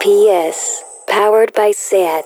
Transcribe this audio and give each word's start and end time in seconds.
PS, 0.00 0.82
powered 1.06 1.52
by 1.54 1.72
SAT. 1.72 2.24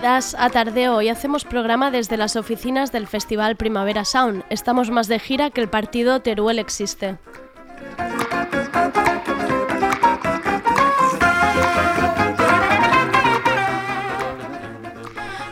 Bienvenidas 0.00 0.36
a 0.38 0.48
Tardeo. 0.48 0.94
Hoy 0.94 1.08
hacemos 1.08 1.44
programa 1.44 1.90
desde 1.90 2.16
las 2.16 2.36
oficinas 2.36 2.92
del 2.92 3.08
Festival 3.08 3.56
Primavera 3.56 4.04
Sound. 4.04 4.44
Estamos 4.48 4.92
más 4.92 5.08
de 5.08 5.18
gira 5.18 5.50
que 5.50 5.60
el 5.60 5.68
partido 5.68 6.20
Teruel 6.20 6.60
existe. 6.60 7.18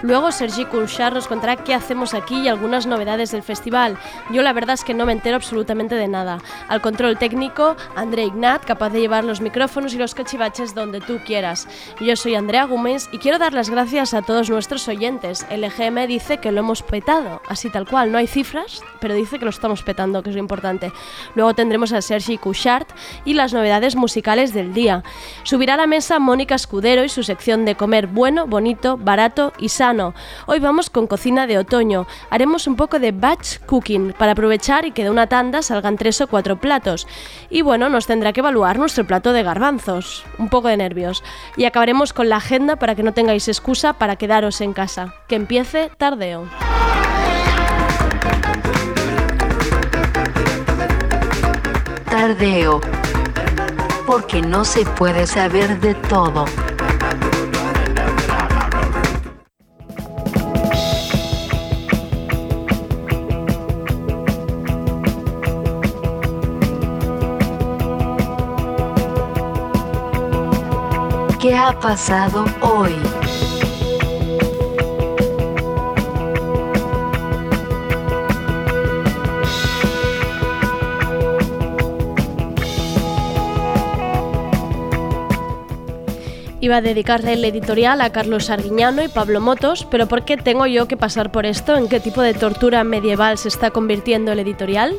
Luego 0.07 0.31
Sergi 0.31 0.67
Couchard 0.67 1.15
nos 1.15 1.27
contará 1.27 1.57
qué 1.57 1.75
hacemos 1.75 2.15
aquí 2.15 2.43
y 2.43 2.47
algunas 2.47 2.87
novedades 2.87 3.33
del 3.33 3.43
festival. 3.43 3.99
Yo 4.31 4.43
la 4.43 4.53
verdad 4.53 4.75
es 4.75 4.85
que 4.85 4.95
no 4.95 5.05
me 5.05 5.11
entero 5.11 5.35
absolutamente 5.35 5.97
de 5.97 6.07
nada. 6.07 6.39
Al 6.69 6.81
control 6.81 7.19
técnico, 7.19 7.75
André 7.97 8.23
Ignat, 8.23 8.65
capaz 8.65 8.91
de 8.91 9.01
llevar 9.01 9.25
los 9.25 9.41
micrófonos 9.41 9.95
y 9.95 9.99
los 9.99 10.15
cachivaches 10.15 10.77
donde 10.77 11.01
tú 11.01 11.19
quieras. 11.27 11.67
Yo 11.99 12.15
soy 12.15 12.37
Andrea 12.37 12.67
Gómez 12.67 13.09
y 13.11 13.19
quiero 13.19 13.41
dar 13.41 13.53
las 13.53 13.69
gracias 13.69 14.15
a 14.15 14.23
todos 14.23 14.49
nuestros 14.49 14.87
oyentes. 14.87 15.45
El 15.51 15.65
EGM 15.65 16.07
dice 16.07 16.39
que 16.39 16.53
lo 16.53 16.61
hemos 16.61 16.85
petado, 16.85 17.43
así 17.49 17.69
tal 17.69 17.89
cual. 17.89 18.13
No 18.13 18.19
hay 18.19 18.29
cifras, 18.29 18.83
pero 19.01 19.13
dice 19.13 19.41
que 19.41 19.45
lo 19.45 19.51
estamos 19.51 19.83
petando, 19.83 20.23
que 20.23 20.31
es 20.31 20.37
lo 20.37 20.41
importante. 20.41 20.93
Luego 21.35 21.55
tendremos 21.55 21.93
a 21.93 22.01
Sergi 22.01 22.39
Couchard 22.39 22.87
y 23.25 23.35
las 23.35 23.53
novedades 23.53 23.97
musicales 23.97 24.55
del 24.55 24.73
día. 24.73 25.03
Subirá 25.43 25.75
a 25.75 25.79
la 25.79 25.89
mesa 25.89 26.21
Mónica 26.21 26.55
Escudero 26.55 27.03
y 27.03 27.09
su 27.09 27.25
sección 27.25 27.65
de 27.65 27.75
comer 27.75 28.07
bueno, 28.07 28.47
bonito, 28.47 28.97
barato 28.97 29.53
y 29.59 29.71
sano 29.71 29.96
Hoy 30.47 30.59
vamos 30.61 30.91
con 30.91 31.07
cocina 31.07 31.47
de 31.47 31.59
otoño. 31.59 32.07
Haremos 32.31 32.67
un 32.67 32.77
poco 32.77 32.99
de 32.99 33.13
batch 33.13 33.59
cooking 33.67 34.15
para 34.19 34.33
aprovechar 34.33 34.85
y 34.85 34.93
que 34.93 35.05
de 35.05 35.11
una 35.11 35.27
tanda 35.27 35.63
salgan 35.63 35.97
tres 35.97 36.21
o 36.21 36.27
cuatro 36.27 36.57
platos. 36.57 37.07
Y 37.49 37.63
bueno, 37.63 37.89
nos 37.89 38.07
tendrá 38.07 38.33
que 38.33 38.41
evaluar 38.41 38.79
nuestro 38.79 39.07
plato 39.07 39.33
de 39.33 39.43
garbanzos. 39.43 40.25
Un 40.39 40.49
poco 40.49 40.69
de 40.69 40.77
nervios. 40.77 41.23
Y 41.57 41.65
acabaremos 41.65 42.13
con 42.13 42.29
la 42.29 42.37
agenda 42.37 42.77
para 42.77 42.95
que 42.95 43.03
no 43.03 43.13
tengáis 43.13 43.49
excusa 43.49 43.95
para 43.95 44.17
quedaros 44.17 44.61
en 44.61 44.73
casa. 44.73 45.15
Que 45.29 45.37
empiece 45.37 45.91
tardeo. 45.97 46.47
Tardeo. 52.11 52.81
Porque 54.07 54.43
no 54.43 54.65
se 54.65 54.85
puede 54.85 55.27
saber 55.27 55.81
de 55.81 55.95
todo. 55.95 56.45
Ha 71.67 71.81
pasado 71.81 72.45
hoy? 72.61 72.93
Iba 86.61 86.77
a 86.77 86.81
dedicarle 86.81 87.33
el 87.33 87.45
editorial 87.45 88.01
a 88.01 88.11
Carlos 88.11 88.49
Arguiñano 88.51 89.03
y 89.03 89.09
Pablo 89.09 89.41
Motos, 89.41 89.89
pero 89.91 90.07
¿por 90.07 90.25
qué 90.25 90.37
tengo 90.37 90.67
yo 90.67 90.87
que 90.87 90.97
pasar 90.97 91.33
por 91.33 91.47
esto? 91.47 91.77
¿En 91.77 91.89
qué 91.89 91.99
tipo 91.99 92.23
de 92.23 92.35
tortura 92.35 92.85
medieval 92.85 93.39
se 93.39 93.49
está 93.49 93.73
convirtiendo 93.73 94.31
el 94.31 94.39
editorial? 94.39 94.95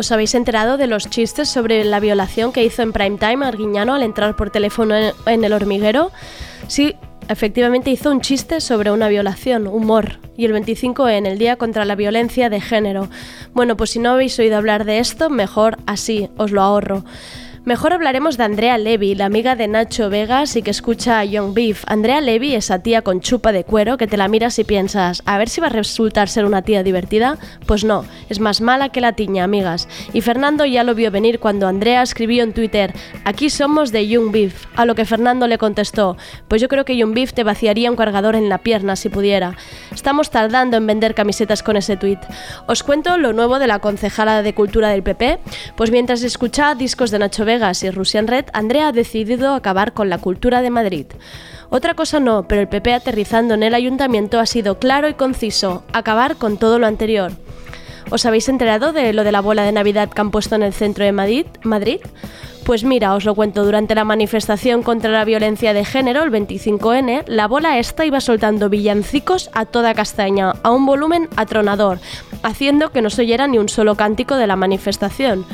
¿Os 0.00 0.12
habéis 0.12 0.34
enterado 0.34 0.78
de 0.78 0.86
los 0.86 1.10
chistes 1.10 1.50
sobre 1.50 1.84
la 1.84 2.00
violación 2.00 2.52
que 2.52 2.64
hizo 2.64 2.80
en 2.80 2.94
prime 2.94 3.18
time 3.18 3.44
Arguiñano 3.44 3.92
al 3.92 4.02
entrar 4.02 4.34
por 4.34 4.48
teléfono 4.48 4.94
en 4.96 5.44
el 5.44 5.52
hormiguero? 5.52 6.10
Sí, 6.68 6.94
efectivamente 7.28 7.90
hizo 7.90 8.10
un 8.10 8.22
chiste 8.22 8.62
sobre 8.62 8.92
una 8.92 9.08
violación, 9.08 9.66
humor, 9.66 10.18
y 10.38 10.46
el 10.46 10.52
25 10.52 11.06
en 11.10 11.26
el 11.26 11.36
Día 11.36 11.56
contra 11.56 11.84
la 11.84 11.96
Violencia 11.96 12.48
de 12.48 12.62
Género. 12.62 13.10
Bueno, 13.52 13.76
pues 13.76 13.90
si 13.90 13.98
no 13.98 14.12
habéis 14.12 14.38
oído 14.38 14.56
hablar 14.56 14.86
de 14.86 15.00
esto, 15.00 15.28
mejor 15.28 15.76
así, 15.84 16.30
os 16.38 16.50
lo 16.50 16.62
ahorro. 16.62 17.04
Mejor 17.66 17.92
hablaremos 17.92 18.38
de 18.38 18.44
Andrea 18.44 18.78
Levy, 18.78 19.14
la 19.14 19.26
amiga 19.26 19.54
de 19.54 19.68
Nacho 19.68 20.08
Vegas 20.08 20.56
y 20.56 20.62
que 20.62 20.70
escucha 20.70 21.18
a 21.18 21.26
Young 21.26 21.52
Beef. 21.52 21.84
Andrea 21.86 22.22
Levy, 22.22 22.54
esa 22.54 22.78
tía 22.78 23.02
con 23.02 23.20
chupa 23.20 23.52
de 23.52 23.64
cuero 23.64 23.98
que 23.98 24.06
te 24.06 24.16
la 24.16 24.28
miras 24.28 24.58
y 24.58 24.64
piensas, 24.64 25.22
a 25.26 25.36
ver 25.36 25.50
si 25.50 25.60
va 25.60 25.66
a 25.66 25.70
resultar 25.70 26.30
ser 26.30 26.46
una 26.46 26.62
tía 26.62 26.82
divertida. 26.82 27.36
Pues 27.66 27.84
no, 27.84 28.06
es 28.30 28.40
más 28.40 28.62
mala 28.62 28.88
que 28.88 29.02
la 29.02 29.12
tiña, 29.12 29.44
amigas. 29.44 29.88
Y 30.14 30.22
Fernando 30.22 30.64
ya 30.64 30.84
lo 30.84 30.94
vio 30.94 31.10
venir 31.10 31.38
cuando 31.38 31.68
Andrea 31.68 32.00
escribió 32.00 32.44
en 32.44 32.54
Twitter, 32.54 32.94
aquí 33.26 33.50
somos 33.50 33.92
de 33.92 34.08
Young 34.08 34.32
Beef. 34.32 34.64
A 34.74 34.86
lo 34.86 34.94
que 34.94 35.04
Fernando 35.04 35.46
le 35.46 35.58
contestó, 35.58 36.16
pues 36.48 36.62
yo 36.62 36.68
creo 36.68 36.86
que 36.86 36.96
Young 36.96 37.12
Beef 37.12 37.34
te 37.34 37.44
vaciaría 37.44 37.90
un 37.90 37.96
cargador 37.96 38.36
en 38.36 38.48
la 38.48 38.58
pierna 38.58 38.96
si 38.96 39.10
pudiera. 39.10 39.54
Estamos 39.92 40.30
tardando 40.30 40.78
en 40.78 40.86
vender 40.86 41.14
camisetas 41.14 41.62
con 41.62 41.76
ese 41.76 41.98
tweet. 41.98 42.20
Os 42.66 42.82
cuento 42.82 43.18
lo 43.18 43.34
nuevo 43.34 43.58
de 43.58 43.66
la 43.66 43.80
concejala 43.80 44.42
de 44.42 44.54
Cultura 44.54 44.88
del 44.88 45.02
PP, 45.02 45.40
pues 45.76 45.90
mientras 45.90 46.22
escucha 46.22 46.74
discos 46.74 47.10
de 47.10 47.18
Nacho 47.18 47.44
Vegas 47.44 47.49
y 47.82 47.90
Russian 47.90 48.28
Red, 48.28 48.44
Andrea 48.52 48.88
ha 48.88 48.92
decidido 48.92 49.54
acabar 49.54 49.92
con 49.92 50.08
la 50.08 50.18
cultura 50.18 50.62
de 50.62 50.70
Madrid. 50.70 51.06
Otra 51.68 51.94
cosa 51.94 52.20
no, 52.20 52.46
pero 52.46 52.60
el 52.60 52.68
PP 52.68 52.94
aterrizando 52.94 53.54
en 53.54 53.64
el 53.64 53.74
ayuntamiento 53.74 54.38
ha 54.38 54.46
sido 54.46 54.78
claro 54.78 55.08
y 55.08 55.14
conciso, 55.14 55.82
acabar 55.92 56.36
con 56.36 56.58
todo 56.58 56.78
lo 56.78 56.86
anterior. 56.86 57.32
¿Os 58.10 58.24
habéis 58.24 58.48
enterado 58.48 58.92
de 58.92 59.12
lo 59.12 59.24
de 59.24 59.32
la 59.32 59.40
bola 59.40 59.64
de 59.64 59.72
Navidad 59.72 60.10
que 60.10 60.20
han 60.20 60.30
puesto 60.30 60.54
en 60.54 60.62
el 60.62 60.72
centro 60.72 61.04
de 61.04 61.12
Madrid? 61.12 61.46
Madrid? 61.64 62.00
Pues 62.64 62.84
mira, 62.84 63.14
os 63.14 63.24
lo 63.24 63.34
cuento, 63.34 63.64
durante 63.64 63.94
la 63.94 64.04
manifestación 64.04 64.82
contra 64.82 65.10
la 65.10 65.24
violencia 65.24 65.72
de 65.72 65.84
género, 65.84 66.22
el 66.22 66.30
25N, 66.30 67.24
la 67.26 67.48
bola 67.48 67.78
esta 67.78 68.04
iba 68.04 68.20
soltando 68.20 68.68
villancicos 68.68 69.50
a 69.54 69.64
toda 69.64 69.94
castaña, 69.94 70.52
a 70.62 70.70
un 70.70 70.86
volumen 70.86 71.28
atronador, 71.36 71.98
haciendo 72.42 72.92
que 72.92 73.02
no 73.02 73.10
se 73.10 73.22
oyera 73.22 73.48
ni 73.48 73.58
un 73.58 73.68
solo 73.68 73.96
cántico 73.96 74.36
de 74.36 74.46
la 74.46 74.56
manifestación. 74.56 75.46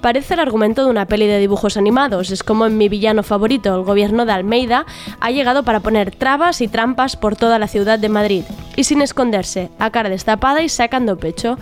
Parece 0.00 0.34
el 0.34 0.40
argumento 0.40 0.84
de 0.84 0.90
una 0.90 1.06
peli 1.06 1.26
de 1.26 1.40
dibujos 1.40 1.76
animados. 1.76 2.30
Es 2.30 2.44
como 2.44 2.66
en 2.66 2.78
mi 2.78 2.88
villano 2.88 3.24
favorito, 3.24 3.74
el 3.74 3.82
gobierno 3.82 4.26
de 4.26 4.32
Almeida, 4.32 4.86
ha 5.20 5.30
llegado 5.32 5.64
para 5.64 5.80
poner 5.80 6.14
trabas 6.14 6.60
y 6.60 6.68
trampas 6.68 7.16
por 7.16 7.34
toda 7.34 7.58
la 7.58 7.66
ciudad 7.66 7.98
de 7.98 8.08
Madrid. 8.08 8.44
Y 8.76 8.84
sin 8.84 9.02
esconderse, 9.02 9.70
a 9.80 9.90
cara 9.90 10.08
destapada 10.08 10.62
y 10.62 10.68
sacando 10.68 11.18
pecho. 11.18 11.58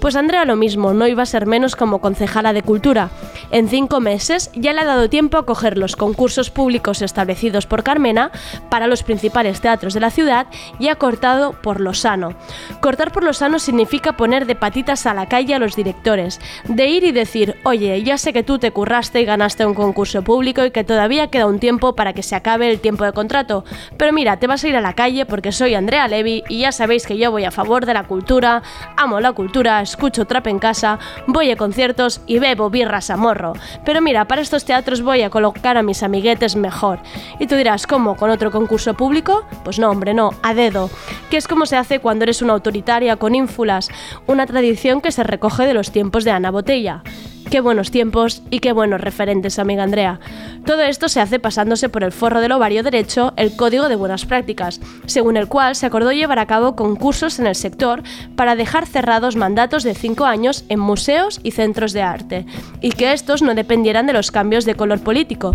Pues 0.00 0.16
Andrea 0.16 0.44
lo 0.44 0.54
mismo, 0.54 0.92
no 0.92 1.06
iba 1.06 1.22
a 1.22 1.26
ser 1.26 1.46
menos 1.46 1.76
como 1.76 2.00
concejala 2.00 2.52
de 2.52 2.62
cultura. 2.62 3.08
En 3.50 3.68
cinco 3.68 4.00
meses 4.00 4.50
ya 4.54 4.74
le 4.74 4.82
ha 4.82 4.84
dado 4.84 5.08
tiempo 5.08 5.38
a 5.38 5.46
coger 5.46 5.78
los 5.78 5.96
concursos 5.96 6.50
públicos 6.50 7.00
establecidos 7.00 7.66
por 7.66 7.82
Carmena 7.82 8.30
para 8.68 8.86
los 8.86 9.02
principales 9.02 9.62
teatros 9.62 9.94
de 9.94 10.00
la 10.00 10.10
ciudad 10.10 10.46
y 10.78 10.88
ha 10.88 10.96
cortado 10.96 11.52
por 11.52 11.80
lo 11.80 11.94
sano. 11.94 12.34
Cortar 12.80 13.12
por 13.12 13.24
lo 13.24 13.32
sano 13.32 13.58
significa 13.58 14.18
poner 14.18 14.44
de 14.46 14.54
patitas 14.54 15.06
a 15.06 15.14
la 15.14 15.26
calle 15.26 15.54
a 15.54 15.58
los 15.58 15.74
directores, 15.74 16.38
de 16.66 16.86
ir 16.88 17.04
y 17.04 17.12
decir, 17.12 17.56
oye, 17.64 17.77
Ya 17.78 18.18
sé 18.18 18.32
que 18.32 18.42
tú 18.42 18.58
te 18.58 18.72
curraste 18.72 19.20
y 19.20 19.24
ganaste 19.24 19.64
un 19.64 19.74
concurso 19.74 20.22
público 20.22 20.64
y 20.64 20.72
que 20.72 20.82
todavía 20.82 21.28
queda 21.28 21.46
un 21.46 21.60
tiempo 21.60 21.94
para 21.94 22.12
que 22.12 22.24
se 22.24 22.34
acabe 22.34 22.70
el 22.70 22.80
tiempo 22.80 23.04
de 23.04 23.12
contrato, 23.12 23.64
pero 23.96 24.12
mira, 24.12 24.38
te 24.38 24.48
vas 24.48 24.64
a 24.64 24.68
ir 24.68 24.76
a 24.76 24.80
la 24.80 24.94
calle 24.94 25.26
porque 25.26 25.52
soy 25.52 25.74
Andrea 25.74 26.08
Levy 26.08 26.42
y 26.48 26.60
ya 26.60 26.72
sabéis 26.72 27.06
que 27.06 27.16
yo 27.16 27.30
voy 27.30 27.44
a 27.44 27.52
favor 27.52 27.86
de 27.86 27.94
la 27.94 28.04
cultura, 28.04 28.62
amo 28.96 29.20
la 29.20 29.32
cultura, 29.32 29.80
escucho 29.80 30.24
trap 30.24 30.48
en 30.48 30.58
casa, 30.58 30.98
voy 31.28 31.52
a 31.52 31.56
conciertos 31.56 32.20
y 32.26 32.40
bebo 32.40 32.68
birras 32.68 33.10
a 33.10 33.16
morro. 33.16 33.52
Pero 33.84 34.00
mira, 34.00 34.26
para 34.26 34.42
estos 34.42 34.64
teatros 34.64 35.02
voy 35.02 35.22
a 35.22 35.30
colocar 35.30 35.76
a 35.76 35.84
mis 35.84 36.02
amiguetes 36.02 36.56
mejor. 36.56 36.98
Y 37.38 37.46
tú 37.46 37.54
dirás, 37.54 37.86
¿cómo? 37.86 38.16
¿Con 38.16 38.30
otro 38.30 38.50
concurso 38.50 38.94
público? 38.94 39.44
Pues 39.62 39.78
no, 39.78 39.88
hombre, 39.90 40.14
no, 40.14 40.30
a 40.42 40.52
dedo. 40.52 40.90
Que 41.30 41.36
es 41.36 41.46
como 41.46 41.66
se 41.66 41.76
hace 41.76 42.00
cuando 42.00 42.24
eres 42.24 42.42
una 42.42 42.54
autoritaria 42.54 43.16
con 43.16 43.36
ínfulas, 43.36 43.88
una 44.26 44.46
tradición 44.46 45.00
que 45.00 45.12
se 45.12 45.22
recoge 45.22 45.66
de 45.66 45.74
los 45.74 45.92
tiempos 45.92 46.24
de 46.24 46.32
Ana 46.32 46.50
Botella. 46.50 47.02
Qué 47.50 47.60
buenos 47.60 47.90
tiempos 47.90 48.42
y 48.50 48.58
qué 48.58 48.72
buenos 48.72 49.00
referentes, 49.00 49.58
amiga 49.58 49.82
Andrea. 49.82 50.20
Todo 50.66 50.82
esto 50.82 51.08
se 51.08 51.20
hace 51.20 51.38
pasándose 51.38 51.88
por 51.88 52.04
el 52.04 52.12
forro 52.12 52.42
del 52.42 52.52
ovario 52.52 52.82
derecho 52.82 53.32
el 53.36 53.56
Código 53.56 53.88
de 53.88 53.96
Buenas 53.96 54.26
Prácticas, 54.26 54.80
según 55.06 55.38
el 55.38 55.48
cual 55.48 55.74
se 55.74 55.86
acordó 55.86 56.12
llevar 56.12 56.40
a 56.40 56.46
cabo 56.46 56.76
concursos 56.76 57.38
en 57.38 57.46
el 57.46 57.54
sector 57.54 58.02
para 58.36 58.54
dejar 58.54 58.86
cerrados 58.86 59.36
mandatos 59.36 59.82
de 59.82 59.94
cinco 59.94 60.26
años 60.26 60.66
en 60.68 60.78
museos 60.78 61.40
y 61.42 61.52
centros 61.52 61.94
de 61.94 62.02
arte, 62.02 62.44
y 62.82 62.90
que 62.90 63.14
estos 63.14 63.40
no 63.40 63.54
dependieran 63.54 64.06
de 64.06 64.12
los 64.12 64.30
cambios 64.30 64.66
de 64.66 64.74
color 64.74 65.00
político, 65.00 65.54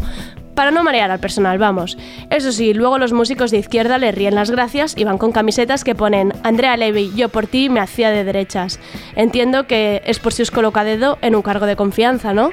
para 0.56 0.72
no 0.72 0.84
marear 0.84 1.12
al 1.12 1.20
personal, 1.20 1.58
vamos. 1.58 1.98
Eso 2.30 2.52
sí, 2.52 2.74
luego 2.74 2.98
los 2.98 3.14
músicos 3.14 3.52
de 3.52 3.58
izquierda 3.58 3.98
le 3.98 4.12
ríen 4.12 4.36
las 4.36 4.52
gracias 4.52 4.96
y 4.98 5.04
van 5.04 5.18
con 5.18 5.32
camisetas 5.32 5.84
que 5.84 5.96
ponen 5.96 6.34
Andrea 6.44 6.78
Levy, 6.78 7.12
yo 7.16 7.30
por 7.30 7.48
ti 7.48 7.70
me 7.70 7.80
hacía 7.80 8.12
de 8.12 8.24
derechas. 8.24 8.80
Entiendo 9.16 9.68
que 9.68 10.02
es 10.06 10.20
por 10.20 10.34
si 10.34 10.44
os 10.44 10.52
coloca 10.52 10.84
dedo 10.84 11.18
en 11.22 11.36
un 11.36 11.42
cargo 11.42 11.66
de 11.66 11.76
confianza, 11.76 12.34
¿no? 12.34 12.52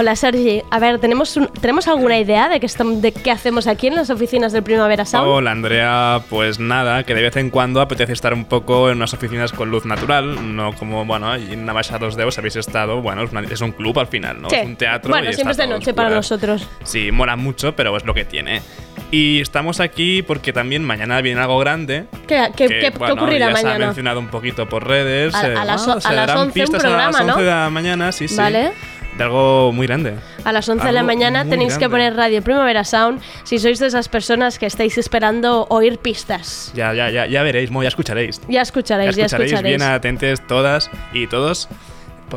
Hola 0.00 0.14
Sergi, 0.14 0.62
a 0.70 0.78
ver, 0.78 1.00
¿tenemos, 1.00 1.36
¿tenemos 1.60 1.88
alguna 1.88 2.16
idea 2.20 2.48
de 2.48 2.60
qué, 2.60 2.68
de 3.00 3.10
qué 3.10 3.32
hacemos 3.32 3.66
aquí 3.66 3.88
en 3.88 3.96
las 3.96 4.10
oficinas 4.10 4.52
del 4.52 4.62
Primavera 4.62 5.04
Sound? 5.04 5.26
Hola 5.28 5.50
Andrea, 5.50 6.20
pues 6.30 6.60
nada, 6.60 7.02
que 7.02 7.16
de 7.16 7.22
vez 7.22 7.34
en 7.36 7.50
cuando 7.50 7.80
apetece 7.80 8.12
estar 8.12 8.32
un 8.32 8.44
poco 8.44 8.90
en 8.90 8.98
unas 8.98 9.12
oficinas 9.12 9.50
con 9.50 9.72
luz 9.72 9.86
natural, 9.86 10.54
no 10.54 10.72
como, 10.74 11.04
bueno, 11.04 11.34
en 11.34 11.66
Navaja 11.66 11.98
dos 11.98 12.14
Dedos 12.14 12.38
habéis 12.38 12.54
estado, 12.54 13.02
bueno, 13.02 13.24
es, 13.24 13.60
un 13.60 13.72
club 13.72 13.98
al 13.98 14.06
final, 14.06 14.40
¿no? 14.40 14.48
Sí. 14.50 14.54
Es 14.56 14.66
un 14.66 14.76
teatro. 14.76 15.10
Bueno, 15.10 15.30
y 15.30 15.32
siempre 15.32 15.50
es 15.50 15.58
está 15.58 15.64
de 15.64 15.68
todo 15.70 15.78
noche 15.80 15.92
para 15.94 16.16
oscuras. 16.16 16.30
nosotros. 16.30 16.68
Sí, 16.84 17.10
mola 17.10 17.34
mucho, 17.34 17.74
pero 17.74 17.96
es 17.96 18.04
lo 18.04 18.14
que 18.14 18.24
tiene. 18.24 18.62
Y 19.10 19.40
estamos 19.40 19.80
aquí 19.80 20.22
porque 20.22 20.52
también 20.52 20.84
mañana 20.84 21.20
viene 21.22 21.40
algo 21.40 21.58
grande. 21.58 22.04
¿Qué, 22.28 22.46
qué- 22.54 22.68
que, 22.68 22.68
qué- 22.68 22.92
qué 22.92 22.98
bueno, 22.98 23.14
ocurrirá 23.14 23.48
ya 23.48 23.56
Se 23.56 23.60
ha 23.62 23.64
mañana? 23.64 23.86
mencionado 23.86 24.20
un 24.20 24.28
poquito 24.28 24.68
por 24.68 24.86
redes. 24.86 25.34
A- 25.34 25.48
eh, 25.48 25.56
a 25.56 25.64
las 25.64 25.88
o- 25.88 26.00
se 26.00 26.06
a 26.06 26.12
las 26.12 26.26
darán 26.28 26.42
11 26.44 26.60
un 26.66 26.70
programa, 26.70 27.02
a 27.02 27.06
las 27.10 27.20
11 27.22 27.26
¿no? 27.32 27.36
de 27.38 27.44
la 27.50 27.70
mañana, 27.70 28.12
sí, 28.12 28.28
sí. 28.28 28.36
Vale. 28.36 28.70
De 29.18 29.24
algo 29.24 29.72
muy 29.72 29.86
grande. 29.88 30.14
A 30.44 30.52
las 30.52 30.68
11 30.68 30.86
de 30.86 30.92
la 30.92 31.02
mañana 31.02 31.44
tenéis 31.44 31.74
que 31.74 31.80
grande. 31.80 31.94
poner 31.94 32.14
Radio 32.16 32.40
Primavera 32.40 32.84
Sound 32.84 33.20
si 33.42 33.58
sois 33.58 33.78
de 33.80 33.88
esas 33.88 34.08
personas 34.08 34.58
que 34.60 34.66
estáis 34.66 34.96
esperando 34.96 35.66
oír 35.70 35.98
pistas. 35.98 36.72
Ya, 36.74 36.94
ya, 36.94 37.10
ya, 37.10 37.26
ya 37.26 37.42
veréis, 37.42 37.70
mo, 37.70 37.82
ya 37.82 37.88
escucharéis. 37.88 38.40
Ya 38.48 38.62
escucharéis, 38.62 39.16
ya 39.16 39.22
ya 39.22 39.26
escucharéis. 39.26 39.52
escucharéis, 39.52 39.76
bien 39.78 39.90
atentes 39.90 40.46
todas 40.46 40.88
y 41.12 41.26
todos. 41.26 41.68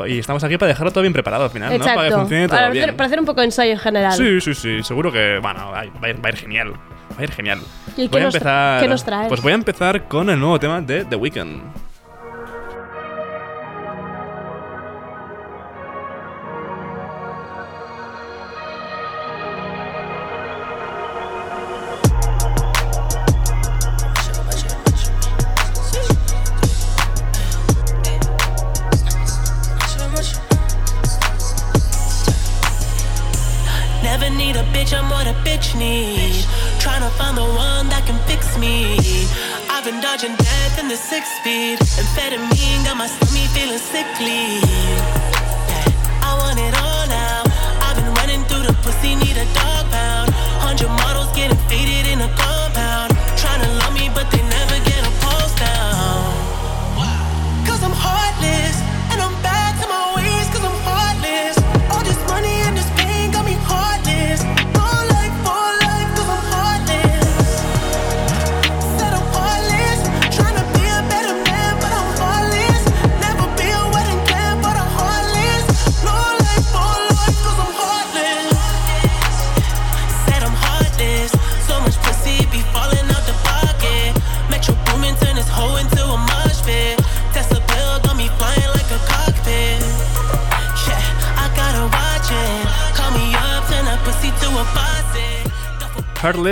Y 0.08 0.18
estamos 0.18 0.42
aquí 0.42 0.56
para 0.58 0.68
dejarlo 0.70 0.90
todo 0.90 1.02
bien 1.02 1.12
preparado 1.12 1.44
al 1.44 1.50
final, 1.50 1.70
¿no? 1.70 1.78
Para 1.84 1.94
que 1.94 2.00
Exacto. 2.00 2.18
funcione 2.20 2.48
todo 2.48 2.56
para, 2.56 2.70
bien. 2.70 2.84
hacer, 2.84 2.96
para 2.96 3.06
hacer 3.06 3.20
un 3.20 3.26
poco 3.26 3.40
de 3.42 3.46
ensayo 3.46 3.72
en 3.72 3.78
general. 3.78 4.12
Sí, 4.14 4.40
sí, 4.40 4.54
sí. 4.54 4.82
Seguro 4.82 5.12
que, 5.12 5.38
bueno, 5.40 5.70
va 5.70 5.80
a 5.80 5.84
ir, 5.84 5.92
va 6.02 6.08
a 6.08 6.10
ir- 6.10 6.26
a 6.26 6.36
genial. 6.36 6.72
Va 6.72 7.20
a 7.20 7.22
ir 7.24 7.30
genial. 7.30 7.60
¿Y 7.96 8.04
qué 8.04 8.08
voy 8.08 8.22
a 8.22 8.24
nos 8.24 8.34
tra- 8.34 8.38
empezar. 8.38 8.80
qué 8.80 8.88
nos 8.88 9.04
traes? 9.04 9.28
Pues 9.28 9.40
voy 9.42 9.52
a 9.52 9.54
empezar 9.54 10.08
con 10.08 10.30
el 10.30 10.40
nuevo 10.40 10.58
tema 10.58 10.80
de 10.80 11.04
The 11.04 11.14
Weeknd. 11.16 11.60
Bitch 35.62 35.78
need. 35.78 36.34
Tryna 36.80 37.10
find 37.12 37.36
the 37.36 37.42
one 37.42 37.88
that 37.88 38.04
can 38.04 38.18
fix 38.26 38.58
me. 38.58 38.98
I've 39.70 39.84
been 39.84 40.00
dodging 40.00 40.34
death 40.34 40.78
in 40.80 40.88
the 40.88 40.96
six 40.96 41.28
speed. 41.38 41.78
Amphetamine 41.78 42.84
got 42.84 42.96
my 42.96 43.06
stomach 43.06 43.48
feeling 43.50 43.78
sickly. 43.78 45.31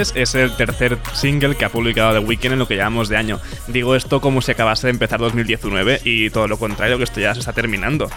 Es 0.01 0.35
el 0.35 0.57
tercer 0.57 0.99
single 1.13 1.57
que 1.57 1.65
ha 1.65 1.69
publicado 1.69 2.13
The 2.13 2.21
Weeknd 2.21 2.53
en 2.53 2.59
lo 2.59 2.67
que 2.67 2.77
llamamos 2.77 3.09
de 3.09 3.19
año. 3.19 3.39
Digo 3.67 3.95
esto 3.95 4.21
como 4.21 4.41
si 4.41 4.53
acabase 4.53 4.87
de 4.87 4.93
empezar 4.93 5.21
2019 5.21 6.01
y 6.05 6.31
todo 6.31 6.49
lo 6.49 6.59
contrario, 6.59 6.97
que 6.97 7.05
esto 7.05 7.21
ya 7.21 7.35
se 7.35 7.41
está 7.41 7.53
terminando. 7.53 8.09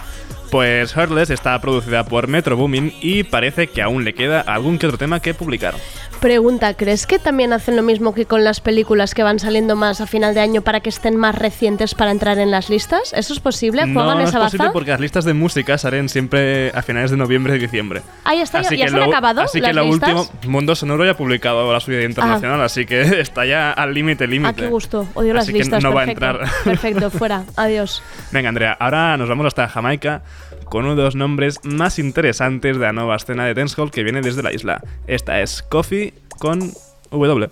Pues 0.54 0.92
Heartless 0.96 1.30
está 1.30 1.60
producida 1.60 2.04
por 2.04 2.28
Metro 2.28 2.56
Boomin 2.56 2.92
y 3.00 3.24
parece 3.24 3.66
que 3.66 3.82
aún 3.82 4.04
le 4.04 4.14
queda 4.14 4.40
algún 4.40 4.78
que 4.78 4.86
otro 4.86 4.98
tema 4.98 5.18
que 5.18 5.34
publicar. 5.34 5.74
Pregunta, 6.20 6.74
¿crees 6.74 7.08
que 7.08 7.18
también 7.18 7.52
hacen 7.52 7.74
lo 7.74 7.82
mismo 7.82 8.14
que 8.14 8.24
con 8.24 8.44
las 8.44 8.60
películas 8.60 9.14
que 9.14 9.24
van 9.24 9.40
saliendo 9.40 9.74
más 9.74 10.00
a 10.00 10.06
final 10.06 10.32
de 10.32 10.40
año 10.40 10.62
para 10.62 10.78
que 10.78 10.88
estén 10.90 11.16
más 11.16 11.34
recientes 11.34 11.96
para 11.96 12.12
entrar 12.12 12.38
en 12.38 12.52
las 12.52 12.70
listas? 12.70 13.12
¿Eso 13.14 13.32
es 13.34 13.40
posible? 13.40 13.84
No, 13.84 13.94
¿Juegan 14.00 14.18
no 14.18 14.22
es 14.22 14.30
esa 14.30 14.38
posible 14.38 14.58
baza? 14.66 14.72
porque 14.72 14.90
las 14.92 15.00
listas 15.00 15.24
de 15.24 15.34
música 15.34 15.76
salen 15.76 16.08
siempre 16.08 16.70
a 16.72 16.82
finales 16.82 17.10
de 17.10 17.16
noviembre 17.16 17.56
y 17.56 17.58
diciembre. 17.58 18.02
Ah, 18.22 18.36
ya 18.36 18.42
está, 18.44 18.62
ya- 18.62 18.68
Así 18.68 18.76
ya 18.78 18.84
que 18.86 18.90
se 18.92 18.96
han 18.96 19.02
lo- 19.02 19.08
acabado 19.10 19.40
Así 19.42 19.58
las 19.60 19.70
que 19.70 19.74
lo 19.74 19.84
listas. 19.86 20.14
último, 20.14 20.30
Mundo 20.52 20.76
Sonoro 20.76 21.04
ya 21.04 21.10
ha 21.10 21.16
publicado 21.16 21.70
la 21.72 21.80
suya 21.80 22.00
internacional, 22.04 22.62
así 22.62 22.86
que 22.86 23.02
está 23.20 23.44
ya 23.44 23.72
al 23.72 23.92
límite, 23.92 24.28
límite. 24.28 24.50
Ah, 24.50 24.54
qué 24.54 24.68
gusto. 24.68 25.06
Odio 25.14 25.34
las 25.34 25.42
Así 25.42 25.52
que 25.52 25.58
listas. 25.58 25.82
no 25.82 25.92
va 25.92 26.02
a 26.02 26.04
entrar. 26.04 26.40
Perfecto, 26.64 27.10
fuera. 27.10 27.42
Adiós. 27.56 28.02
Venga, 28.30 28.48
Andrea, 28.50 28.76
ahora 28.80 29.16
nos 29.16 29.28
vamos 29.28 29.46
hasta 29.46 29.68
Jamaica 29.68 30.22
con 30.64 30.84
uno 30.84 30.96
de 30.96 31.02
los 31.02 31.14
nombres 31.14 31.60
más 31.64 31.98
interesantes 31.98 32.78
de 32.78 32.84
la 32.84 32.92
nueva 32.92 33.16
escena 33.16 33.44
de 33.44 33.54
dancehall 33.54 33.90
que 33.90 34.02
viene 34.02 34.20
desde 34.20 34.42
la 34.42 34.52
isla. 34.52 34.82
Esta 35.06 35.40
es 35.40 35.62
Coffee 35.62 36.14
con 36.38 36.72
W. 37.10 37.48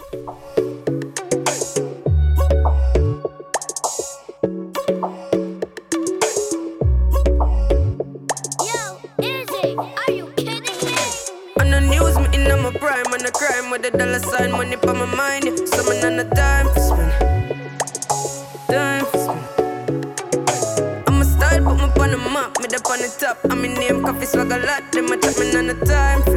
Crime 13.34 13.70
with 13.70 13.82
dollar 13.92 14.20
sign, 14.20 14.52
money 14.52 14.76
for 14.76 14.92
my 14.92 15.06
mind. 15.06 15.44
Yeah. 15.44 15.56
Summon 15.64 16.04
on 16.04 16.16
the. 16.16 16.24
Time 16.34 16.81
coffee 24.02 24.26
swag 24.26 24.50
a 24.50 24.58
lot. 24.58 24.92
Them 24.92 25.06
a 25.06 25.16
me 25.16 25.56
on 25.56 25.66
the. 25.66 25.82
Time 25.86 26.31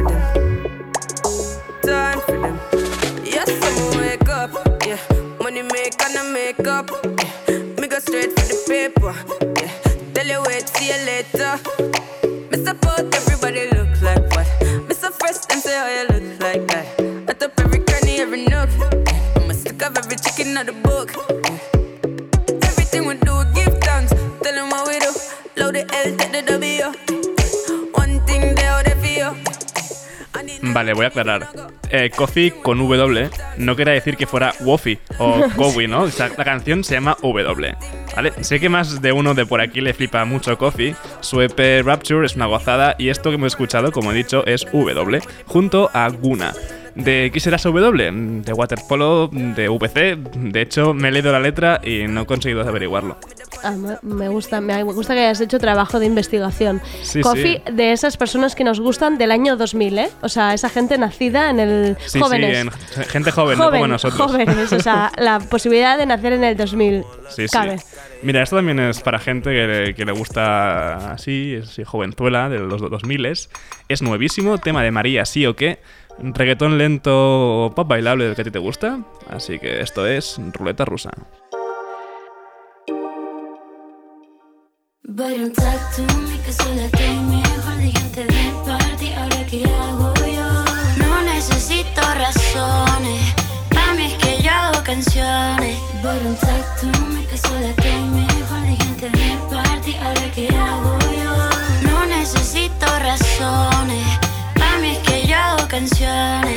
voy 30.96 31.04
a 31.04 31.08
aclarar. 31.08 31.48
Eh, 31.90 32.10
Coffee 32.14 32.50
con 32.62 32.78
W 32.78 33.30
no 33.58 33.76
quería 33.76 33.92
decir 33.92 34.16
que 34.16 34.26
fuera 34.26 34.52
Wofi 34.60 34.98
o 35.18 35.44
Cowie, 35.56 35.86
¿no? 35.86 36.02
O 36.02 36.10
sea, 36.10 36.30
la 36.36 36.44
canción 36.44 36.82
se 36.82 36.94
llama 36.94 37.16
W. 37.22 37.76
¿Vale? 38.16 38.32
Sé 38.42 38.58
que 38.58 38.68
más 38.68 39.00
de 39.00 39.12
uno 39.12 39.34
de 39.34 39.46
por 39.46 39.60
aquí 39.60 39.80
le 39.80 39.94
flipa 39.94 40.24
mucho 40.24 40.58
Coffee. 40.58 40.96
Su 41.20 41.40
EP 41.40 41.84
Rapture 41.84 42.26
es 42.26 42.34
una 42.34 42.46
gozada 42.46 42.96
y 42.98 43.10
esto 43.10 43.30
que 43.30 43.36
hemos 43.36 43.52
escuchado, 43.52 43.92
como 43.92 44.10
he 44.10 44.14
dicho, 44.14 44.44
es 44.46 44.66
W, 44.72 45.20
junto 45.46 45.90
a 45.92 46.08
Guna. 46.08 46.54
¿De 46.96 47.30
qué 47.32 47.40
será 47.40 47.56
esa 47.56 47.68
W? 47.68 48.10
De 48.42 48.52
waterpolo, 48.52 49.28
de 49.30 49.68
VC. 49.68 50.16
De 50.34 50.62
hecho, 50.62 50.94
me 50.94 51.08
he 51.08 51.12
leído 51.12 51.30
la 51.30 51.40
letra 51.40 51.80
y 51.84 52.06
no 52.08 52.22
he 52.22 52.26
conseguido 52.26 52.62
averiguarlo. 52.62 53.18
Ah, 53.62 53.72
me- 54.02 54.28
gusta, 54.28 54.60
me 54.60 54.82
gusta 54.82 55.14
que 55.14 55.20
hayas 55.20 55.40
hecho 55.40 55.58
trabajo 55.58 55.98
de 56.00 56.06
investigación. 56.06 56.80
Sí, 57.02 57.20
Coffee, 57.20 57.62
sí. 57.66 57.72
de 57.72 57.92
esas 57.92 58.16
personas 58.16 58.54
que 58.54 58.64
nos 58.64 58.80
gustan 58.80 59.18
del 59.18 59.30
año 59.30 59.56
2000, 59.56 59.98
¿eh? 59.98 60.10
O 60.22 60.28
sea, 60.28 60.54
esa 60.54 60.68
gente 60.68 60.96
nacida 60.98 61.50
en 61.50 61.60
el... 61.60 61.96
Sí, 62.06 62.20
jóvenes. 62.20 62.66
sí, 62.90 63.00
en- 63.00 63.04
gente 63.06 63.30
joven, 63.30 63.58
no 63.58 63.70
como 63.70 63.86
nosotros. 63.88 64.30
Jóvenes, 64.30 64.72
o 64.72 64.80
sea, 64.80 65.10
la 65.18 65.38
posibilidad 65.50 65.98
de 65.98 66.06
nacer 66.06 66.32
en 66.34 66.44
el 66.44 66.56
2000 66.56 67.04
Sí, 67.28 67.42
sí. 67.42 67.52
cabe. 67.52 67.76
Mira, 68.22 68.42
esto 68.42 68.56
también 68.56 68.78
es 68.80 69.00
para 69.00 69.18
gente 69.18 69.50
que 69.50 69.66
le, 69.66 69.94
que 69.94 70.04
le 70.06 70.12
gusta 70.12 71.12
así, 71.12 71.58
así, 71.62 71.84
jovenzuela, 71.84 72.48
de 72.48 72.58
los 72.58 72.80
2000 72.80 73.26
Es 73.88 74.02
nuevísimo, 74.02 74.58
tema 74.58 74.82
de 74.82 74.90
María, 74.90 75.24
sí 75.26 75.44
o 75.46 75.54
qué. 75.56 75.78
Reggaetón 76.18 76.78
lento 76.78 77.66
o 77.66 77.70
pop 77.74 77.86
bailable 77.86 78.24
del 78.24 78.34
que 78.34 78.42
a 78.42 78.44
ti 78.44 78.50
te 78.50 78.58
gusta. 78.58 79.00
Así 79.28 79.58
que 79.58 79.80
esto 79.80 80.06
es 80.06 80.40
Ruleta 80.52 80.84
Rusa. 80.84 81.10
No 90.98 91.22
necesito 91.22 92.00
razones 92.14 93.34
No 101.82 102.06
necesito 102.06 102.98
razones 102.98 103.25
canciones 105.88 106.55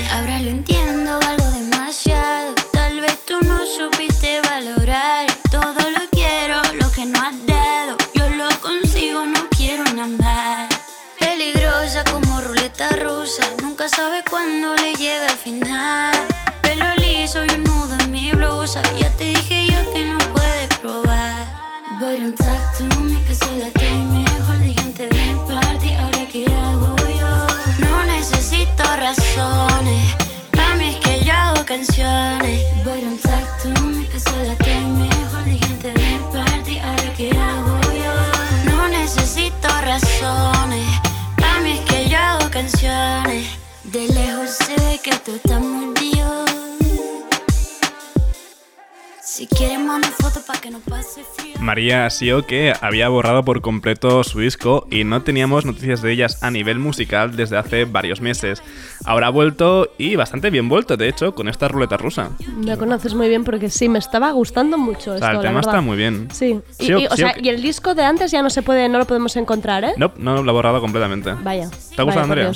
María 51.59 52.09
sí 52.09 52.31
o 52.31 52.45
que 52.45 52.73
había 52.81 53.09
borrado 53.09 53.43
por 53.43 53.61
completo 53.61 54.23
su 54.23 54.39
disco 54.39 54.87
y 54.89 55.03
no 55.03 55.23
teníamos 55.23 55.65
noticias 55.65 56.01
de 56.01 56.11
ellas 56.11 56.41
a 56.41 56.51
nivel 56.51 56.79
musical 56.79 57.35
desde 57.35 57.57
hace 57.57 57.85
varios 57.85 58.21
meses. 58.21 58.63
Ahora 59.05 59.27
ha 59.27 59.29
vuelto 59.29 59.89
y 59.97 60.15
bastante 60.15 60.49
bien 60.49 60.69
vuelto, 60.69 60.97
de 60.97 61.09
hecho, 61.09 61.33
con 61.33 61.47
esta 61.47 61.67
ruleta 61.67 61.97
rusa. 61.97 62.29
Me 62.55 62.77
conoces 62.77 63.13
muy 63.13 63.27
bien 63.29 63.43
porque 63.43 63.69
sí, 63.69 63.89
me 63.89 63.99
estaba 63.99 64.31
gustando 64.31 64.77
mucho 64.77 65.11
O 65.11 65.15
esto, 65.15 65.25
sea, 65.25 65.31
el 65.31 65.37
la 65.37 65.41
tema 65.41 65.59
está 65.59 65.81
muy 65.81 65.97
bien. 65.97 66.29
Sí, 66.31 66.59
y, 66.79 66.93
o 66.93 67.15
sea, 67.15 67.31
el 67.31 67.61
disco 67.61 67.93
de 67.93 68.03
antes 68.03 68.31
ya 68.31 68.41
no 68.41 68.49
se 68.49 68.61
puede, 68.61 68.87
no 68.89 68.97
lo 68.97 69.05
podemos 69.05 69.35
encontrar, 69.35 69.83
¿eh? 69.83 69.93
No, 69.97 70.11
no 70.17 70.41
lo 70.41 70.49
ha 70.49 70.53
borrado 70.53 70.81
completamente. 70.81 71.33
Vaya. 71.43 71.69
¿Te 71.95 72.01
ha 72.01 72.05
gustado, 72.05 72.23
Andrea? 72.23 72.51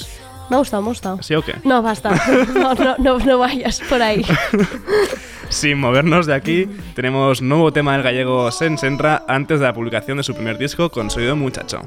Me 0.53 0.57
ha 0.57 0.59
gustado, 0.59 0.83
me 0.83 0.87
ha 0.87 0.91
gustado. 0.91 1.23
¿Sí 1.23 1.33
o 1.33 1.41
qué? 1.41 1.55
No, 1.63 1.81
basta. 1.81 2.11
No, 2.53 2.73
no, 2.75 2.95
no, 2.99 3.17
no 3.19 3.37
vayas 3.39 3.81
por 3.89 4.01
ahí. 4.01 4.23
Sin 5.49 5.79
movernos 5.79 6.25
de 6.27 6.33
aquí, 6.35 6.67
tenemos 6.95 7.41
nuevo 7.41 7.73
tema 7.73 7.93
del 7.93 8.03
gallego 8.03 8.51
Sen 8.51 8.77
Senra 8.77 9.23
antes 9.27 9.59
de 9.59 9.65
la 9.65 9.73
publicación 9.73 10.17
de 10.17 10.23
su 10.23 10.33
primer 10.35 10.57
disco 10.57 10.89
con 10.89 11.09
Sonido 11.09 11.35
Muchacho. 11.35 11.81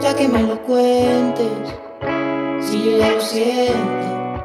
ya 0.00 0.14
que 0.16 0.28
me 0.28 0.42
lo 0.42 0.58
cuentes, 0.62 1.48
si 2.60 2.84
yo 2.84 2.98
ya 2.98 3.10
lo 3.12 3.20
siento, 3.20 4.44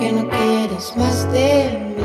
que 0.00 0.12
no 0.12 0.28
quieres 0.28 0.94
más 0.96 1.30
de 1.32 1.78
mí, 1.96 2.02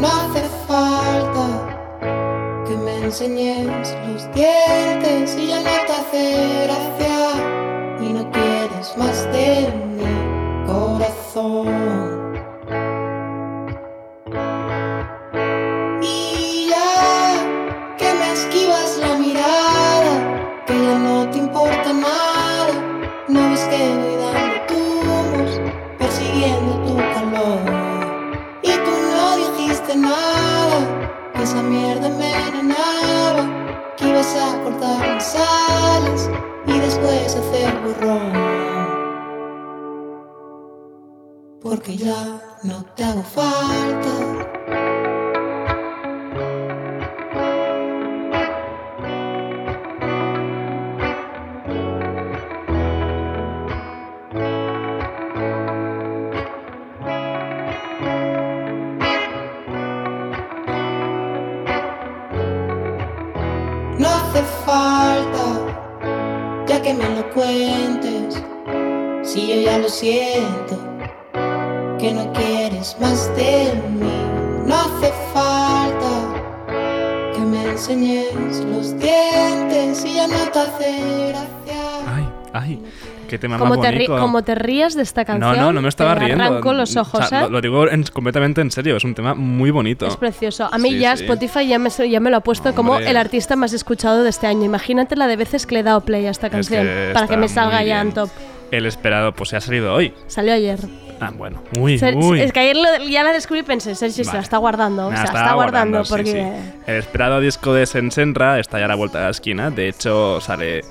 no 0.00 0.06
hace 0.06 0.42
falta 0.66 2.64
que 2.66 2.76
me 2.76 3.04
enseñes 3.04 3.66
los 4.06 4.34
dientes 4.34 5.36
y 5.38 5.46
ya 5.48 5.58
no 5.58 5.70
te 5.86 5.92
hace 5.92 6.66
gracia 6.66 7.13
más 8.98 9.24
de 9.32 9.72
mi 9.96 10.66
corazón. 10.66 11.66
Y 16.02 16.68
ya 16.68 17.96
que 17.98 18.12
me 18.14 18.32
esquivas 18.32 18.98
la 18.98 19.14
mirada, 19.16 20.64
que 20.66 20.74
ya 20.74 20.98
no 20.98 21.30
te 21.30 21.38
importa 21.38 21.92
nada, 21.92 22.74
no 23.28 23.50
ves 23.50 23.64
que 23.70 23.80
voy 24.00 24.16
dando 24.22 24.56
tumbos, 24.68 25.60
persiguiendo 25.98 26.72
tu 26.86 26.96
calor. 27.14 27.60
Y 28.62 28.72
tú 28.84 28.92
no 29.16 29.36
dijiste 29.36 29.96
nada, 29.96 30.78
que 31.34 31.42
esa 31.42 31.62
mierda 31.62 32.08
me 32.10 32.30
envenenaba, 32.32 33.42
que 33.96 34.08
ibas 34.08 34.36
a 34.36 34.62
cortar 34.62 35.14
mis 35.14 35.34
alas 35.34 36.30
y 36.66 36.78
después 36.78 37.34
hacer 37.34 37.72
borrón. 37.82 38.73
Porque 41.64 41.96
ya 41.96 42.42
no 42.62 42.84
te 42.94 43.04
hago 43.04 43.22
falta. 43.22 44.93
Qué 83.34 83.38
tema 83.38 83.58
Como 83.58 83.74
más 83.76 83.80
te, 83.82 83.88
ri- 83.88 84.06
bonito. 84.08 84.18
como 84.18 84.42
te 84.44 84.54
rías 84.54 84.94
de 84.94 85.02
esta 85.02 85.24
canción. 85.24 85.56
no, 85.56 85.62
no, 85.66 85.72
no 85.72 85.82
me 85.82 85.88
estaba 85.88 86.14
te 86.14 86.24
riendo. 86.26 86.44
arranco 86.44 86.72
los 86.72 86.96
ojos, 86.96 87.20
O 87.20 87.24
sea, 87.26 87.40
¿eh? 87.40 87.42
lo, 87.44 87.50
lo 87.50 87.60
digo 87.60 87.88
en- 87.88 88.04
completamente 88.04 88.60
en 88.60 88.70
serio, 88.70 88.96
es 88.96 89.04
un 89.04 89.14
tema 89.14 89.34
muy 89.34 89.70
bonito. 89.70 90.06
Es 90.06 90.16
precioso. 90.16 90.68
A 90.72 90.78
mí 90.78 90.90
Sí, 90.90 90.98
ya 90.98 91.16
sí. 91.16 91.24
Spotify 91.24 91.66
ya 91.66 91.78
me, 91.78 91.90
ya 91.90 92.20
me 92.20 92.30
lo 92.30 92.36
ha 92.38 92.40
puesto 92.40 92.74
como 92.74 92.98
el 92.98 93.16
artista 93.16 93.56
más 93.56 93.72
escuchado 93.72 94.22
de 94.22 94.30
este 94.30 94.46
año. 94.46 94.64
Imagínate 94.64 95.16
la 95.16 95.26
de 95.26 95.36
veces 95.36 95.66
que 95.66 95.74
le 95.74 95.80
he 95.80 95.82
dado 95.84 96.00
play 96.02 96.26
a 96.26 96.30
esta 96.30 96.46
Es 96.46 96.52
canción 96.52 96.86
que 96.86 97.10
para 97.12 97.26
que 97.28 97.36
me 97.36 97.48
salga 97.48 97.82
ya 97.82 98.00
en 98.00 98.12
top. 98.12 98.30
El 98.70 98.86
esperado, 98.86 99.32
pues 99.32 99.50
se 99.50 99.56
ha 99.56 99.60
salido 99.60 99.92
hoy. 99.94 100.12
Salió 100.26 100.52
ayer. 100.52 100.78
Ah, 101.20 101.30
bueno, 101.36 101.62
muy, 101.78 101.96
Se- 101.98 102.12
muy. 102.12 102.40
Es 102.40 102.52
que 102.52 102.60
ayer 102.60 102.76
lo- 102.76 103.04
ya 103.08 103.22
la 103.22 103.32
descubrí 103.32 103.60
y 103.60 103.62
pensé, 103.62 103.94
Sergio 103.94 104.24
se 104.24 104.32
la 104.32 104.40
está 104.40 104.56
guardando. 104.56 105.10
Me 105.10 105.16
se 105.16 105.22
la 105.22 105.24
estaba 105.26 105.44
está 105.44 105.54
guardando 105.54 106.04
sí, 106.04 106.10
porque... 106.10 106.32
sí. 106.32 106.82
El 106.86 106.96
esperado 106.96 107.40
disco 107.40 107.72
de 107.72 107.86
Sensenra 107.86 108.58
está 108.58 108.78
ya 108.80 108.86
a 108.86 108.88
la 108.88 108.96
vuelta 108.96 109.18
de 109.18 109.24
la 109.24 109.30
esquina. 109.30 109.70
De 109.70 109.88
hecho, 109.88 110.40
sale 110.40 110.82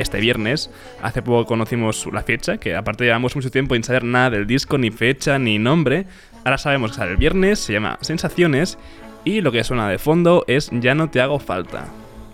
este 0.00 0.20
viernes. 0.20 0.70
Hace 1.02 1.22
poco 1.22 1.46
conocimos 1.46 2.08
la 2.12 2.22
fecha, 2.22 2.58
que 2.58 2.74
aparte 2.74 3.04
llevamos 3.04 3.36
mucho 3.36 3.50
tiempo 3.50 3.74
sin 3.74 3.84
saber 3.84 4.04
nada 4.04 4.30
del 4.30 4.46
disco, 4.46 4.78
ni 4.78 4.90
fecha, 4.90 5.38
ni 5.38 5.58
nombre. 5.58 6.06
Ahora 6.44 6.58
sabemos 6.58 6.92
que 6.92 6.96
sale 6.96 7.12
el 7.12 7.16
viernes, 7.16 7.58
se 7.58 7.74
llama 7.74 7.98
Sensaciones 8.00 8.78
Y 9.24 9.42
lo 9.42 9.52
que 9.52 9.62
suena 9.62 9.88
de 9.88 9.98
fondo 9.98 10.44
es 10.46 10.70
Ya 10.72 10.94
no 10.94 11.10
te 11.10 11.20
hago 11.20 11.38
falta. 11.38 11.86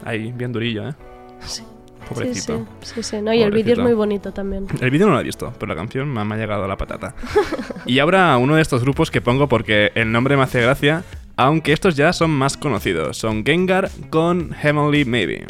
Ahí, 0.05 0.33
bien 0.33 0.53
durillo, 0.53 0.89
¿eh? 0.89 0.95
Sí. 1.41 1.63
Pobrecito. 2.09 2.59
Sí, 2.81 2.89
sí, 2.89 2.95
sí, 2.95 3.03
sí. 3.03 3.23
No, 3.23 3.35
y 3.35 3.43
el 3.43 3.51
vídeo 3.51 3.73
es 3.73 3.81
muy 3.81 3.95
bonito 3.95 4.33
también. 4.33 4.67
El 4.81 4.91
vídeo 4.91 5.09
no 5.09 5.15
lo 5.15 5.21
he 5.21 5.25
visto, 5.25 5.53
pero 5.59 5.75
la 5.75 5.77
canción 5.77 6.09
me 6.09 6.21
ha, 6.21 6.25
me 6.25 6.37
ha 6.37 6.39
llegado 6.39 6.65
a 6.65 6.69
la 6.69 6.77
patata. 6.77 7.15
y 7.87 7.99
ahora 7.99 8.37
uno 8.37 8.55
de 8.55 8.63
estos 8.63 8.83
grupos 8.83 9.11
que 9.11 9.21
pongo 9.21 9.49
porque 9.49 9.91
el 9.97 10.13
nombre 10.13 10.37
me 10.37 10.45
hace 10.45 10.63
gracia, 10.63 11.03
aunque 11.37 11.73
estos 11.73 11.97
ya 11.97 12.13
son 12.13 12.31
más 12.31 12.57
conocidos. 12.57 13.19
Son 13.19 13.45
Gengar 13.45 13.91
con 14.11 14.53
Heavenly 14.53 15.05
Maybe. 15.05 15.47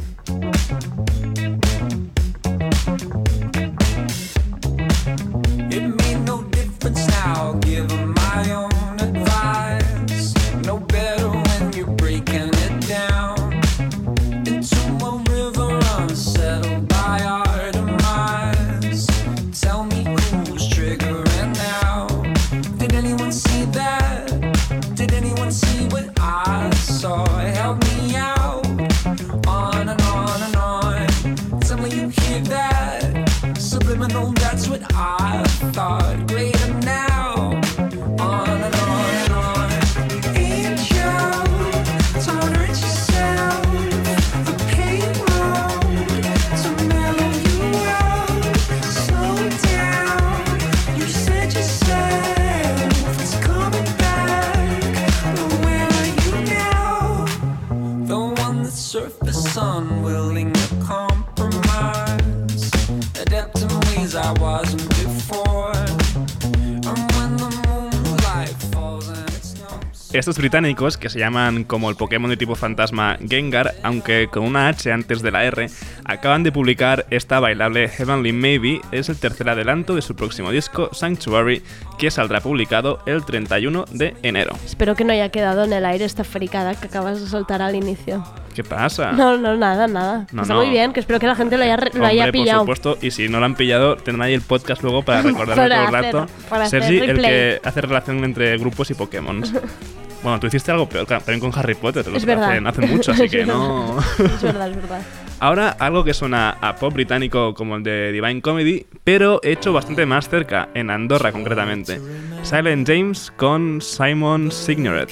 Británicos, 70.38 70.97
que 70.97 71.09
se 71.09 71.19
llaman 71.19 71.64
como 71.64 71.90
el 71.90 71.97
Pokémon 71.97 72.31
de 72.31 72.37
tipo 72.37 72.55
fantasma 72.55 73.19
Gengar, 73.28 73.75
aunque 73.83 74.28
con 74.28 74.45
una 74.45 74.69
H 74.69 74.90
antes 74.93 75.23
de 75.23 75.31
la 75.31 75.45
R, 75.45 75.69
acaban 76.05 76.43
de 76.43 76.52
publicar 76.52 77.07
esta 77.11 77.40
bailable 77.40 77.88
Heavenly 77.88 78.33
Maybe, 78.33 78.81
es 78.93 79.09
el 79.09 79.19
tercer 79.19 79.49
adelanto 79.49 79.95
de 79.95 80.02
su 80.02 80.14
próximo 80.16 80.50
disco, 80.50 80.90
Sanctuary, 80.93 81.62
que 81.99 82.11
saldrá 82.11 82.40
publicado 82.40 82.99
el 83.07 83.25
31 83.25 83.85
de 83.93 84.14
enero. 84.23 84.57
Espero 84.64 84.95
que 84.95 85.05
no 85.05 85.12
haya 85.12 85.31
quedado 85.31 85.64
en 85.64 85.73
el 85.73 85.85
aire 85.85 86.05
esta 86.05 86.25
fricada 86.25 86.75
que 86.75 86.87
acabas 86.87 87.21
de 87.21 87.26
soltar 87.28 87.62
al 87.62 87.75
inicio. 87.75 88.25
¿Qué 88.55 88.64
pasa? 88.64 89.12
No, 89.12 89.37
no, 89.37 89.55
nada, 89.57 89.87
nada. 89.87 90.26
No, 90.33 90.43
Está 90.43 90.55
no. 90.55 90.61
muy 90.61 90.71
bien, 90.71 90.93
que 90.95 91.00
espero 91.00 91.21
que 91.21 91.26
la 91.26 91.35
gente 91.37 91.59
lo 91.59 91.64
haya, 91.64 91.76
lo 91.76 91.85
Hombre, 91.93 92.07
haya 92.07 92.33
pillado. 92.33 92.64
por 92.64 92.76
supuesto, 92.76 93.07
y 93.07 93.11
si 93.11 93.28
no 93.28 93.38
lo 93.38 93.45
han 93.45 93.55
pillado, 93.55 93.97
tendrán 93.97 94.28
ahí 94.28 94.35
el 94.35 94.40
podcast 94.40 94.83
luego 94.83 95.02
para 95.02 95.21
recordarlo 95.23 95.69
todo 95.69 95.85
el 95.87 95.93
rato. 95.93 96.26
para 96.49 96.66
Sergi, 96.66 96.99
el 96.99 97.21
que 97.21 97.61
hace 97.62 97.81
relación 97.83 98.25
entre 98.25 98.57
grupos 98.57 98.90
y 98.90 98.95
Pokémon. 98.95 99.43
Bueno, 100.26 100.40
tú 100.40 100.49
hiciste 100.49 100.73
algo 100.73 100.88
peor, 100.88 101.06
claro, 101.06 101.23
también 101.23 101.38
con 101.38 101.56
Harry 101.56 101.76
Potter, 101.76 102.02
te 102.02 102.11
lo 102.11 102.18
verdad. 102.18 102.61
hace, 102.66 102.85
mucho, 102.85 103.12
así 103.12 103.28
que 103.30 103.47
no... 103.47 103.97
es 104.18 104.42
verdad, 104.42 104.68
es 104.68 104.75
verdad. 104.75 105.00
Ahora, 105.38 105.68
algo 105.78 106.02
que 106.02 106.14
suena 106.14 106.50
a 106.61 106.75
pop 106.75 106.92
británico 106.92 107.54
como 107.54 107.76
el 107.76 107.85
de 107.85 108.11
Divine 108.11 108.42
Comedy, 108.42 108.87
pero 109.04 109.38
hecho 109.45 109.73
bastante 109.73 110.04
más 110.04 110.28
cerca, 110.28 110.71
en 110.75 110.90
Andorra 110.90 111.30
concretamente. 111.30 112.00
Silent 112.42 112.88
James 112.88 113.33
con 113.37 113.80
Simon 113.80 114.50
Signoret. 114.50 115.11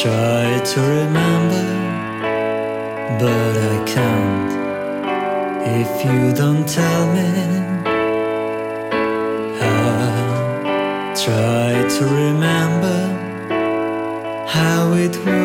Try 0.00 0.60
to 0.62 0.80
remember, 0.80 1.64
but 3.18 3.56
I 3.56 3.84
can't. 3.84 4.54
If 5.66 6.04
you 6.04 6.32
don't 6.34 6.68
tell 6.68 7.06
me, 7.14 7.63
try 11.14 11.72
to 11.88 12.04
remember 12.06 12.98
how 14.48 14.92
it 14.94 15.16
went. 15.24 15.44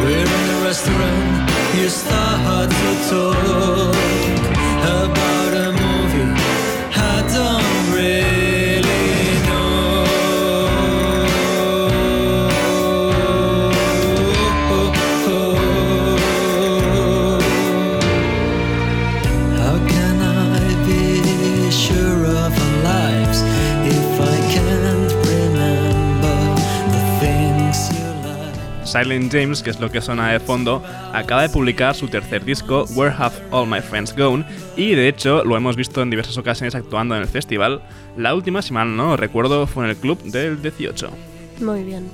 We're 0.00 0.24
in 0.24 0.26
a 0.26 0.64
restaurant, 0.64 1.50
you 1.76 1.88
start 1.90 2.70
to 2.70 3.10
talk 3.10 3.67
Silent 28.90 29.32
James, 29.32 29.62
que 29.62 29.70
es 29.70 29.80
lo 29.80 29.90
que 29.90 30.00
suena 30.00 30.30
de 30.32 30.40
fondo, 30.40 30.82
acaba 31.12 31.42
de 31.42 31.48
publicar 31.48 31.94
su 31.94 32.08
tercer 32.08 32.44
disco, 32.44 32.84
Where 32.94 33.14
Have 33.16 33.36
All 33.50 33.68
My 33.68 33.80
Friends 33.80 34.16
Gone, 34.16 34.44
y 34.76 34.94
de 34.94 35.08
hecho 35.08 35.44
lo 35.44 35.56
hemos 35.56 35.76
visto 35.76 36.02
en 36.02 36.10
diversas 36.10 36.38
ocasiones 36.38 36.74
actuando 36.74 37.14
en 37.14 37.22
el 37.22 37.28
festival. 37.28 37.82
La 38.16 38.34
última, 38.34 38.62
si 38.62 38.72
mal 38.72 38.96
no 38.96 39.16
recuerdo, 39.16 39.66
fue 39.66 39.84
en 39.84 39.90
el 39.90 39.96
club 39.96 40.22
del 40.22 40.60
18. 40.60 41.10
Muy 41.60 41.84
bien. 41.84 42.08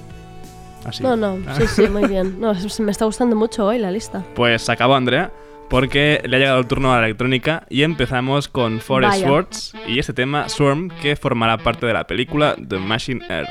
Así. 0.85 1.03
No, 1.03 1.17
no, 1.17 1.39
sí, 1.57 1.67
sí, 1.67 1.83
muy 1.91 2.07
bien. 2.07 2.41
No, 2.41 2.55
me 2.81 2.91
está 2.91 3.05
gustando 3.05 3.37
mucho 3.37 3.67
hoy 3.67 3.79
la 3.79 3.91
lista. 3.91 4.25
Pues 4.35 4.63
se 4.63 4.73
acabó 4.73 4.95
Andrea, 4.95 5.33
porque 5.69 6.23
le 6.25 6.37
ha 6.37 6.39
llegado 6.41 6.61
el 6.61 6.67
turno 6.67 6.93
a 6.93 7.01
la 7.01 7.07
electrónica 7.07 7.67
y 7.71 7.83
empezamos 7.83 8.49
con 8.49 8.81
Forest. 8.81 9.25
Swords 9.25 9.75
y 9.87 9.99
este 9.99 10.13
tema 10.13 10.49
Swarm, 10.49 10.91
que 11.01 11.17
formará 11.17 11.59
parte 11.59 11.87
de 11.87 11.93
la 11.93 12.07
película 12.07 12.57
The 12.57 12.79
Machine 12.79 13.25
Air. 13.29 13.49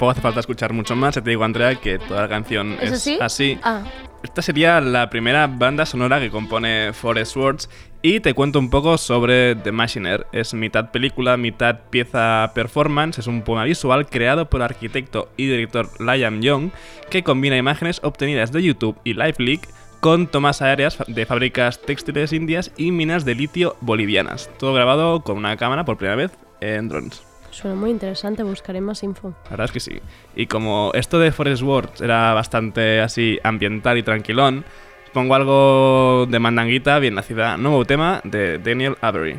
Tampoco 0.00 0.12
hace 0.12 0.22
falta 0.22 0.40
escuchar 0.40 0.72
mucho 0.72 0.96
más, 0.96 1.14
ya 1.14 1.20
te 1.20 1.28
digo 1.28 1.44
Andrea 1.44 1.74
que 1.74 1.98
toda 1.98 2.22
la 2.22 2.28
canción 2.30 2.74
¿Es 2.80 2.90
así? 2.90 3.18
así. 3.20 3.58
Ah, 3.62 3.82
Esta 4.22 4.40
sería 4.40 4.80
la 4.80 5.10
primera 5.10 5.46
banda 5.46 5.84
sonora 5.84 6.18
que 6.20 6.30
compone 6.30 6.94
Forest 6.94 7.34
Swords 7.34 7.70
y 8.00 8.20
te 8.20 8.32
cuento 8.32 8.58
un 8.58 8.70
poco 8.70 8.96
sobre 8.96 9.56
The 9.56 9.72
Machiner. 9.72 10.26
Es 10.32 10.54
mitad 10.54 10.90
película, 10.90 11.36
mitad 11.36 11.80
pieza 11.90 12.50
performance, 12.54 13.18
es 13.18 13.26
un 13.26 13.42
poema 13.42 13.64
visual 13.64 14.06
creado 14.06 14.48
por 14.48 14.62
el 14.62 14.64
arquitecto 14.64 15.28
y 15.36 15.48
director 15.48 15.90
Liam 16.00 16.40
Young 16.40 16.70
que 17.10 17.22
combina 17.22 17.58
imágenes 17.58 18.00
obtenidas 18.02 18.52
de 18.52 18.62
YouTube 18.62 18.96
y 19.04 19.12
LiveLeak 19.12 19.68
con 20.00 20.28
tomas 20.28 20.62
aéreas 20.62 20.96
de 21.08 21.26
fábricas 21.26 21.78
textiles 21.78 22.32
indias 22.32 22.72
y 22.78 22.90
minas 22.90 23.26
de 23.26 23.34
litio 23.34 23.76
bolivianas. 23.82 24.48
Todo 24.58 24.72
grabado 24.72 25.20
con 25.20 25.36
una 25.36 25.58
cámara 25.58 25.84
por 25.84 25.98
primera 25.98 26.16
vez 26.16 26.30
en 26.62 26.88
drones. 26.88 27.29
Suena 27.60 27.76
muy 27.76 27.90
interesante, 27.90 28.42
buscaré 28.42 28.80
más 28.80 29.02
info. 29.02 29.34
La 29.44 29.50
verdad 29.50 29.66
es 29.66 29.72
que 29.72 29.80
sí. 29.80 30.00
Y 30.34 30.46
como 30.46 30.92
esto 30.94 31.18
de 31.18 31.30
Forest 31.30 31.62
Words 31.62 32.00
era 32.00 32.32
bastante 32.32 33.00
así 33.02 33.38
ambiental 33.42 33.98
y 33.98 34.02
tranquilón, 34.02 34.64
pongo 35.12 35.34
algo 35.34 36.26
de 36.26 36.38
mandanguita 36.38 36.98
bien 36.98 37.16
nacida. 37.16 37.58
Nuevo 37.58 37.84
tema 37.84 38.22
de 38.24 38.58
Daniel 38.58 38.96
Avery. 39.02 39.38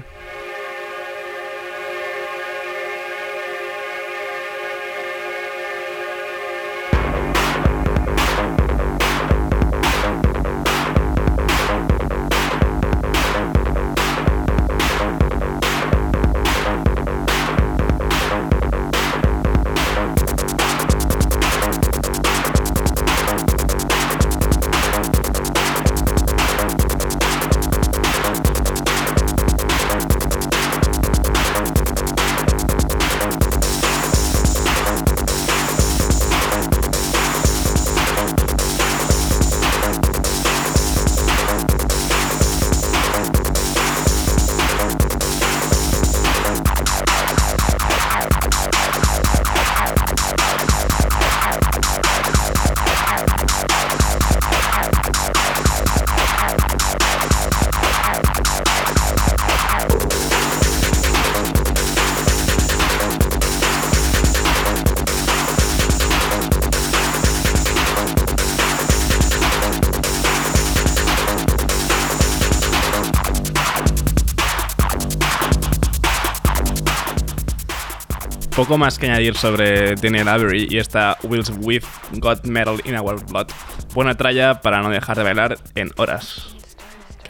Poco 78.61 78.77
más 78.77 78.99
que 78.99 79.07
añadir 79.07 79.35
sobre 79.35 79.95
Daniel 79.95 80.27
Avery 80.27 80.67
y 80.69 80.77
esta 80.77 81.17
Wills 81.23 81.51
With 81.61 81.83
Got 82.19 82.45
Metal 82.45 82.79
in 82.85 82.95
Our 82.95 83.25
Blood. 83.25 83.47
Buena 83.95 84.13
tralla 84.13 84.61
para 84.61 84.83
no 84.83 84.91
dejar 84.91 85.17
de 85.17 85.23
bailar 85.23 85.57
en 85.73 85.89
horas. 85.97 86.55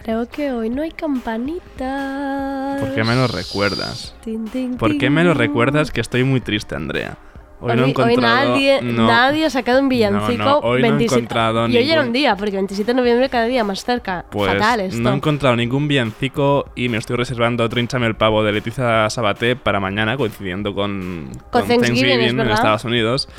Creo 0.03 0.27
que 0.27 0.51
hoy 0.51 0.69
no 0.69 0.81
hay 0.81 0.91
campanitas. 0.91 2.81
¿Por 2.81 2.93
qué 2.93 3.05
me 3.05 3.15
lo 3.15 3.27
recuerdas? 3.27 4.13
Tin, 4.25 4.75
¿Por 4.77 4.97
qué 4.97 5.09
me 5.09 5.23
lo 5.23 5.33
recuerdas 5.33 5.91
que 5.91 6.01
estoy 6.01 6.25
muy 6.25 6.41
triste, 6.41 6.75
Andrea? 6.75 7.17
Hoy, 7.61 7.71
Hoy, 7.71 7.77
no 7.77 7.81
he 7.81 7.85
hoy 7.85 7.89
encontrado... 7.91 8.49
nadie, 8.49 8.81
no. 8.81 9.07
nadie 9.07 9.45
ha 9.45 9.49
sacado 9.49 9.79
un 9.79 9.87
villancico. 9.87 10.43
No, 10.43 10.57
hoy 10.57 10.81
no 10.81 10.87
he 10.87 10.89
27 10.89 11.15
encontrado 11.15 11.67
y 11.67 11.77
hoy 11.77 11.91
era 11.91 12.01
un 12.01 12.11
día, 12.11 12.35
porque 12.35 12.53
27 12.53 12.91
de 12.91 12.95
noviembre 12.95 13.29
cada 13.29 13.45
día 13.45 13.63
más 13.63 13.83
cerca. 13.83 14.25
Pues 14.29 14.51
Fatal 14.51 14.81
esto. 14.81 14.99
no 14.99 15.11
he 15.11 15.15
encontrado 15.15 15.55
ningún 15.55 15.87
villancico 15.87 16.65
y 16.75 16.89
me 16.89 16.97
estoy 16.97 17.17
reservando 17.17 17.69
Trinchame 17.69 18.07
el 18.07 18.15
pavo 18.15 18.43
de 18.43 18.51
Leticia 18.51 19.09
Sabaté 19.09 19.55
para 19.55 19.79
mañana, 19.79 20.17
coincidiendo 20.17 20.73
con, 20.73 21.29
Con 21.51 21.67
Thanksgiving, 21.67 22.19
es 22.19 22.31
en. 22.33 22.39
Estados 22.41 22.83
Unidos. 22.83 23.29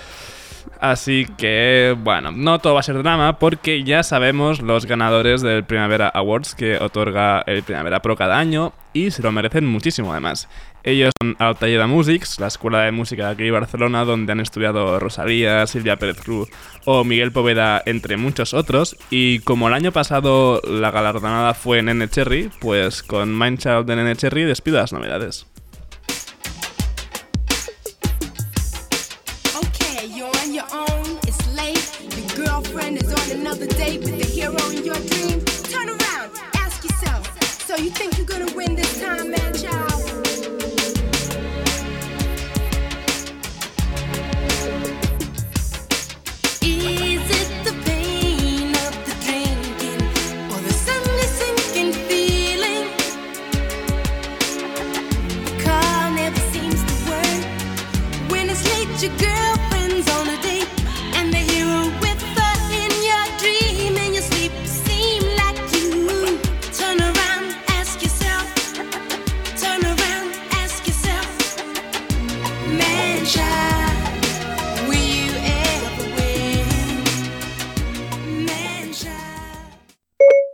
Así 0.80 1.26
que, 1.36 1.96
bueno, 1.96 2.32
no 2.32 2.58
todo 2.58 2.74
va 2.74 2.80
a 2.80 2.82
ser 2.82 3.00
drama 3.02 3.38
porque 3.38 3.84
ya 3.84 4.02
sabemos 4.02 4.60
los 4.60 4.86
ganadores 4.86 5.40
del 5.40 5.64
Primavera 5.64 6.08
Awards 6.08 6.56
que 6.56 6.76
otorga 6.76 7.42
el 7.46 7.62
Primavera 7.62 8.02
Pro 8.02 8.16
cada 8.16 8.36
año 8.36 8.72
y 8.92 9.12
se 9.12 9.22
lo 9.22 9.30
merecen 9.30 9.64
muchísimo 9.64 10.10
además. 10.10 10.48
Ellos 10.84 11.12
son 11.20 11.36
Altalleda 11.38 11.86
Musics, 11.86 12.40
la 12.40 12.48
escuela 12.48 12.82
de 12.82 12.90
música 12.90 13.26
de 13.26 13.32
aquí 13.32 13.44
de 13.44 13.52
Barcelona, 13.52 14.04
donde 14.04 14.32
han 14.32 14.40
estudiado 14.40 14.98
Rosalía, 14.98 15.66
Silvia 15.66 15.96
Pérez 15.96 16.18
Cruz 16.20 16.48
o 16.84 17.04
Miguel 17.04 17.30
Poveda, 17.30 17.80
entre 17.86 18.16
muchos 18.16 18.52
otros. 18.52 18.96
Y 19.10 19.38
como 19.40 19.68
el 19.68 19.74
año 19.74 19.92
pasado 19.92 20.60
la 20.64 20.90
galardonada 20.90 21.54
fue 21.54 21.82
Nene 21.82 22.08
Cherry, 22.08 22.50
pues 22.60 23.02
con 23.02 23.38
Mindchild 23.38 23.86
de 23.86 23.96
Nene 23.96 24.16
Cherry 24.16 24.42
despido 24.42 24.78
las 24.78 24.92
novedades. 24.92 25.46
So 37.64 37.78
you 37.78 37.88
think 37.88 38.18
you're 38.18 38.26
gonna 38.26 38.54
win 38.54 38.74
this 38.74 39.00
time? 39.00 39.32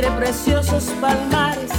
Entre 0.00 0.16
preciosos 0.16 0.84
palmares, 0.98 1.70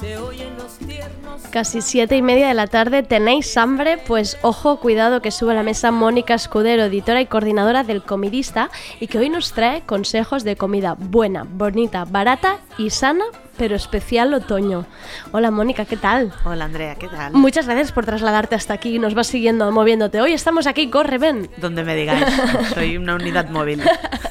se 0.00 0.16
oyen 0.16 0.56
los 0.56 0.78
tiernos. 0.78 1.42
Casi 1.50 1.82
siete 1.82 2.16
y 2.16 2.22
media 2.22 2.48
de 2.48 2.54
la 2.54 2.68
tarde, 2.68 3.02
¿tenéis 3.02 3.54
hambre? 3.58 3.98
Pues 3.98 4.38
ojo, 4.40 4.80
cuidado 4.80 5.20
que 5.20 5.30
sube 5.30 5.52
a 5.52 5.56
la 5.56 5.62
mesa 5.62 5.90
Mónica 5.90 6.32
Escudero, 6.32 6.84
editora 6.84 7.20
y 7.20 7.26
coordinadora 7.26 7.84
del 7.84 8.02
Comidista, 8.02 8.70
y 8.98 9.08
que 9.08 9.18
hoy 9.18 9.28
nos 9.28 9.52
trae 9.52 9.82
consejos 9.82 10.42
de 10.42 10.56
comida 10.56 10.96
buena, 10.98 11.46
bonita, 11.46 12.06
barata 12.06 12.60
y 12.78 12.88
sana, 12.88 13.24
pero 13.58 13.76
especial 13.76 14.32
otoño. 14.32 14.86
Hola 15.32 15.50
Mónica, 15.50 15.84
¿qué 15.84 15.98
tal? 15.98 16.32
Hola 16.46 16.64
Andrea, 16.64 16.94
¿qué 16.94 17.08
tal? 17.08 17.34
Muchas 17.34 17.66
gracias 17.66 17.92
por 17.92 18.06
trasladarte 18.06 18.54
hasta 18.54 18.72
aquí 18.72 18.94
y 18.94 18.98
nos 18.98 19.14
vas 19.14 19.26
siguiendo, 19.26 19.70
moviéndote. 19.70 20.22
Hoy 20.22 20.32
estamos 20.32 20.66
aquí, 20.66 20.88
corre, 20.88 21.18
ven. 21.18 21.50
Donde 21.58 21.84
me 21.84 21.94
digáis, 21.94 22.24
soy 22.72 22.96
una 22.96 23.16
unidad 23.16 23.50
móvil. 23.50 23.82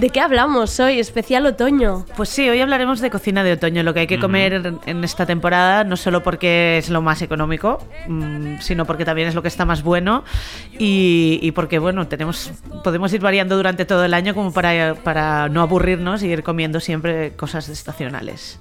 ¿De 0.00 0.08
qué 0.08 0.20
hablamos 0.20 0.80
hoy? 0.80 0.98
Especial 0.98 1.44
otoño. 1.44 2.06
Pues 2.16 2.30
sí, 2.30 2.48
hoy 2.48 2.58
hablaremos 2.60 3.00
de 3.00 3.10
cocina 3.10 3.44
de 3.44 3.52
otoño, 3.52 3.82
lo 3.82 3.92
que 3.92 4.00
hay 4.00 4.06
que 4.06 4.18
comer 4.18 4.54
en- 4.54 4.78
en 4.86 5.04
esta 5.04 5.26
temporada, 5.26 5.84
no 5.84 5.94
solo 5.98 6.22
porque 6.22 6.78
es 6.78 6.88
lo 6.88 7.02
más 7.02 7.20
económico, 7.20 7.84
mm, 8.08 8.60
sino 8.60 8.86
porque 8.86 9.04
también 9.04 9.28
es 9.28 9.34
lo 9.34 9.42
que 9.42 9.48
está 9.48 9.66
más 9.66 9.82
bueno 9.82 10.24
y, 10.78 11.38
y 11.42 11.52
porque, 11.52 11.78
bueno, 11.78 12.08
tenemos, 12.08 12.50
podemos 12.82 13.12
ir 13.12 13.20
variando 13.20 13.56
durante 13.56 13.84
todo 13.84 14.02
el 14.04 14.14
año 14.14 14.34
como 14.34 14.52
para, 14.54 14.94
para 14.94 15.50
no 15.50 15.60
aburrirnos 15.60 16.22
y 16.22 16.28
ir 16.28 16.42
comiendo 16.42 16.80
siempre 16.80 17.32
cosas 17.36 17.68
estacionales. 17.68 18.58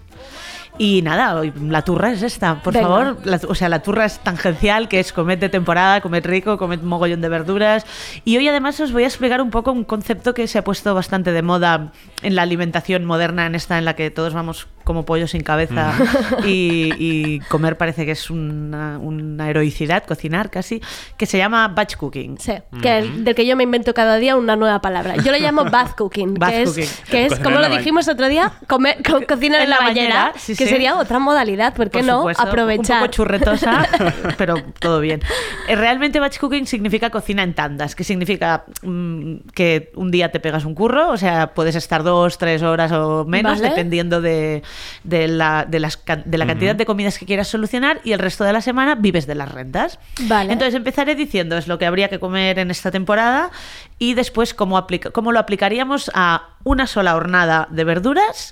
Y 0.82 1.02
nada, 1.02 1.36
hoy 1.36 1.52
la 1.68 1.82
turra 1.82 2.14
es 2.14 2.24
esta, 2.24 2.64
por 2.64 2.74
Venga. 2.74 2.88
favor. 2.88 3.18
La- 3.26 3.40
o 3.50 3.54
sea, 3.54 3.68
la 3.68 3.84
turra 3.84 4.06
es 4.06 4.18
tangencial, 4.20 4.88
que 4.88 5.02
es 5.02 5.12
comed 5.12 5.38
de 5.38 5.50
temporada, 5.50 6.00
comed 6.00 6.26
rico, 6.26 6.58
comed 6.58 6.80
mogollón 6.82 7.20
de 7.20 7.28
verduras. 7.28 7.86
Y 8.24 8.38
hoy 8.38 8.48
además 8.48 8.80
os 8.80 8.94
voy 8.94 9.04
a 9.04 9.08
explicar 9.08 9.42
un 9.42 9.50
poco 9.50 9.74
un 9.74 9.84
concepto 9.84 10.34
que 10.34 10.48
se 10.48 10.58
ha 10.58 10.64
puesto 10.64 10.96
bastante 10.96 11.34
de 11.34 11.42
moda 11.42 11.92
en 12.22 12.36
la 12.36 12.42
alimentación 12.42 13.06
moderna, 13.06 13.46
en 13.46 13.56
esta 13.56 13.78
en 13.78 13.86
la 13.86 13.96
que 13.96 14.12
todos 14.12 14.34
vamos 14.34 14.68
como 14.84 15.06
pollos 15.06 15.32
sin 15.32 15.42
cabeza 15.44 15.94
y, 16.46 16.94
y 16.98 17.40
comer 17.42 17.78
parece 17.78 18.06
que 18.06 18.12
es 18.12 18.30
una, 18.30 18.98
una 18.98 19.50
heroicidad, 19.50 20.04
cocinar 20.06 20.50
casi, 20.50 20.82
que 21.18 21.26
se 21.26 21.38
llama 21.38 21.68
batch 21.68 21.96
cooking. 21.96 22.38
Sí, 22.40 22.54
que 22.82 22.98
el- 23.00 23.24
del 23.24 23.36
que 23.36 23.46
yo 23.46 23.56
me 23.56 23.64
invento 23.64 23.94
cada 23.94 24.18
día 24.18 24.36
una 24.36 24.56
nueva 24.56 24.82
palabra. 24.82 25.16
Yo 25.18 25.32
lo 25.32 25.38
llamo 25.38 25.66
bath 25.66 25.96
cooking, 25.96 26.34
Bath 26.36 26.50
que, 26.52 26.64
cooking. 26.66 26.84
es, 26.84 27.02
que 27.10 27.26
es, 27.26 27.30
Cocinar 27.30 27.44
como 27.54 27.64
en 27.66 27.72
lo 27.72 27.78
dijimos 27.78 28.08
otro 28.08 28.28
día, 28.28 28.52
comer, 28.68 28.98
co- 29.04 29.22
cocinar 29.28 29.62
en, 29.62 29.70
la 29.70 29.78
bañera, 29.78 30.34
sí, 30.38 30.56
que 30.56 30.64
sí. 30.66 30.70
sería 30.72 30.96
otra 30.98 31.20
modalidad, 31.20 31.74
¿por 31.76 31.90
qué 31.90 32.00
Por 32.00 32.08
no? 32.08 32.18
supuesto, 32.18 32.44
Aprovechar. 32.44 32.98
Un 32.98 33.02
poco 33.04 33.12
churretosa, 33.14 33.88
pero 34.38 34.56
todo 34.80 35.00
bien. 35.02 35.22
Eh, 35.68 35.76
Realmente 35.76 36.20
batch 36.20 36.40
cooking 36.40 36.66
significa 36.66 37.10
cocina 37.12 37.44
en 37.44 37.54
tandas, 37.54 37.96
que 37.96 38.04
significa 38.04 38.66
mm, 38.82 39.36
que 39.54 39.92
un 39.96 40.10
día 40.12 40.32
te 40.32 40.40
pegas 40.40 40.66
un 40.66 40.74
curro, 40.74 41.10
o 41.12 41.18
sea, 41.18 41.54
puedes 41.54 41.76
estar 41.76 42.02
dos, 42.10 42.38
tres 42.38 42.62
horas 42.64 42.92
o 42.92 43.24
menos, 43.26 43.60
Vale. 43.60 43.70
dependiendo 43.70 44.20
de, 44.22 44.64
de 45.04 45.28
la, 45.28 45.66
de, 45.68 45.80
las 45.80 45.96
can- 45.98 46.24
de 46.26 46.38
la 46.38 46.46
cantidad 46.48 46.76
de 46.76 46.86
comidas 46.86 47.18
que 47.20 47.26
quieras 47.26 47.48
solucionar, 47.48 48.02
y 48.04 48.14
el 48.14 48.20
resto 48.20 48.44
de 48.44 48.54
la 48.54 48.62
semana 48.62 48.96
vives 48.96 49.28
de 49.28 49.36
las 49.36 49.52
rentas. 49.52 50.00
Vale. 50.28 50.52
Entonces 50.52 50.74
empezaré 50.76 51.14
diciendo 51.16 51.58
es 51.58 51.68
lo 51.68 51.78
que 51.78 51.86
habría 51.86 52.08
que 52.10 52.20
comer 52.20 52.58
en 52.60 52.72
esta 52.72 52.90
temporada 52.92 53.52
y 54.02 54.14
después 54.14 54.54
cómo, 54.54 54.78
aplica- 54.78 55.12
cómo 55.12 55.32
lo 55.34 55.40
aplicaríamos 55.40 56.10
a 56.16 56.44
una 56.64 56.88
sola 56.88 57.16
hornada 57.16 57.68
de 57.70 57.84
verduras 57.86 58.50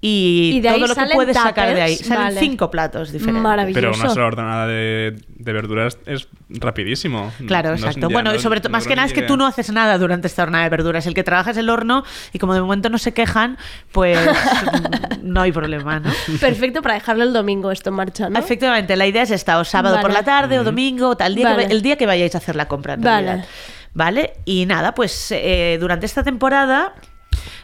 y, 0.00 0.52
Y 0.54 0.60
de 0.60 0.68
ahí 0.68 0.80
todo 0.80 0.88
lo 0.88 0.94
que 0.94 1.14
puedes 1.14 1.36
sacar 1.36 1.72
de 1.74 1.82
ahí. 1.82 1.96
Salen 1.96 2.24
vale. 2.24 2.40
cinco 2.40 2.70
platos 2.70 3.12
diferentes. 3.12 3.42
Maravilloso. 3.42 3.80
Pero 3.80 3.94
una 4.04 4.08
sola 4.14 4.26
ordenada 4.26 4.66
de, 4.66 5.16
de 5.28 5.52
verduras 5.52 5.98
es 6.06 6.26
rapidísimo. 6.48 7.32
Claro, 7.46 7.70
No 7.70 7.76
exacto. 7.76 8.08
bueno, 8.08 8.30
no- 8.30 8.36
y 8.36 8.40
sobre 8.40 8.60
todo, 8.60 8.70
no 8.70 8.72
más 8.78 8.86
que 8.86 8.96
nada 8.96 9.06
es 9.06 9.12
que 9.12 9.22
tú 9.22 9.36
no 9.36 9.46
haces 9.46 9.70
nada 9.72 9.98
durante 9.98 10.26
esta 10.26 10.42
hornada 10.44 10.64
de 10.64 10.70
verduras. 10.70 11.06
El 11.06 11.14
que 11.14 11.22
trabaja 11.24 11.50
es 11.52 11.56
el 11.56 11.70
horno 11.70 12.04
y 12.32 12.38
como 12.38 12.54
de 12.54 12.60
momento 12.60 12.88
no 12.88 12.98
se 12.98 13.12
quejan, 13.12 13.56
pues 13.92 14.18
no 15.22 15.40
hay 15.42 15.52
problema, 15.52 16.00
¿no? 16.00 16.10
Perfecto 16.40 16.82
para 16.82 16.94
dejarlo 16.94 17.24
el 17.24 17.32
domingo 17.32 17.70
esto 17.70 17.90
en 17.90 17.96
marcha, 17.96 18.28
¿no? 18.30 18.38
Efectivamente, 18.38 18.96
la 18.96 19.06
idea 19.06 19.22
es 19.22 19.30
esta, 19.30 19.58
o 19.58 19.64
sábado 19.64 20.00
por 20.00 20.12
la 20.12 20.22
tarde, 20.22 20.58
o 20.58 20.64
domingo, 20.64 21.08
o 21.10 21.16
tal 21.16 21.34
día 21.34 21.50
Vale. 21.50 21.66
el 21.70 21.82
día 21.82 21.96
que 21.96 22.06
vayáis 22.06 22.34
a 22.34 22.38
hacer 22.38 22.56
la 22.56 22.66
compra. 22.68 22.94
En 22.94 23.00
Vale. 23.00 23.26
realidad. 23.26 23.48
Vale, 23.94 24.34
y 24.44 24.66
nada, 24.66 24.92
pues 24.94 25.30
eh, 25.30 25.78
durante 25.80 26.06
esta 26.06 26.24
temporada. 26.24 26.94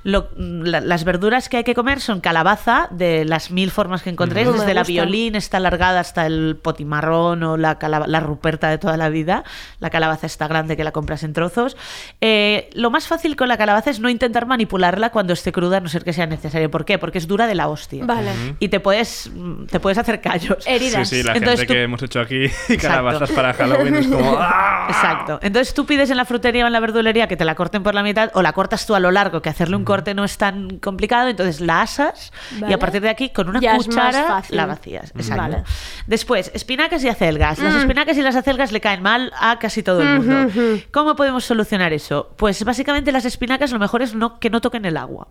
Lo- 0.03 0.29
la- 0.37 0.81
las 0.81 1.05
verduras 1.05 1.49
que 1.49 1.59
hay 1.59 1.65
que 1.65 1.75
comer 1.75 2.01
son 2.01 2.21
calabaza 2.21 2.89
de 2.91 3.25
las 3.25 3.51
mil 3.51 3.71
formas 3.71 4.03
que 4.03 4.11
encontréis. 4.11 4.49
Me 4.49 4.59
desde 4.59 4.75
la 4.75 4.83
violín, 4.85 5.35
está 5.37 5.59
alargada 5.59 6.01
hasta 6.01 6.27
el 6.27 6.57
potimarrón 6.63 7.43
o 7.43 7.57
la, 7.57 7.79
calaba- 7.79 8.07
la 8.07 8.21
ruperta 8.21 8.69
de 8.69 8.79
toda 8.79 8.97
la 8.97 9.09
vida. 9.09 9.45
La 9.79 9.91
calabaza 9.91 10.27
está 10.27 10.49
grande 10.49 10.77
que 10.77 10.85
la 10.85 10.93
compras 10.93 11.23
en 11.23 11.33
trozos. 11.33 11.77
Eh, 12.21 12.71
lo 12.75 12.91
más 12.91 13.07
fácil 13.07 13.37
con 13.37 13.49
la 13.49 13.57
calabaza 13.57 13.91
es 13.91 14.01
no 14.01 14.09
intentar 14.09 14.47
manipularla 14.47 15.11
cuando 15.11 15.33
esté 15.33 15.53
cruda, 15.53 15.79
a 15.79 15.81
no 15.81 15.89
ser 15.89 16.05
que 16.05 16.13
sea 16.13 16.27
necesario. 16.27 16.71
¿Por 16.71 16.85
qué? 16.85 16.99
Porque 16.99 17.19
es 17.19 17.27
dura 17.27 17.47
de 17.47 17.55
la 17.55 17.69
hostia. 17.69 18.05
Vale. 18.05 18.31
Y 18.59 18.69
te 18.69 18.81
puedes, 18.81 19.31
te 19.71 19.81
puedes 19.81 19.99
hacer 19.99 20.21
callos. 20.21 20.67
Heridas. 20.67 21.09
Sí, 21.09 21.17
sí, 21.17 21.23
la 21.23 21.35
Entonces 21.35 21.61
gente 21.61 21.67
tú- 21.67 21.73
que 21.75 21.83
hemos 21.83 22.03
hecho 22.03 22.21
aquí 22.21 22.47
calabazas 22.81 23.31
para 23.31 23.53
Halloween 23.55 23.95
es 23.97 24.07
como... 24.07 24.37
¡ah! 24.39 24.87
Exacto. 24.89 25.39
Entonces 25.43 25.75
tú 25.75 25.87
pides 25.87 26.11
en 26.11 26.17
la 26.17 26.25
frutería 26.25 26.65
o 26.65 26.67
en 26.67 26.73
la 26.73 26.81
verdulería 26.81 27.29
que 27.29 27.37
te 27.37 27.45
la 27.45 27.55
corten 27.55 27.83
por 27.83 27.95
la 27.95 28.03
mitad 28.03 28.31
o 28.35 28.43
la 28.43 28.53
cortas 28.53 28.87
tú 28.87 28.95
a 28.95 29.01
lo 29.01 29.11
largo, 29.11 29.41
que 29.43 29.49
hacerle 29.49 29.77
un 29.77 29.85
corte 29.91 30.15
no 30.15 30.25
es 30.25 30.37
tan 30.39 30.79
complicado, 30.79 31.29
entonces 31.29 31.61
la 31.61 31.83
asas 31.83 32.33
y 32.69 32.73
a 32.73 32.79
partir 32.79 33.01
de 33.03 33.09
aquí 33.11 33.31
con 33.31 33.49
una 33.49 33.61
Ya 33.61 33.77
cuchara 33.77 34.43
la 34.51 34.67
vacías. 34.67 35.13
Exacto. 35.17 35.43
Vale. 35.43 35.63
Después, 36.07 36.51
espinacas 36.55 37.03
y 37.05 37.09
acelgas. 37.09 37.59
Las 37.59 37.75
Mm. 37.75 37.79
espinacas 37.79 38.17
y 38.17 38.23
las 38.23 38.37
acelgas 38.37 38.73
le 38.73 38.81
caen 38.81 39.03
mal 39.03 39.33
a 39.39 39.59
casi 39.59 39.83
todo 39.83 40.01
el 40.03 40.21
mundo. 40.21 40.53
¿Cómo 40.93 41.17
podemos 41.17 41.45
solucionar 41.45 41.93
eso? 41.93 42.33
Pues 42.37 42.65
básicamente 42.65 43.13
las 43.13 43.25
espinacas 43.25 43.73
lo 43.73 43.79
mejor 43.79 44.03
es 44.03 44.15
no, 44.15 44.39
que 44.39 44.51
no 44.51 44.61
toquen 44.61 44.85
el 44.85 44.97
agua. 44.97 45.29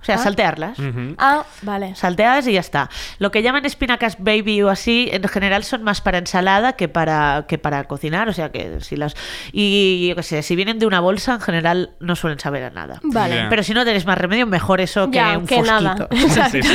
O 0.00 0.04
sea, 0.04 0.14
Ah. 0.14 0.18
saltearlas. 0.18 0.78
Ah, 1.18 1.44
vale. 1.62 1.94
Salteadas 1.94 2.46
y 2.46 2.52
ya 2.54 2.60
está. 2.60 2.88
Lo 3.18 3.30
que 3.30 3.42
llaman 3.42 3.64
espinacas 3.66 4.16
baby 4.18 4.62
o 4.62 4.70
así, 4.70 5.08
en 5.12 5.22
general 5.28 5.62
son 5.62 5.82
más 5.82 6.00
para 6.00 6.18
ensalada 6.18 6.72
que 6.72 6.88
para, 6.88 7.44
que 7.46 7.58
para 7.58 7.84
cocinar. 7.84 8.28
O 8.28 8.32
sea 8.32 8.50
que 8.50 8.80
si 8.80 8.96
las. 8.96 9.14
Y 9.52 10.08
yo 10.08 10.16
qué 10.16 10.22
sé, 10.22 10.42
si 10.42 10.56
vienen 10.56 10.78
de 10.78 10.86
una 10.86 11.00
bolsa, 11.00 11.34
en 11.34 11.40
general 11.40 11.90
no 12.00 12.16
suelen 12.16 12.38
saber 12.38 12.64
a 12.64 12.70
nada. 12.70 13.00
Vale. 13.02 13.46
Pero 13.50 13.62
si 13.62 13.74
no 13.74 13.84
tenéis 13.84 14.06
más 14.06 14.16
remedio, 14.16 14.46
mejor 14.46 14.80
eso 14.80 15.10
que 15.10 15.20
un 15.20 15.46
que 15.46 15.56
fosquito. 15.56 15.80
nada. 15.82 16.08
Sí, 16.50 16.62
sí. 16.62 16.68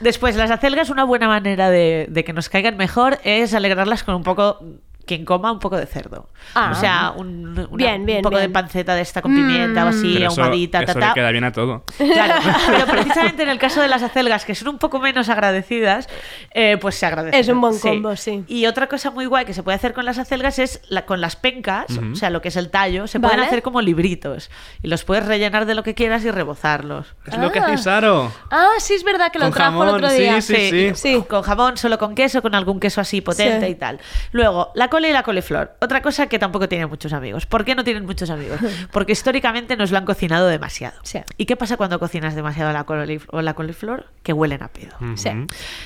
Después, 0.00 0.36
las 0.36 0.50
acelgas, 0.50 0.90
una 0.90 1.04
buena 1.04 1.26
manera 1.26 1.70
de, 1.70 2.06
de 2.10 2.22
que 2.22 2.32
nos 2.34 2.50
caigan 2.50 2.76
mejor 2.76 3.18
es 3.24 3.54
alegrarlas 3.54 4.04
con 4.04 4.14
un 4.14 4.22
poco. 4.22 4.58
Quien 5.06 5.24
coma 5.24 5.52
un 5.52 5.58
poco 5.60 5.76
de 5.76 5.86
cerdo. 5.86 6.28
Ah. 6.54 6.70
o 6.72 6.74
sea, 6.74 7.12
un, 7.16 7.56
una- 7.58 7.66
Bien, 7.76 8.04
bien, 8.04 8.18
un 8.18 8.22
poco 8.24 8.38
de 8.38 8.48
panceta 8.48 8.94
de 8.94 9.02
esta 9.02 9.22
con 9.22 9.34
pimienta 9.34 9.84
o 9.84 9.88
así, 9.88 10.14
Pero 10.14 10.30
eso, 10.30 10.42
ahumadita, 10.42 10.82
eso 10.82 10.98
ta, 10.98 11.08
le 11.08 11.14
queda 11.14 11.30
bien 11.30 11.44
a 11.44 11.52
todo. 11.52 11.84
Claro, 11.96 12.34
pero 12.66 12.86
precisamente 12.86 13.42
en 13.44 13.48
el 13.48 13.58
caso 13.58 13.80
de 13.80 13.88
las 13.88 14.02
acelgas, 14.02 14.44
que 14.44 14.54
son 14.54 14.68
un 14.68 14.78
poco 14.78 14.98
menos 15.00 15.28
agradecidas, 15.28 16.08
eh, 16.52 16.76
pues 16.80 16.96
se 16.96 17.06
agradece. 17.06 17.38
Es 17.38 17.48
un 17.48 17.60
buen 17.60 17.78
combo, 17.78 18.16
sí. 18.16 18.44
Y 18.48 18.66
otra 18.66 18.88
cosa 18.88 19.10
muy 19.10 19.26
guay 19.26 19.44
que 19.44 19.54
se 19.54 19.62
puede 19.62 19.76
hacer 19.76 19.92
con 19.94 20.04
las 20.04 20.18
acelgas 20.18 20.58
es 20.58 20.80
la, 20.88 21.06
con 21.06 21.20
las 21.20 21.36
pencas, 21.36 21.86
o 22.12 22.16
sea, 22.16 22.30
lo 22.30 22.42
que 22.42 22.48
es 22.48 22.56
el 22.56 22.70
tallo, 22.70 23.06
se 23.06 23.20
pueden 23.20 23.40
hacer 23.40 23.62
como 23.62 23.80
libritos. 23.80 24.50
Y 24.82 24.88
los 24.88 25.04
puedes 25.04 25.24
rellenar 25.26 25.66
de 25.66 25.74
lo 25.74 25.82
que 25.84 25.94
quieras 25.94 26.24
y 26.24 26.30
rebozarlos. 26.30 27.14
Es 27.26 27.38
lo 27.38 27.52
que 27.52 27.60
Ah. 27.60 27.66
hace 27.66 27.78
Saro. 27.78 28.32
Ah, 28.50 28.70
sí, 28.78 28.94
es 28.94 29.04
verdad 29.04 29.30
que 29.32 29.38
lo 29.38 29.46
Con 29.46 29.54
trajo 29.54 29.82
el 29.84 29.90
otro 29.90 30.10
sí, 30.10 30.18
día. 30.22 30.40
sí, 30.40 30.92
sí. 30.94 31.22
Con 31.28 31.42
jamón, 31.42 31.76
solo 31.76 31.98
con 31.98 32.14
queso, 32.14 32.42
con 32.42 32.54
algún 32.54 32.80
queso 32.80 33.00
así 33.00 33.20
potente 33.20 33.66
Sí. 33.66 33.72
y 33.72 33.74
tal. 33.76 34.00
Luego, 34.32 34.70
la 34.74 34.88
y 35.04 35.12
la 35.12 35.22
coliflor. 35.22 35.76
Otra 35.80 36.00
cosa 36.02 36.28
que 36.28 36.38
tampoco 36.38 36.68
tiene 36.68 36.86
muchos 36.86 37.12
amigos. 37.12 37.46
¿Por 37.46 37.64
qué 37.64 37.74
no 37.74 37.84
tienen 37.84 38.06
muchos 38.06 38.30
amigos? 38.30 38.58
Porque 38.92 39.12
históricamente 39.12 39.76
nos 39.76 39.90
lo 39.90 39.98
han 39.98 40.04
cocinado 40.06 40.46
demasiado. 40.48 40.98
Sí. 41.02 41.20
¿Y 41.36 41.46
qué 41.46 41.56
pasa 41.56 41.76
cuando 41.76 41.98
cocinas 41.98 42.34
demasiado 42.34 42.72
la 42.72 42.86
colif- 42.86 43.26
o 43.30 43.42
la 43.42 43.54
coliflor? 43.54 44.06
Que 44.22 44.32
huelen 44.32 44.62
a 44.62 44.68
pedo. 44.68 44.96
Sí. 45.16 45.30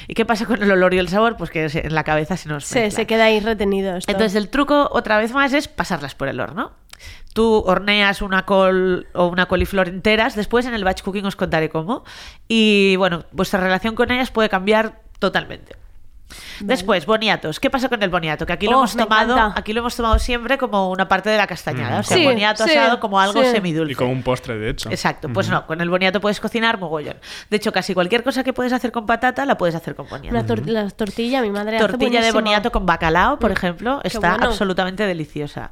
¿Y 0.08 0.14
qué 0.14 0.24
pasa 0.24 0.46
con 0.46 0.62
el 0.62 0.70
olor 0.70 0.94
y 0.94 0.98
el 0.98 1.08
sabor? 1.08 1.36
Pues 1.36 1.50
que 1.50 1.66
en 1.72 1.94
la 1.94 2.04
cabeza 2.04 2.36
se 2.36 2.48
nos 2.48 2.64
Sí, 2.64 2.90
se 2.90 3.06
queda 3.06 3.24
ahí 3.24 3.40
retenido 3.40 3.96
esto. 3.96 4.10
Entonces 4.12 4.36
el 4.36 4.48
truco, 4.48 4.88
otra 4.92 5.18
vez 5.18 5.32
más, 5.32 5.52
es 5.52 5.68
pasarlas 5.68 6.14
por 6.14 6.28
el 6.28 6.40
horno. 6.40 6.72
Tú 7.32 7.62
horneas 7.66 8.20
una 8.22 8.44
col 8.44 9.06
o 9.14 9.26
una 9.28 9.46
coliflor 9.46 9.88
enteras, 9.88 10.34
después 10.34 10.66
en 10.66 10.74
el 10.74 10.84
batch 10.84 11.02
cooking 11.02 11.24
os 11.26 11.36
contaré 11.36 11.68
cómo. 11.70 12.04
Y 12.48 12.96
bueno, 12.96 13.24
vuestra 13.32 13.60
relación 13.60 13.94
con 13.94 14.10
ellas 14.10 14.30
puede 14.30 14.48
cambiar 14.48 15.00
totalmente. 15.18 15.76
Después, 16.60 17.06
boniatos. 17.06 17.60
¿Qué 17.60 17.70
pasa 17.70 17.88
con 17.88 18.02
el 18.02 18.10
boniato? 18.10 18.46
Que 18.46 18.52
aquí 18.52 18.66
lo 18.66 18.72
Oh, 18.76 18.80
hemos 18.80 18.96
tomado, 18.96 19.34
encanta. 19.34 19.58
aquí 19.60 19.72
lo 19.72 19.80
hemos 19.80 19.96
tomado 19.96 20.18
siempre 20.18 20.58
como 20.58 20.90
una 20.90 21.08
parte 21.08 21.30
de 21.30 21.36
la 21.36 21.46
castañada. 21.46 22.00
O 22.00 22.02
sea, 22.02 22.16
Sí, 22.16 22.24
boniato 22.24 22.64
sí, 22.66 22.76
asado 22.76 23.00
como 23.00 23.20
algo 23.20 23.42
sí. 23.42 23.50
semidulce. 23.50 23.92
Y 23.92 23.94
como 23.96 24.12
un 24.12 24.22
postre, 24.22 24.58
de 24.58 24.70
hecho. 24.70 24.90
Exacto, 24.90 25.28
pues 25.32 25.48
no, 25.48 25.66
con 25.66 25.80
el 25.80 25.88
boniato 25.90 26.20
puedes 26.20 26.40
cocinar 26.40 26.78
mogollón. 26.78 27.16
De 27.50 27.56
hecho, 27.56 27.72
casi 27.72 27.94
cualquier 27.94 28.22
cosa 28.22 28.44
que 28.44 28.52
puedes 28.52 28.72
hacer 28.72 28.92
con 28.92 29.06
patata 29.06 29.44
la 29.44 29.56
puedes 29.58 29.74
hacer 29.74 29.94
con 29.94 30.08
boniato. 30.08 30.34
Una 30.36 30.46
tor- 30.46 30.66
la 30.66 30.88
tortilla, 30.90 31.42
mi 31.42 31.50
madre 31.50 31.76
hace 31.76 31.86
Tortilla 31.88 32.20
de 32.22 32.32
boniato 32.32 32.70
con 32.72 32.86
bacalao, 32.86 33.38
por 33.38 33.50
Mm, 33.50 33.52
ejemplo, 33.52 34.00
está 34.04 34.30
bueno. 34.30 34.46
absolutamente 34.46 35.06
deliciosa. 35.06 35.70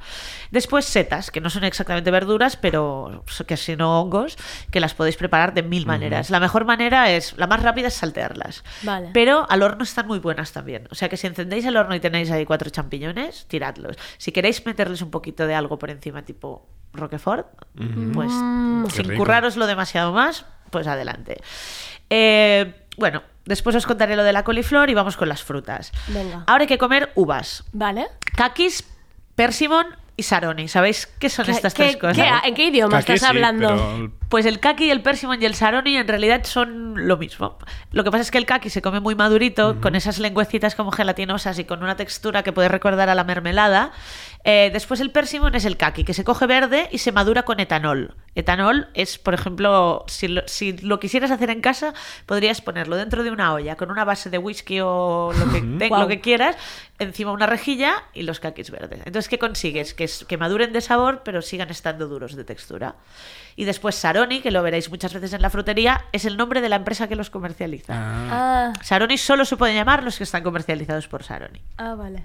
Después 0.50 0.84
setas, 0.84 1.30
que 1.30 1.40
no 1.40 1.50
son 1.50 1.64
exactamente 1.64 2.10
verduras, 2.10 2.56
pero 2.56 3.24
que 3.46 3.56
sino 3.56 4.00
hongos, 4.00 4.36
que 4.70 4.80
las 4.80 4.94
podéis 4.94 5.16
preparar 5.16 5.54
de 5.54 5.62
mil 5.62 5.86
maneras. 5.86 6.30
La 6.30 6.40
mejor 6.40 6.64
manera 6.64 7.10
es, 7.10 7.34
la 7.36 7.46
más 7.46 7.62
rápida 7.62 7.88
es 7.88 7.94
saltearlas. 7.94 8.64
Vale. 8.82 9.10
Pero 9.12 9.46
al 9.48 9.62
horno 9.62 9.82
están 9.84 10.06
muy 10.06 10.18
buenas 10.18 10.47
también. 10.52 10.88
O 10.90 10.94
sea 10.94 11.08
que 11.08 11.16
si 11.16 11.26
encendéis 11.26 11.64
el 11.64 11.76
horno 11.76 11.94
y 11.94 12.00
tenéis 12.00 12.30
ahí 12.30 12.44
cuatro 12.44 12.70
champiñones, 12.70 13.46
tiradlos. 13.46 13.96
Si 14.18 14.32
queréis 14.32 14.64
meterles 14.66 15.02
un 15.02 15.10
poquito 15.10 15.46
de 15.46 15.54
algo 15.54 15.78
por 15.78 15.90
encima, 15.90 16.22
tipo 16.22 16.66
Roquefort, 16.92 17.46
pues 18.14 18.30
Qué 18.86 18.90
sin 19.02 19.10
rico. 19.10 19.18
curraroslo 19.22 19.66
demasiado 19.66 20.12
más, 20.12 20.46
pues 20.70 20.86
adelante. 20.86 21.36
Eh, 22.10 22.74
bueno, 22.96 23.22
después 23.44 23.76
os 23.76 23.86
contaré 23.86 24.16
lo 24.16 24.24
de 24.24 24.32
la 24.32 24.44
coliflor 24.44 24.90
y 24.90 24.94
vamos 24.94 25.16
con 25.16 25.28
las 25.28 25.42
frutas. 25.42 25.92
Venga. 26.08 26.44
Ahora 26.46 26.62
hay 26.62 26.68
que 26.68 26.78
comer 26.78 27.12
uvas. 27.14 27.64
Vale. 27.72 28.06
Kakis, 28.36 28.84
persimón 29.34 29.86
y 30.18 30.24
saroni. 30.24 30.68
¿Sabéis 30.68 31.06
qué 31.06 31.30
son 31.30 31.46
¿Qué- 31.46 31.52
estas 31.52 31.72
qué- 31.72 31.84
tres 31.84 31.96
cosas? 31.96 32.16
qué- 32.42 32.48
¿En 32.48 32.54
qué 32.54 32.66
idioma 32.66 32.98
estás 32.98 33.20
sí, 33.20 33.26
hablando? 33.26 33.68
pero 33.68 34.12
Pues 34.28 34.44
el 34.44 34.60
kaki, 34.60 34.90
el 34.90 35.00
persimón 35.00 35.40
y 35.40 35.46
el 35.46 35.54
saroni 35.54 35.96
en 35.96 36.06
realidad 36.06 36.44
son 36.44 37.06
lo 37.08 37.16
mismo. 37.16 37.56
Lo 37.92 38.04
que 38.04 38.10
pasa 38.10 38.20
es 38.22 38.30
que 38.30 38.36
el 38.36 38.44
kaki 38.44 38.68
se 38.68 38.82
come 38.82 39.00
muy 39.00 39.14
madurito, 39.14 39.80
con 39.80 39.94
esas 39.94 40.18
lengüecitas 40.18 40.74
como 40.74 40.90
gelatinosas 40.90 41.58
y 41.58 41.64
con 41.64 41.82
una 41.82 41.96
textura 41.96 42.42
que 42.42 42.52
puede 42.52 42.68
recordar 42.68 43.08
a 43.08 43.14
la 43.14 43.24
mermelada. 43.24 43.92
Eh, 44.50 44.70
después 44.72 45.00
el 45.00 45.10
persimón 45.10 45.54
es 45.54 45.66
el 45.66 45.76
kaki, 45.76 46.04
que 46.04 46.14
se 46.14 46.24
coge 46.24 46.46
verde 46.46 46.88
y 46.90 46.98
se 46.98 47.12
madura 47.12 47.42
con 47.42 47.60
etanol. 47.60 48.14
Etanol 48.34 48.88
es, 48.94 49.18
por 49.18 49.34
ejemplo, 49.34 50.04
si 50.08 50.26
lo, 50.26 50.40
si 50.48 50.72
lo 50.78 50.98
quisieras 50.98 51.30
hacer 51.30 51.50
en 51.50 51.60
casa, 51.60 51.92
podrías 52.24 52.62
ponerlo 52.62 52.96
dentro 52.96 53.22
de 53.24 53.30
una 53.30 53.52
olla 53.52 53.76
con 53.76 53.90
una 53.90 54.06
base 54.06 54.30
de 54.30 54.38
whisky 54.38 54.80
o 54.80 55.32
lo 55.38 55.52
que, 55.52 55.60
te- 55.60 55.90
lo 55.90 56.08
que 56.08 56.20
quieras, 56.22 56.56
encima 56.98 57.32
una 57.32 57.46
rejilla 57.46 57.92
y 58.14 58.22
los 58.22 58.40
kakis 58.40 58.70
verdes. 58.70 59.00
Entonces, 59.04 59.28
¿qué 59.28 59.38
consigues? 59.38 59.92
Que, 59.92 60.04
es- 60.04 60.24
que 60.24 60.38
maduren 60.38 60.72
de 60.72 60.80
sabor, 60.80 61.20
pero 61.26 61.42
sigan 61.42 61.68
estando 61.68 62.08
duros 62.08 62.34
de 62.34 62.44
textura. 62.44 62.94
Y 63.60 63.64
después 63.64 63.96
Saroni, 63.96 64.40
que 64.40 64.52
lo 64.52 64.62
veréis 64.62 64.88
muchas 64.88 65.12
veces 65.12 65.32
en 65.32 65.42
la 65.42 65.50
frutería, 65.50 66.04
es 66.12 66.24
el 66.24 66.36
nombre 66.36 66.60
de 66.60 66.68
la 66.68 66.76
empresa 66.76 67.08
que 67.08 67.16
los 67.16 67.28
comercializa. 67.28 67.92
Ah, 67.96 68.72
Saroni 68.82 69.18
solo 69.18 69.44
se 69.44 69.56
pueden 69.56 69.74
llamar 69.74 70.04
los 70.04 70.16
que 70.16 70.22
están 70.22 70.44
comercializados 70.44 71.08
por 71.08 71.24
Saroni. 71.24 71.60
ah, 71.78 71.96
vale. 71.96 72.24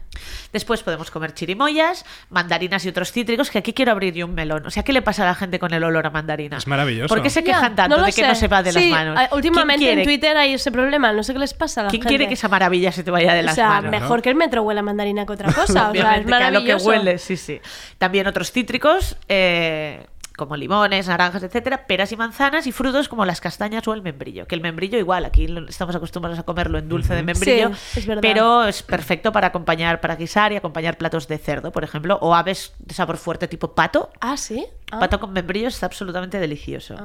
Después 0.53 0.83
podemos 0.83 1.09
comer 1.09 1.33
chirimoyas, 1.33 2.05
mandarinas 2.29 2.85
y 2.85 2.89
otros 2.89 3.11
cítricos, 3.11 3.49
que 3.49 3.57
aquí 3.57 3.73
quiero 3.73 3.91
abrir 3.93 4.13
yo 4.13 4.27
un 4.27 4.35
melón. 4.35 4.67
O 4.67 4.69
sea, 4.69 4.83
¿qué 4.83 4.93
le 4.93 5.01
pasa 5.01 5.23
a 5.23 5.25
la 5.25 5.33
gente 5.33 5.57
con 5.57 5.73
el 5.73 5.83
olor 5.83 6.05
a 6.05 6.11
mandarina? 6.11 6.57
Es 6.57 6.67
maravilloso. 6.67 7.07
¿Por 7.07 7.23
qué 7.23 7.31
se 7.31 7.43
quejan 7.43 7.75
tanto 7.75 7.97
de 7.99 8.05
que 8.05 8.11
sé. 8.11 8.27
no 8.27 8.35
se 8.35 8.47
va 8.47 8.61
de 8.61 8.71
Sí, 8.71 8.81
las 8.81 8.99
manos? 8.99 9.17
ah, 9.19 9.29
Últimamente 9.35 9.79
¿Quién 9.85 9.87
quiere, 9.95 10.01
en 10.03 10.07
Twitter 10.07 10.37
hay 10.37 10.53
ese 10.53 10.71
problema, 10.71 11.11
no 11.13 11.23
sé 11.23 11.33
qué 11.33 11.39
les 11.39 11.55
pasa 11.55 11.81
a 11.81 11.83
la 11.85 11.89
¿quién 11.89 12.03
gente. 12.03 12.09
quiere 12.09 12.27
que 12.27 12.35
esa 12.35 12.47
maravilla 12.47 12.91
se 12.91 13.03
te 13.03 13.09
vaya 13.09 13.33
de 13.33 13.39
O 13.39 13.43
las 13.43 13.55
sea, 13.55 13.81
manos? 13.81 13.89
mejor 13.89 14.21
que 14.21 14.29
el 14.29 14.35
metro 14.35 14.61
huela 14.61 14.81
a 14.81 14.83
mandarina 14.83 15.25
que 15.25 15.33
otra 15.33 15.51
cosa. 15.51 15.63
o 15.63 15.65
sea, 15.65 15.83
es 15.85 15.89
Obviamente, 15.89 16.27
que 16.27 16.33
a 16.35 16.51
lo 16.51 16.59
que 16.59 16.73
maravilloso. 16.75 16.89
huele, 16.89 17.17
sí, 17.17 17.37
sí. 17.37 17.59
También 17.97 18.27
otros 18.27 18.51
cítricos, 18.51 19.17
eh, 19.27 20.05
como 20.37 20.55
limones, 20.55 21.07
naranjas, 21.07 21.43
etcétera, 21.43 21.85
peras 21.85 22.11
y 22.11 22.17
manzanas, 22.17 22.65
y 22.67 22.71
frutos 22.71 23.07
como 23.07 23.25
las 23.25 23.39
castañas 23.41 23.87
o 23.87 23.93
el 23.93 24.01
membrillo. 24.01 24.47
Que 24.47 24.55
el 24.55 24.61
membrillo, 24.61 24.97
igual, 24.97 25.25
aquí 25.25 25.47
estamos 25.69 25.95
acostumbrados 25.95 26.39
a 26.39 26.43
comerlo 26.43 26.77
en 26.79 26.89
dulce 26.89 27.13
de 27.13 27.23
membrillo, 27.23 27.71
Sí, 27.75 27.99
es 27.99 28.05
verdad. 28.07 28.21
pero 28.21 28.63
es 28.65 28.81
perfecto 28.83 29.31
para 29.31 29.47
acompañar, 29.47 30.01
para 30.01 30.15
guisar 30.15 30.51
y 30.51 30.55
acompañar 30.55 30.97
platos 30.97 31.27
de 31.27 31.37
cerdo, 31.37 31.71
por 31.71 31.83
ejemplo, 31.83 32.17
o 32.21 32.33
aves 32.35 32.73
de 32.79 32.93
sabor 32.93 33.17
fuerte 33.17 33.47
tipo 33.47 33.73
pato. 33.75 34.09
Ah, 34.19 34.37
sí. 34.37 34.65
Ah. 34.95 34.99
Pato 34.99 35.19
con 35.19 35.34
membrillo 35.34 35.67
está 35.67 35.86
absolutamente 35.86 36.39
delicioso. 36.39 36.95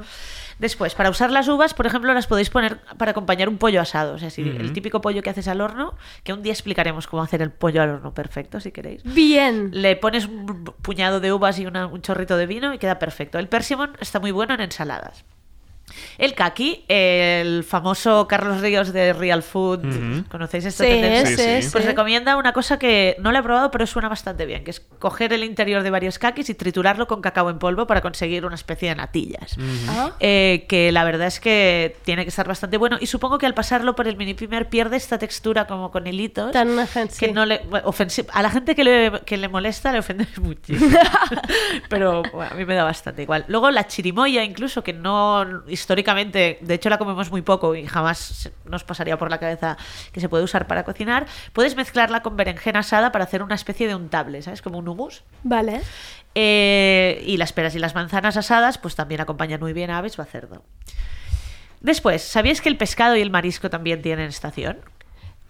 Después, 0.58 0.94
para 0.94 1.08
usar 1.10 1.30
las 1.30 1.46
uvas, 1.48 1.72
por 1.74 1.86
ejemplo, 1.86 2.12
las 2.12 2.26
podéis 2.26 2.50
poner 2.50 2.78
para 2.98 3.12
acompañar 3.12 3.48
un 3.48 3.58
pollo 3.58 3.80
asado. 3.80 4.14
O 4.14 4.18
sea, 4.18 4.28
si 4.30 4.42
el 4.42 4.72
típico 4.72 5.00
pollo 5.00 5.22
que 5.22 5.30
haces 5.30 5.46
al 5.48 5.60
horno, 5.60 5.94
que 6.24 6.32
un 6.32 6.42
día 6.42 6.52
explicaremos 6.52 7.06
cómo 7.06 7.22
hacer 7.22 7.42
el 7.42 7.50
pollo 7.52 7.80
al 7.82 7.90
horno 7.90 8.12
perfecto, 8.12 8.58
si 8.60 8.72
queréis. 8.72 9.02
Bien. 9.04 9.70
Le 9.72 9.94
pones 9.96 10.26
un 10.26 10.64
puñado 10.82 11.20
de 11.20 11.32
uvas 11.32 11.58
y 11.60 11.66
una- 11.66 11.86
un 11.86 12.02
chorrito 12.02 12.36
de 12.36 12.46
vino 12.46 12.74
y 12.74 12.78
queda 12.78 12.98
perfecto. 12.98 13.38
El 13.38 13.48
persimmon 13.48 13.92
está 14.00 14.18
muy 14.18 14.32
bueno 14.32 14.54
en 14.54 14.60
ensaladas. 14.62 15.24
El 16.18 16.34
kaki, 16.34 16.84
el 16.88 17.64
famoso 17.64 18.26
Carlos 18.28 18.60
Ríos 18.60 18.92
de 18.92 19.12
Real 19.12 19.42
Food. 19.42 20.24
¿conocéis 20.30 20.64
esta 20.64 20.84
Sí, 20.84 20.90
tendencia? 20.90 21.36
sí, 21.36 21.62
sí. 21.62 21.68
Pues 21.72 21.84
recomienda 21.84 22.36
una 22.36 22.52
cosa 22.52 22.78
que 22.78 23.16
no 23.20 23.32
la 23.32 23.40
he 23.40 23.42
probado, 23.42 23.70
pero 23.70 23.86
suena 23.86 24.08
bastante 24.08 24.46
bien, 24.46 24.64
que 24.64 24.70
es 24.70 24.80
coger 24.98 25.32
el 25.32 25.44
interior 25.44 25.82
de 25.82 25.90
varios 25.90 26.18
kakis 26.18 26.50
y 26.50 26.54
triturarlo 26.54 27.06
con 27.06 27.20
cacao 27.22 27.50
en 27.50 27.58
polvo 27.58 27.86
para 27.86 28.00
conseguir 28.00 28.44
una 28.44 28.54
especie 28.54 28.88
de 28.90 28.94
natillas. 28.96 29.56
Ah. 29.88 30.12
Eh, 30.20 30.66
que 30.68 30.92
la 30.92 31.04
verdad 31.04 31.26
es 31.28 31.40
que 31.40 31.96
tiene 32.04 32.24
que 32.24 32.28
estar 32.30 32.46
bastante 32.48 32.76
bueno 32.76 32.96
y 33.00 33.06
supongo 33.06 33.38
que 33.38 33.46
al 33.46 33.54
pasarlo 33.54 33.94
por 33.94 34.08
el 34.08 34.16
mini 34.16 34.34
primer 34.34 34.68
pierde 34.68 34.96
esta 34.96 35.18
textura 35.18 35.66
como 35.66 35.90
con 35.90 36.06
hilitos 36.06 36.52
Tan 36.52 36.68
que 37.18 37.32
no 37.32 37.44
le 37.46 37.62
ofensi- 37.84 38.26
a 38.32 38.42
la 38.42 38.50
gente 38.50 38.74
que 38.74 38.84
le, 38.84 39.12
que 39.24 39.36
le 39.36 39.48
molesta 39.48 39.92
le 39.92 39.98
ofende 40.00 40.26
muchísimo 40.40 40.98
pero 41.88 42.22
bueno, 42.32 42.50
a 42.52 42.54
mí 42.54 42.64
me 42.64 42.74
da 42.74 42.84
bastante 42.84 43.22
igual 43.22 43.44
luego 43.48 43.70
la 43.70 43.86
chirimoya 43.86 44.44
incluso 44.44 44.82
que 44.82 44.92
no 44.92 45.44
históricamente 45.88 46.58
de 46.60 46.74
hecho 46.74 46.90
la 46.90 46.98
comemos 46.98 47.30
muy 47.30 47.40
poco 47.40 47.74
y 47.74 47.86
jamás 47.86 48.50
nos 48.66 48.84
pasaría 48.84 49.16
por 49.16 49.30
la 49.30 49.38
cabeza 49.38 49.78
que 50.12 50.20
se 50.20 50.28
puede 50.28 50.44
usar 50.44 50.66
para 50.66 50.84
cocinar 50.84 51.24
puedes 51.54 51.76
mezclarla 51.76 52.20
con 52.22 52.36
berenjena 52.36 52.80
asada 52.80 53.10
para 53.10 53.24
hacer 53.24 53.42
una 53.42 53.54
especie 53.54 53.86
de 53.88 53.94
untable 53.94 54.42
sabes 54.42 54.60
como 54.60 54.76
un 54.76 54.86
hummus 54.86 55.24
Vale. 55.44 55.80
eh, 56.34 57.24
y 57.26 57.38
las 57.38 57.54
peras 57.54 57.74
y 57.74 57.78
las 57.78 57.94
manzanas 57.94 58.36
asadas, 58.36 58.76
pues 58.76 58.96
también 58.96 59.22
acompañan 59.22 59.60
muy 59.60 59.72
bien 59.72 59.90
a 59.90 59.96
aves 59.98 60.18
o 60.18 60.22
a 60.22 60.26
cerdo. 60.26 60.62
Después, 61.80 62.22
¿sabíais 62.22 62.60
que 62.60 62.68
el 62.68 62.76
pescado 62.76 63.16
y 63.16 63.22
el 63.22 63.30
marisco 63.30 63.70
también 63.70 64.02
tienen 64.02 64.28
estación? 64.28 64.80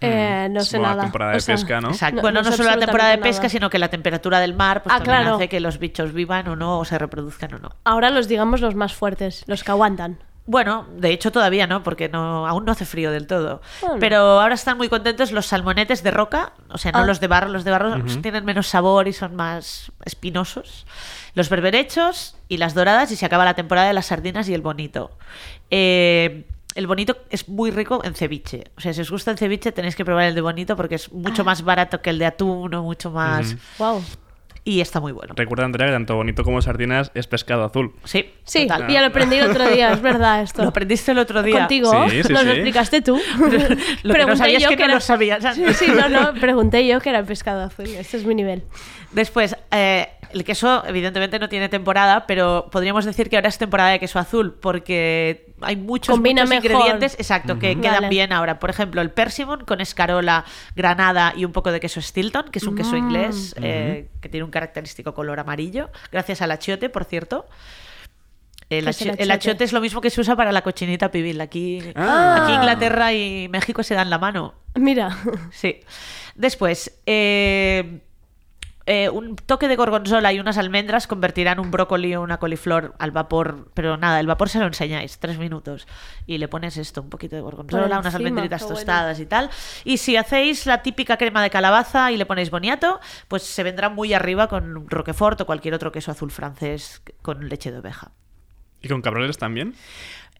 Eh, 0.01 0.47
no 0.49 0.61
sé 0.61 0.79
nada. 0.79 1.01
temporada 1.01 1.31
O 1.31 1.33
de 1.35 1.41
sea, 1.41 1.55
pesca, 1.55 1.81
¿no? 1.81 1.89
Exacto. 1.89 2.15
No- 2.17 2.21
bueno, 2.21 2.41
no 2.41 2.51
solo 2.53 2.69
la 2.69 2.77
temporada 2.79 3.09
de 3.11 3.17
pesca, 3.17 3.41
nada. 3.43 3.49
sino 3.49 3.69
que 3.69 3.79
la 3.79 3.89
temperatura 3.89 4.39
del 4.39 4.53
mar 4.53 4.81
pues, 4.83 4.93
Ah, 4.95 4.99
también 4.99 5.23
claro. 5.23 5.35
hace 5.35 5.49
que 5.49 5.59
los 5.59 5.77
bichos 5.79 6.13
vivan 6.13 6.47
o 6.47 6.55
no, 6.55 6.79
o 6.79 6.85
se 6.85 6.97
reproduzcan 6.97 7.55
o 7.55 7.59
no. 7.59 7.75
Ahora 7.83 8.09
los 8.09 8.29
digamos 8.29 8.61
los 8.61 8.75
más 8.75 8.93
fuertes, 8.93 9.43
los 9.47 9.63
que 9.65 9.71
aguantan. 9.71 10.19
Bueno, 10.51 10.87
de 10.97 11.11
hecho 11.11 11.31
todavía 11.31 11.67
no, 11.67 11.83
porque 11.83 12.09
no, 12.09 12.47
aún 12.47 12.65
no 12.65 12.71
hace 12.71 12.83
frío 12.83 13.11
del 13.11 13.27
todo. 13.27 13.61
Bueno. 13.81 13.97
Pero 13.99 14.17
ahora 14.41 14.55
están 14.55 14.77
muy 14.77 14.89
contentos 14.89 15.31
los 15.31 15.45
salmonetes 15.45 16.01
de 16.01 16.09
roca, 16.09 16.53
o 16.69 16.79
sea, 16.79 16.91
no 16.91 16.99
Ah. 16.99 17.05
los 17.05 17.19
de 17.19 17.27
barro, 17.27 17.49
los 17.49 17.63
de 17.63 17.69
barro 17.69 18.03
tienen 18.23 18.45
menos 18.45 18.65
sabor 18.65 19.07
y 19.07 19.13
son 19.13 19.35
más 19.35 19.91
espinosos. 20.05 20.87
Los 21.35 21.49
berberechos 21.49 22.35
y 22.47 22.57
las 22.57 22.73
doradas 22.73 23.11
y 23.11 23.15
se 23.15 23.27
acaba 23.27 23.45
la 23.45 23.53
temporada 23.53 23.89
de 23.89 23.93
las 23.93 24.07
sardinas 24.07 24.49
y 24.49 24.55
el 24.55 24.61
bonito. 24.63 25.11
Eh, 25.69 26.45
el 26.73 26.87
bonito 26.87 27.17
es 27.29 27.47
muy 27.47 27.69
rico 27.69 28.01
en 28.03 28.15
ceviche. 28.15 28.63
O 28.75 28.81
sea, 28.81 28.91
si 28.91 29.01
os 29.01 29.11
gusta 29.11 29.29
el 29.29 29.37
ceviche 29.37 29.71
tenéis 29.71 29.95
que 29.95 30.03
probar 30.03 30.25
el 30.25 30.33
de 30.33 30.41
bonito 30.41 30.75
porque 30.75 30.95
es 30.95 31.11
mucho 31.13 31.43
Ah. 31.43 31.45
más 31.45 31.61
barato 31.61 32.01
que 32.01 32.09
el 32.09 32.17
de 32.17 32.25
atún 32.25 32.73
o 32.73 32.81
mucho 32.81 33.11
más... 33.11 33.55
Wow. 33.77 34.03
Y 34.65 34.81
está 34.81 34.99
muy 34.99 35.11
bueno. 35.13 35.33
Recuerda, 35.35 35.65
Andrea, 35.65 35.87
que 35.87 35.93
tanto 35.93 36.15
bonito 36.15 36.43
como 36.43 36.61
sardinas 36.61 37.11
es 37.15 37.27
pescado 37.27 37.63
azul. 37.63 37.93
Sí, 38.03 38.29
Sí, 38.43 38.67
total. 38.67 38.87
ya 38.87 39.01
lo 39.01 39.07
aprendí 39.07 39.37
el 39.37 39.49
otro 39.49 39.67
día, 39.69 39.93
es 39.93 40.01
verdad 40.01 40.41
esto. 40.43 40.61
Lo 40.63 40.69
aprendiste 40.69 41.11
el 41.11 41.17
otro 41.19 41.41
día. 41.41 41.59
Contigo, 41.59 41.91
Sí, 42.09 42.23
sí, 42.23 42.33
nos 42.33 42.43
lo 42.45 42.51
explicaste 42.51 43.01
tú. 43.01 43.19
Lo 43.39 43.49
que 43.49 43.57
no 43.57 43.75
Pregunté 44.13 44.37
sabías 44.37 44.63
yo 44.63 44.69
que 44.69 44.75
no 44.77 44.83
era- 44.85 44.93
lo 44.95 44.99
sabías 45.01 45.55
Sí, 45.55 45.63
sí, 45.73 45.87
no, 45.87 46.09
no, 46.09 46.33
pregunté 46.39 46.85
yo 46.85 46.99
que 46.99 47.09
era 47.09 47.19
el 47.19 47.25
pescado 47.25 47.63
azul. 47.63 47.85
Este 47.87 48.17
es 48.17 48.25
mi 48.25 48.35
nivel. 48.35 48.63
Después, 49.11 49.55
eh, 49.71 50.09
el 50.31 50.43
queso 50.43 50.83
evidentemente 50.85 51.39
no 51.39 51.49
tiene 51.49 51.69
temporada, 51.69 52.25
pero 52.27 52.69
podríamos 52.71 53.05
decir 53.05 53.29
que 53.29 53.35
ahora 53.37 53.49
es 53.49 53.57
temporada 53.57 53.89
de 53.91 53.99
queso 53.99 54.19
azul 54.19 54.53
porque 54.61 55.53
hay 55.61 55.75
muchos, 55.75 56.17
ingredientes 56.17 57.15
exacto, 57.15 57.59
que 57.59 57.75
quedan 57.79 57.95
Vale. 57.95 58.09
bien 58.09 58.31
ahora. 58.33 58.59
Por 58.59 58.69
ejemplo, 58.69 59.01
el 59.01 59.11
persimmon 59.11 59.65
con 59.65 59.81
escarola, 59.81 60.45
granada 60.75 61.33
y 61.35 61.45
un 61.45 61.51
poco 61.51 61.71
de 61.71 61.79
queso 61.79 62.01
Stilton, 62.01 62.49
que 62.51 62.59
es 62.59 62.65
un 62.65 62.75
queso 62.75 62.93
Mm. 62.93 62.97
inglés 62.97 63.55
eh, 63.61 64.09
que 64.21 64.29
tiene 64.29 64.43
un 64.43 64.51
característico 64.51 65.13
color 65.13 65.39
amarillo, 65.39 65.89
gracias 66.11 66.41
al 66.41 66.51
achiote, 66.51 66.89
por 66.89 67.05
cierto. 67.05 67.45
El, 68.69 68.83
¿Qué 68.83 68.89
es 68.91 69.01
el 69.01 69.07
achi- 69.09 69.15
el 69.17 69.31
achiote? 69.31 69.33
achiote 69.33 69.63
es 69.63 69.73
lo 69.73 69.81
mismo 69.81 69.99
que 69.99 70.11
se 70.11 70.21
usa 70.21 70.35
para 70.35 70.51
la 70.51 70.61
cochinita 70.61 71.09
pibil. 71.09 71.41
Aquí, 71.41 71.81
Ah. 71.95 72.41
aquí 72.43 72.53
Inglaterra 72.53 73.13
y 73.13 73.47
México 73.49 73.81
se 73.81 73.95
dan 73.95 74.09
la 74.11 74.19
mano. 74.19 74.53
Mira, 74.75 75.17
Sí. 75.51 75.79
Después, 76.35 77.01
eh, 77.07 77.99
eh, 78.91 79.07
un 79.07 79.35
toque 79.35 79.67
de 79.67 79.75
gorgonzola 79.75 80.33
y 80.33 80.39
unas 80.39 80.57
almendras 80.57 81.05
convertirán 81.05 81.59
un 81.59 81.69
brócoli 81.69 82.15
o 82.15 82.23
una 82.23 82.39
coliflor 82.39 82.95
al 82.97 83.11
vapor. 83.11 83.69
Pero 83.75 83.97
nada, 83.97 84.19
el 84.19 84.25
vapor 84.25 84.49
se 84.49 84.57
lo 84.57 84.65
enseñáis, 84.65 85.19
tres 85.19 85.37
minutos. 85.37 85.87
Y 86.25 86.39
le 86.39 86.47
pones 86.47 86.75
esto, 86.75 87.03
un 87.03 87.09
poquito 87.11 87.35
de 87.35 87.43
gorgonzola, 87.43 87.99
unas 87.99 88.15
almendritas 88.15 88.63
bueno. 88.63 88.75
tostadas 88.75 89.19
y 89.19 89.27
tal. 89.27 89.51
Y 89.83 89.97
si 89.97 90.17
hacéis 90.17 90.65
la 90.65 90.81
típica 90.81 91.17
crema 91.17 91.43
de 91.43 91.51
calabaza 91.51 92.11
y 92.11 92.17
le 92.17 92.25
ponéis 92.25 92.49
boniato, 92.49 92.99
pues 93.27 93.43
se 93.43 93.61
vendrá 93.61 93.89
muy 93.89 94.15
arriba 94.15 94.47
con 94.47 94.89
roquefort 94.89 95.39
o 95.41 95.45
cualquier 95.45 95.75
otro 95.75 95.91
queso 95.91 96.09
azul 96.09 96.31
francés 96.31 97.03
con 97.21 97.47
leche 97.47 97.71
de 97.71 97.77
oveja. 97.77 98.11
¿Y 98.81 98.87
con 98.87 99.03
cabrales 99.03 99.37
también? 99.37 99.75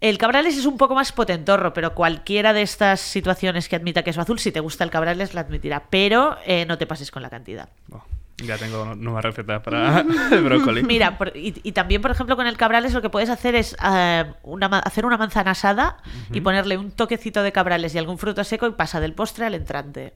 El 0.01 0.17
cabrales 0.17 0.57
es 0.57 0.65
un 0.65 0.77
poco 0.77 0.95
más 0.95 1.11
potentorro, 1.11 1.73
pero 1.73 1.93
cualquiera 1.93 2.53
de 2.53 2.63
estas 2.63 2.99
situaciones 2.99 3.69
que 3.69 3.75
admita 3.75 4.01
queso 4.01 4.21
azul, 4.21 4.39
si 4.39 4.51
te 4.51 4.59
gusta 4.59 4.83
el 4.83 4.89
cabrales, 4.89 5.35
la 5.35 5.41
admitirá. 5.41 5.83
Pero 5.91 6.37
eh, 6.47 6.65
no 6.65 6.79
te 6.79 6.87
pases 6.87 7.11
con 7.11 7.21
la 7.21 7.29
cantidad. 7.29 7.69
Oh, 7.91 8.01
ya 8.45 8.57
tengo 8.57 8.95
nueva 8.95 9.21
receta 9.21 9.61
para 9.61 9.99
el 10.31 10.43
brócoli. 10.43 10.83
Mira, 10.83 11.17
por- 11.17 11.35
y, 11.35 11.59
y 11.63 11.71
también, 11.71 12.01
por 12.01 12.11
ejemplo, 12.11 12.35
con 12.35 12.47
el 12.47 12.57
cabrales 12.57 12.93
lo 12.93 13.01
que 13.01 13.09
puedes 13.09 13.29
hacer 13.29 13.55
es 13.55 13.75
eh, 13.83 14.25
una 14.43 14.67
hacer 14.79 15.05
una 15.05 15.17
manzana 15.17 15.51
asada 15.51 15.97
y 16.31 16.41
ponerle 16.41 16.77
un 16.77 16.91
toquecito 16.91 17.43
de 17.43 17.51
cabrales 17.51 17.93
y 17.95 17.97
algún 17.97 18.17
fruto 18.17 18.43
seco 18.43 18.67
y 18.67 18.71
pasa 18.71 18.99
del 18.99 19.13
postre 19.13 19.45
al 19.45 19.55
entrante. 19.55 20.13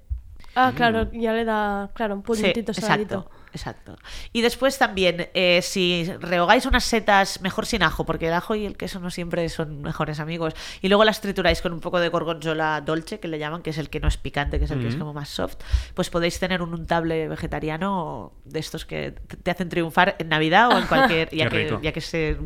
ah, 0.55 0.71
claro, 0.75 1.11
ya 1.11 1.33
le 1.33 1.45
da, 1.45 1.89
claro, 1.93 2.15
un 2.15 2.19
Mm. 2.21 2.33
Sí, 2.35 2.41
puntito 2.43 2.73
saladito. 2.73 3.15
exacto, 3.15 3.31
exacto. 3.53 3.97
Y 4.31 4.41
después 4.41 4.77
también, 4.77 5.29
eh, 5.33 5.61
si 5.61 6.11
rehogáis 6.19 6.65
unas 6.65 6.83
setas, 6.83 7.41
mejor 7.41 7.65
sin 7.65 7.83
ajo, 7.83 8.05
porque 8.05 8.27
el 8.27 8.33
ajo 8.33 8.55
y 8.55 8.65
el 8.65 8.75
queso 8.77 8.99
no 8.99 9.09
siempre 9.11 9.47
son 9.49 9.81
mejores 9.81 10.19
amigos, 10.19 10.53
y 10.81 10.89
luego 10.89 11.03
las 11.05 11.21
trituráis 11.21 11.61
con 11.61 11.73
un 11.73 11.79
poco 11.79 11.99
de 11.99 12.09
gorgonzola 12.09 12.81
dolce, 12.81 13.19
que 13.19 13.27
le 13.27 13.39
llaman, 13.39 13.61
que 13.61 13.69
es 13.69 13.77
el 13.77 13.89
que 13.89 13.99
no 13.99 14.07
es 14.07 14.17
picante, 14.17 14.59
que 14.59 14.65
es 14.65 14.71
el 14.71 14.79
que 14.81 14.87
es 14.87 14.95
Mm. 14.95 14.99
como 14.99 15.13
más 15.13 15.29
soft, 15.29 15.57
pues 15.93 16.09
podéis 16.09 16.39
tener 16.39 16.61
un 16.61 16.73
untable 16.73 17.27
vegetariano 17.27 18.33
de 18.45 18.59
estos 18.59 18.85
que 18.85 19.11
te 19.11 19.51
hacen 19.51 19.69
triunfar 19.69 20.15
en 20.19 20.29
Navidad 20.29 20.69
o 20.69 20.77
en 20.77 20.87
cualquier, 20.87 21.29
ya 21.35 21.49
que, 21.49 21.77
ya 21.81 21.91
que 21.91 22.01
se 22.01 22.37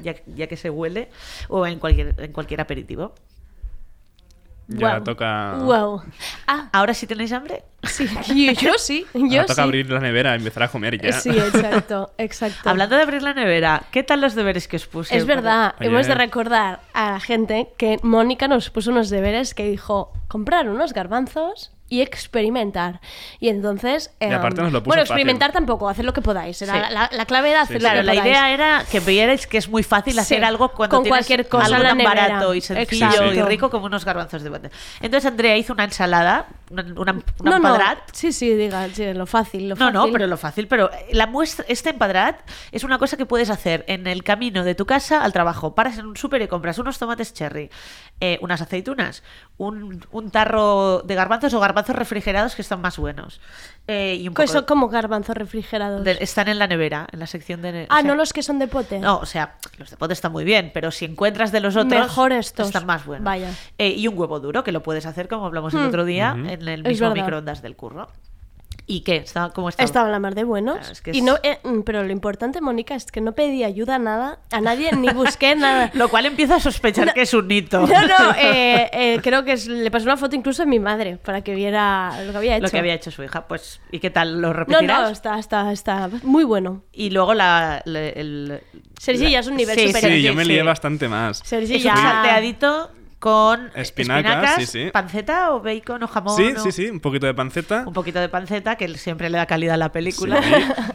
ya, 0.00 0.14
ya 0.26 0.46
que 0.46 0.56
se 0.56 0.70
huele, 0.70 1.10
o 1.48 1.66
en 1.66 1.78
cualquier, 1.78 2.14
en 2.18 2.32
cualquier 2.32 2.60
aperitivo. 2.60 3.14
Ya 4.68 5.00
toca. 5.02 5.56
Wow. 5.58 6.02
Ah, 6.46 6.68
Ahora 6.72 6.94
sí 6.94 7.06
tenéis 7.06 7.32
hambre. 7.32 7.62
sí, 7.82 8.08
yo, 8.34 8.52
yo 8.52 8.78
sí, 8.78 9.04
yo 9.14 9.20
Ahora 9.40 9.42
toca 9.46 9.54
sí. 9.56 9.60
abrir 9.60 9.90
la 9.90 10.00
nevera 10.00 10.32
y 10.32 10.38
empezar 10.38 10.62
a 10.62 10.68
comer 10.68 10.98
ya. 11.00 11.12
Sí, 11.12 11.30
exacto, 11.30 12.12
exacto. 12.18 12.70
Hablando 12.70 12.96
de 12.96 13.02
abrir 13.02 13.22
la 13.22 13.34
nevera, 13.34 13.82
¿qué 13.90 14.02
tal 14.02 14.22
los 14.22 14.34
deberes 14.34 14.66
que 14.66 14.76
os 14.76 14.86
puse? 14.86 15.14
Es 15.16 15.26
verdad, 15.26 15.74
Oye. 15.78 15.88
hemos 15.88 16.06
de 16.06 16.14
recordar 16.14 16.80
a 16.94 17.10
la 17.12 17.20
gente 17.20 17.68
que 17.76 17.98
Mónica 18.02 18.48
nos 18.48 18.70
puso 18.70 18.90
unos 18.90 19.10
deberes 19.10 19.52
que 19.54 19.68
dijo 19.68 20.12
comprar 20.28 20.68
unos 20.70 20.94
garbanzos 20.94 21.70
y 21.94 22.02
experimentar. 22.02 23.00
Y 23.40 23.48
entonces... 23.48 24.10
Y 24.20 24.24
eh, 24.24 24.34
aparte 24.34 24.62
nos 24.62 24.72
lo 24.72 24.80
puso 24.82 24.88
Bueno, 24.90 25.02
fácil. 25.02 25.12
experimentar 25.14 25.52
tampoco, 25.52 25.88
hacer 25.88 26.04
lo 26.04 26.12
que 26.12 26.20
podáis. 26.22 26.60
Era 26.62 26.72
Sí. 26.74 26.80
la, 26.80 26.90
la- 26.90 27.10
la 27.12 27.26
clave 27.26 27.50
era 27.50 27.62
hacer 27.62 27.78
Claro, 27.78 27.96
lo 27.96 28.00
que 28.02 28.06
la 28.06 28.12
podáis. 28.22 28.30
idea 28.32 28.52
era 28.52 28.84
que 28.90 29.00
vierais 29.00 29.46
que 29.46 29.58
es 29.58 29.68
muy 29.68 29.82
fácil 29.82 30.18
hacer 30.18 30.38
Sí, 30.38 30.44
algo 30.44 30.70
cuando 30.70 30.96
con 30.96 31.04
tienes 31.04 31.18
cualquier 31.26 31.48
cosa 31.48 31.66
algo 31.66 31.82
tan 31.82 31.98
nevera. 31.98 32.28
barato 32.28 32.54
y 32.54 32.60
sencillo 32.60 33.06
Exacto. 33.06 33.32
y 33.32 33.42
rico 33.42 33.70
como 33.70 33.86
unos 33.86 34.04
garbanzos 34.04 34.42
de 34.42 34.50
bote. 34.50 34.70
Entonces 35.00 35.30
Andrea 35.30 35.56
hizo 35.56 35.72
una 35.72 35.84
ensalada, 35.84 36.46
una, 36.70 36.82
una, 36.82 37.12
una 37.12 37.22
No, 37.42 37.58
no, 37.58 37.68
empedrat. 37.74 37.98
sí, 38.12 38.32
sí, 38.32 38.54
diga, 38.54 38.88
sí, 38.92 39.12
lo 39.12 39.26
fácil, 39.26 39.68
lo 39.68 39.76
No, 39.76 39.90
no, 39.90 40.00
fácil. 40.00 40.12
pero 40.12 40.26
lo 40.26 40.36
fácil, 40.36 40.66
pero 40.68 40.90
la 41.12 41.26
muestra, 41.26 41.64
este 41.68 41.90
empadrat 41.90 42.40
es 42.72 42.82
una 42.84 42.98
cosa 42.98 43.16
que 43.16 43.26
puedes 43.26 43.50
hacer 43.50 43.84
en 43.88 44.06
el 44.06 44.24
camino 44.24 44.64
de 44.64 44.74
tu 44.74 44.86
casa 44.86 45.22
al 45.22 45.32
trabajo. 45.32 45.74
Paras 45.74 45.98
en 45.98 46.06
un 46.06 46.16
súper 46.16 46.42
y 46.42 46.48
compras 46.48 46.78
unos 46.78 46.98
tomates 46.98 47.32
cherry, 47.34 47.70
eh, 48.20 48.38
unas 48.40 48.60
aceitunas, 48.62 49.22
un, 49.58 50.04
un 50.10 50.30
tarro 50.30 51.02
de 51.02 51.14
garbanzos 51.14 51.52
o 51.54 51.60
garbanzos 51.60 51.83
refrigerados 51.92 52.54
que 52.54 52.62
están 52.62 52.80
más 52.80 52.96
buenos. 52.96 53.40
eh, 53.86 54.16
y 54.18 54.26
un 54.28 54.34
Que 54.34 54.44
poco 54.44 54.52
son 54.54 54.64
como 54.64 54.88
garbanzos 54.88 55.36
refrigerados. 55.36 56.02
de- 56.04 56.16
están 56.20 56.48
en 56.48 56.58
la 56.58 56.66
nevera, 56.66 57.06
en 57.12 57.18
la 57.20 57.26
sección 57.26 57.60
de... 57.60 57.86
ah, 57.90 57.96
o 57.98 58.00
sea, 58.00 58.08
no 58.08 58.14
los 58.14 58.32
que 58.32 58.42
son 58.42 58.58
de 58.58 58.66
pote. 58.66 58.98
no, 58.98 59.18
o 59.18 59.26
sea, 59.26 59.56
los 59.76 59.90
de 59.90 59.96
pote 59.98 60.14
están 60.14 60.32
muy 60.32 60.44
bien, 60.44 60.70
pero 60.72 60.90
si 60.90 61.04
encuentras 61.04 61.52
de 61.52 61.60
los 61.60 61.76
otros, 61.76 62.00
Mejor 62.00 62.32
estos. 62.32 62.68
están 62.68 62.86
más 62.86 63.04
buenos. 63.04 63.24
Vaya. 63.26 63.50
Eh, 63.76 63.90
y 63.90 64.08
un 64.08 64.18
huevo 64.18 64.40
duro, 64.40 64.64
que 64.64 64.72
lo 64.72 64.82
puedes 64.82 65.04
hacer 65.04 65.28
como 65.28 65.44
hablamos 65.44 65.74
el 65.74 65.80
Hmm. 65.80 65.88
otro 65.88 66.04
día, 66.06 66.34
Ujú. 66.34 66.48
en 66.48 66.68
el 66.68 66.82
mismo 66.82 67.10
microondas 67.12 67.60
del 67.60 67.76
curro. 67.76 68.08
¿Y 68.86 69.00
qué? 69.00 69.16
¿Está, 69.16 69.48
¿Cómo 69.54 69.70
está? 69.70 69.82
Estaba 69.82 70.10
la 70.10 70.18
mar 70.20 70.34
de 70.34 70.44
buenos. 70.44 70.76
Claro, 70.76 70.92
es 70.92 71.00
que 71.00 71.12
y 71.12 71.18
es- 71.18 71.24
no, 71.24 71.36
eh, 71.42 71.58
mm, 71.64 71.80
pero 71.86 72.02
lo 72.04 72.12
importante, 72.12 72.60
Mónica, 72.60 72.94
es 72.94 73.06
que 73.10 73.22
no 73.22 73.32
pedí 73.32 73.64
ayuda 73.64 73.94
a 73.94 73.98
nada, 73.98 74.40
a 74.52 74.60
nadie, 74.60 74.92
ni 74.92 75.08
busqué 75.08 75.54
nada. 75.56 75.90
Lo 75.94 76.08
cual 76.10 76.26
empieza 76.26 76.56
a 76.56 76.60
sospechar 76.60 77.14
que 77.14 77.22
es 77.22 77.32
un 77.32 77.50
hito. 77.50 77.80
No, 77.80 77.86
no, 77.86 78.32
eh, 78.38 78.90
eh, 78.92 79.20
creo 79.22 79.42
que 79.42 79.52
es- 79.52 79.68
le 79.68 79.90
pasé 79.90 80.04
una 80.04 80.18
foto 80.18 80.36
incluso 80.36 80.64
a 80.64 80.66
mi 80.66 80.80
madre 80.80 81.16
para 81.16 81.40
que 81.40 81.54
viera 81.54 82.12
lo 82.26 82.32
que 82.32 82.36
había 82.38 82.56
hecho. 82.56 82.64
Lo 82.64 82.70
que 82.70 82.78
había 82.78 82.92
hecho 82.94 83.10
su 83.10 83.22
hija. 83.22 83.48
Pues, 83.48 83.80
¿y 83.90 84.00
qué 84.00 84.10
tal? 84.10 84.40
¿Lo 84.42 84.52
repetirás? 84.52 85.00
no, 85.02 85.08
está, 85.08 85.38
está, 85.38 85.72
está 85.72 86.10
muy 86.22 86.44
bueno. 86.44 86.82
Y 86.92 87.08
luego 87.08 87.32
la... 87.32 87.80
la- 87.86 88.00
el, 88.08 88.60
Sergi 89.00 89.24
la- 89.24 89.30
ya 89.30 89.38
es 89.40 89.46
un 89.46 89.56
nivel 89.56 89.78
sí, 89.78 89.86
superior. 89.86 90.12
Sí, 90.12 90.22
yo 90.22 90.34
me 90.34 90.44
lié 90.44 90.60
sí. 90.60 90.66
bastante 90.66 91.08
más. 91.08 91.38
Sergi 91.42 91.76
Es 91.76 91.82
ya... 91.82 91.92
un 91.94 91.98
salteadito 92.00 92.90
con 93.24 93.70
Espinacas, 93.74 94.32
espinacas, 94.34 94.54
sí, 94.56 94.66
sí. 94.66 94.90
panceta 94.92 95.54
o 95.54 95.60
bacon 95.62 96.02
o 96.02 96.06
jamón. 96.08 96.36
Sí, 96.36 96.52
o- 96.54 96.60
sí, 96.60 96.72
sí, 96.72 96.90
un 96.90 97.00
poquito 97.00 97.24
de 97.24 97.32
panceta. 97.32 97.84
Un 97.86 97.94
poquito 97.94 98.18
de 98.20 98.28
panceta, 98.28 98.76
que 98.76 98.86
siempre 98.98 99.30
le 99.30 99.38
da 99.38 99.46
calidad 99.46 99.74
a 99.74 99.78
la 99.78 99.92
película. 99.92 100.42
Sí. 100.42 100.50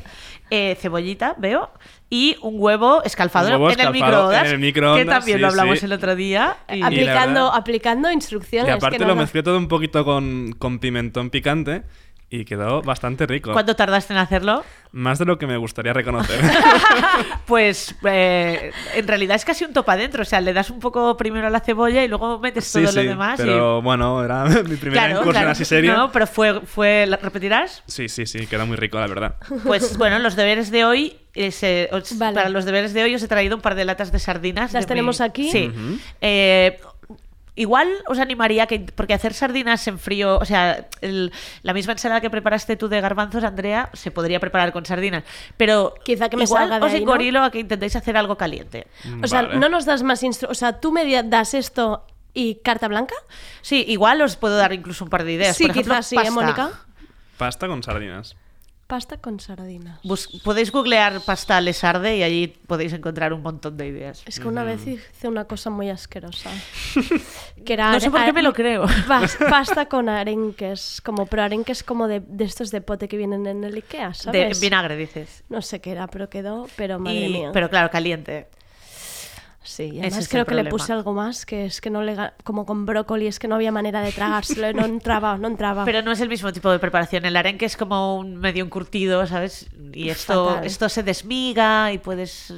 Eh, 0.51 0.75
cebollita, 0.81 1.35
veo. 1.37 1.69
Y 2.09 2.35
un 2.41 2.55
huevo 2.57 3.03
escalfado, 3.03 3.49
Un 3.49 3.53
huevo 3.53 3.65
en, 3.69 3.73
el 3.73 3.79
escalfado 3.81 3.93
microondas, 4.07 4.45
en 4.47 4.51
el 4.53 4.59
microondas, 4.59 5.05
Que 5.05 5.09
también 5.11 5.37
sí, 5.37 5.41
lo 5.43 5.47
hablamos 5.47 5.77
sí. 5.79 5.85
el 5.85 5.91
otro 5.93 6.15
día. 6.15 6.57
y- 6.67 6.77
Y 6.79 6.81
aplicando, 6.81 7.43
verdad- 7.45 7.55
aplicando 7.59 8.11
instrucciones. 8.11 8.67
Y 8.67 8.71
aparte 8.71 8.97
que 8.97 9.03
lo 9.05 9.13
no- 9.13 9.21
mezclé 9.21 9.43
todo 9.43 9.59
un 9.59 9.67
poquito 9.67 10.03
con, 10.03 10.55
con 10.57 10.79
pimentón 10.79 11.29
picante 11.29 11.83
y 12.31 12.45
quedó 12.45 12.81
bastante 12.83 13.25
rico. 13.25 13.53
¿Cuánto 13.53 13.75
tardaste 13.75 14.13
en 14.13 14.19
hacerlo? 14.19 14.63
Más 14.91 15.17
de 15.19 15.25
lo 15.25 15.37
que 15.37 15.47
me 15.47 15.57
gustaría 15.57 15.93
reconocer. 15.93 16.39
Pues 17.45 17.95
eh, 18.03 18.71
en 18.95 19.07
realidad 19.07 19.35
es 19.35 19.43
casi 19.45 19.65
un 19.65 19.73
topa 19.73 19.93
adentro. 19.93 20.21
O 20.21 20.25
sea, 20.25 20.39
le 20.41 20.53
das 20.53 20.69
un 20.69 20.79
poco 20.79 21.17
primero 21.17 21.47
a 21.47 21.49
la 21.49 21.59
cebolla 21.59 22.03
y 22.03 22.07
luego 22.07 22.39
metes 22.39 22.65
sí, 22.65 22.79
todo 22.83 22.91
sí, 22.91 22.95
lo 22.97 23.03
demás. 23.09 23.39
y- 23.39 23.43
pero 23.43 23.81
bueno, 23.81 24.23
era 24.23 24.45
mi 24.63 24.75
primera 24.75 25.01
Claro, 25.05 25.11
incursión 25.21 25.31
claro. 25.33 25.49
así 25.51 25.65
seria. 25.65 25.93
No, 25.95 26.11
pero 26.11 26.27
fue, 26.27 26.61
fue 26.61 27.05
¿la 27.07 27.17
¿repetirás? 27.17 27.83
Sí, 27.87 28.07
sí, 28.09 28.25
sí, 28.25 28.45
queda 28.47 28.65
muy 28.65 28.77
rico, 28.77 28.99
la 28.99 29.07
verdad. 29.07 29.35
Pues 29.65 29.97
bueno, 29.97 30.19
los 30.19 30.35
deberes 30.35 30.69
de 30.71 30.85
hoy, 30.85 31.17
eh, 31.33 31.89
os- 31.91 32.17
Vale. 32.17 32.35
para 32.35 32.49
los 32.49 32.65
deberes 32.65 32.93
de 32.93 33.03
hoy 33.03 33.15
os 33.15 33.23
he 33.23 33.27
traído 33.27 33.55
un 33.55 33.61
par 33.61 33.75
de 33.75 33.85
latas 33.85 34.11
de 34.11 34.19
sardinas. 34.19 34.71
¿Las 34.73 34.83
de 34.85 34.87
mi- 34.87 34.89
tenemos 34.89 35.21
aquí? 35.21 35.49
Sí. 35.51 35.71
Ujú. 35.75 35.97
Eh, 36.21 36.79
igual 37.61 37.87
os 38.07 38.19
animaría 38.19 38.65
que, 38.67 38.79
porque 38.95 39.13
hacer 39.13 39.33
sardinas 39.33 39.85
en 39.87 39.99
frío, 39.99 40.37
o 40.37 40.45
sea, 40.45 40.87
el- 41.01 41.31
la 41.61 41.73
misma 41.73 41.93
ensalada 41.93 42.21
que 42.21 42.29
preparaste 42.29 42.75
tú 42.77 42.87
de 42.87 43.01
garbanzos, 43.01 43.43
Andrea, 43.43 43.89
se 43.93 44.11
podría 44.11 44.39
preparar 44.39 44.71
con 44.71 44.85
sardinas. 44.85 45.23
Pero 45.57 45.93
Quizá 46.03 46.29
que 46.29 46.37
me 46.37 46.43
igual 46.43 46.63
salga 46.63 46.79
de 46.79 46.85
os 46.85 46.93
ahí, 46.93 46.99
¿no? 47.31 47.43
a 47.43 47.51
que 47.51 47.59
intentéis 47.59 47.95
hacer 47.95 48.15
algo 48.17 48.37
caliente. 48.37 48.87
O 49.21 49.27
sea, 49.27 49.43
Vale. 49.43 49.57
no 49.57 49.69
nos 49.69 49.85
das 49.85 50.03
más 50.03 50.23
instru... 50.23 50.49
O 50.49 50.53
sea, 50.55 50.79
tú 50.79 50.91
me 50.91 51.03
das 51.23 51.53
esto 51.53 52.05
y 52.33 52.55
carta 52.63 52.87
blanca. 52.87 53.15
Sí, 53.61 53.83
igual 53.87 54.21
os 54.21 54.35
puedo 54.37 54.55
dar 54.55 54.71
incluso 54.73 55.03
un 55.03 55.09
par 55.09 55.23
de 55.23 55.33
ideas. 55.33 55.55
sí, 55.57 55.63
Por 55.63 55.71
ejemplo, 55.71 55.93
quizás 55.95 56.07
sí, 56.07 56.15
¿eh. 56.15 56.31
Mónica? 56.31 56.69
Pasta 57.37 57.67
con 57.67 57.83
sardinas. 57.83 58.35
Pasta 58.89 59.17
con 59.17 59.39
sardinas. 59.39 59.99
Bus- 60.03 60.41
podéis 60.43 60.71
googlear 60.71 61.21
pasta 61.21 61.61
lesarde 61.61 62.17
y 62.17 62.23
allí 62.23 62.47
podéis 62.65 62.91
encontrar 62.91 63.33
un 63.33 63.43
montón 63.43 63.77
de 63.77 63.85
ideas. 63.85 64.23
Es 64.25 64.39
que 64.39 64.47
una 64.47 64.63
vez 64.63 64.87
hice 64.87 65.27
una 65.27 65.45
cosa 65.45 65.69
muy 65.69 65.91
asquerosa. 65.91 66.49
Que 67.65 67.73
era 67.73 67.91
No 67.91 67.99
sé 67.99 68.09
por 68.09 68.25
qué 68.25 68.33
me 68.33 68.41
lo 68.41 68.51
creo. 68.51 68.85
pas- 69.07 69.37
Pasta 69.49 69.85
con 69.87 70.09
arenques, 70.09 71.01
como 71.05 71.27
pero 71.27 71.43
arenques 71.43 71.83
como 71.83 72.07
de, 72.07 72.21
de 72.21 72.45
estos 72.45 72.71
de 72.71 72.81
pote 72.81 73.07
que 73.07 73.15
vienen 73.17 73.45
en 73.45 73.63
el 73.63 73.75
Ikea, 73.75 74.07
De 74.09 74.13
¿sabes? 74.15 74.59
vinagre, 74.59 74.95
dices. 74.97 75.43
No 75.49 75.61
sé 75.61 75.81
qué 75.81 75.91
era, 75.91 76.07
pero 76.07 76.27
quedó, 76.27 76.67
pero 76.75 76.97
madre 76.97 77.27
Y- 77.27 77.33
mía. 77.33 77.51
Pero 77.53 77.69
claro, 77.69 77.91
caliente. 77.91 78.47
Sí, 79.69 79.83
y 79.83 79.99
además 79.99 80.17
es 80.19 80.29
creo 80.29 80.45
que 80.45 80.55
le 80.55 80.65
puse 80.65 80.91
algo 80.91 81.13
más, 81.13 81.45
que 81.45 81.65
es 81.65 81.79
que 81.81 81.89
no 81.89 82.01
le 82.01 82.17
como 82.43 82.65
con 82.65 82.85
brócoli, 82.85 83.27
es 83.27 83.39
que 83.39 83.47
no 83.47 83.55
había 83.55 83.71
manera 83.71 84.01
de 84.01 84.11
tragárselo, 84.11 84.73
no 84.73 84.85
entraba, 84.85 85.37
no 85.37 85.47
entraba. 85.47 85.85
Pero 85.85 86.01
no 86.01 86.11
es 86.11 86.19
el 86.21 86.29
mismo 86.29 86.51
tipo 86.51 86.71
de 86.71 86.79
preparación. 86.79 87.25
El 87.25 87.35
arenque 87.35 87.65
es 87.65 87.77
como 87.77 88.17
un 88.17 88.35
medio 88.37 88.63
encurtido, 88.65 89.25
¿sabes? 89.27 89.69
Y 89.93 90.09
esto, 90.09 90.47
Fatal. 90.47 90.65
esto 90.65 90.89
se 90.89 91.03
desmiga 91.03 91.93
y 91.93 91.99
puedes... 91.99 92.53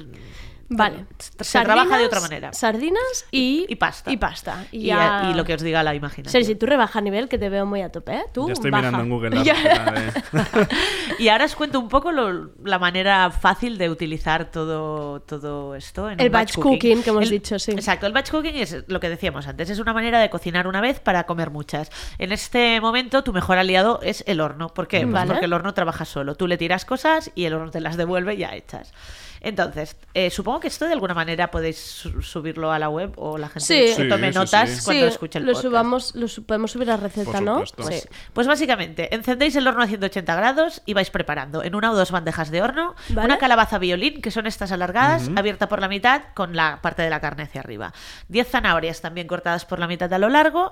Vale. 0.73 1.05
Se 1.41 1.61
trabaja 1.61 1.97
de 1.97 2.05
otra 2.05 2.21
manera. 2.21 2.53
Sardinas 2.53 3.25
y, 3.29 3.65
Y 3.67 3.75
pasta. 3.75 4.09
Y 4.11 4.15
pasta. 4.17 4.65
Y, 4.71 4.77
Y, 4.77 4.85
ya- 4.85 5.29
y 5.31 5.33
lo 5.35 5.43
que 5.43 5.53
os 5.55 5.61
diga 5.61 5.83
la 5.83 5.93
imaginación. 5.93 6.31
Sergi, 6.31 6.55
tú 6.57 6.65
rebaja 6.65 7.01
nivel, 7.01 7.27
que 7.27 7.37
te 7.37 7.49
veo 7.49 7.65
muy 7.65 7.81
a 7.81 7.91
tope, 7.91 8.13
¿eh? 8.15 8.23
Tú 8.33 8.47
Ya 8.47 8.53
estoy 8.53 8.71
baja. 8.71 8.87
mirando 8.91 9.03
en 9.03 9.09
Google 9.09 9.29
de- 9.43 10.67
Y 11.19 11.27
ahora 11.27 11.45
os 11.45 11.55
cuento 11.55 11.79
un 11.79 11.89
poco 11.89 12.11
lo- 12.11 12.51
la 12.63 12.79
manera 12.79 13.29
fácil 13.31 13.77
de 13.77 13.89
utilizar 13.89 14.49
todo, 14.49 15.19
todo 15.21 15.75
esto. 15.75 16.09
En 16.09 16.19
El 16.19 16.27
un 16.27 16.31
batch 16.31 16.55
cooking 16.55 17.03
que 17.03 17.09
hemos 17.09 17.23
El- 17.25 17.29
dicho, 17.31 17.59
sí. 17.59 17.71
Exacto, 17.71 18.07
el 18.07 18.13
batch 18.13 18.31
cooking 18.31 18.55
es 18.55 18.83
lo 18.87 18.99
que 18.99 19.09
decíamos 19.09 19.47
antes, 19.47 19.69
es 19.69 19.79
una 19.79 19.93
manera 19.93 20.19
de 20.19 20.29
cocinar 20.29 20.67
una 20.67 20.79
vez 20.81 20.99
para 20.99 21.25
comer 21.25 21.49
muchas. 21.51 21.89
En 22.17 22.31
este 22.31 22.79
momento 22.81 23.23
tu 23.23 23.33
mejor 23.33 23.57
aliado 23.57 23.99
es 24.01 24.23
el 24.25 24.39
horno. 24.41 24.69
¿Por 24.69 24.87
qué? 24.87 25.01
Pues 25.01 25.11
Vale. 25.13 25.31
porque 25.31 25.45
el 25.45 25.53
horno 25.53 25.73
trabaja 25.73 26.05
solo. 26.05 26.35
Tú 26.35 26.47
le 26.47 26.57
tiras 26.57 26.85
cosas 26.85 27.29
y 27.35 27.43
el 27.45 27.53
horno 27.53 27.71
te 27.71 27.81
las 27.81 27.97
devuelve 27.97 28.37
ya 28.37 28.55
hechas. 28.55 28.93
Entonces, 29.43 29.97
eh, 30.13 30.29
supongo 30.29 30.59
que 30.61 30.69
esto 30.69 30.85
de 30.85 30.93
alguna 30.93 31.13
manera 31.13 31.51
podéis 31.51 31.77
su- 31.77 32.21
subirlo 32.21 32.71
a 32.71 32.79
la 32.79 32.87
web 32.87 33.11
o 33.17 33.37
la 33.37 33.49
gente 33.49 33.65
Sí. 33.65 33.73
que 33.97 34.03
Sí, 34.03 34.07
tome 34.09 34.31
sí, 34.31 34.37
notas 34.39 34.69
sí. 34.69 34.81
cuando 34.85 35.05
Sí, 35.07 35.09
escuche 35.11 35.39
el 35.39 35.45
lo 35.45 35.51
podcast. 35.51 35.67
subamos, 35.67 36.15
lo 36.15 36.27
su- 36.29 36.45
podemos 36.45 36.71
subir 36.71 36.89
a 36.91 36.97
receta, 36.97 37.31
Por 37.31 37.41
¿no? 37.41 37.63
Pues, 37.75 38.03
Sí. 38.03 38.09
pues 38.31 38.47
básicamente, 38.47 39.13
encendéis 39.13 39.55
el 39.57 39.67
horno 39.67 39.83
a 39.83 39.87
180 39.87 40.33
grados 40.35 40.81
y 40.85 40.93
vais 40.93 41.09
preparando 41.09 41.63
en 41.63 41.75
una 41.75 41.91
o 41.91 41.95
dos 41.95 42.11
bandejas 42.11 42.49
de 42.51 42.61
horno 42.61 42.95
Vale. 43.09 43.25
una 43.25 43.37
calabaza 43.37 43.77
violín, 43.79 44.21
que 44.21 44.31
son 44.31 44.47
estas 44.47 44.71
alargadas, 44.71 45.29
abierta 45.35 45.67
por 45.67 45.81
la 45.81 45.87
mitad 45.89 46.21
con 46.35 46.55
la 46.55 46.79
parte 46.81 47.01
de 47.01 47.09
la 47.09 47.19
carne 47.19 47.43
hacia 47.43 47.59
arriba. 47.61 47.91
10 48.29 48.47
zanahorias 48.49 49.01
también 49.01 49.27
cortadas 49.27 49.65
por 49.65 49.79
la 49.79 49.87
mitad 49.87 50.13
a 50.13 50.17
lo 50.19 50.29
largo. 50.29 50.71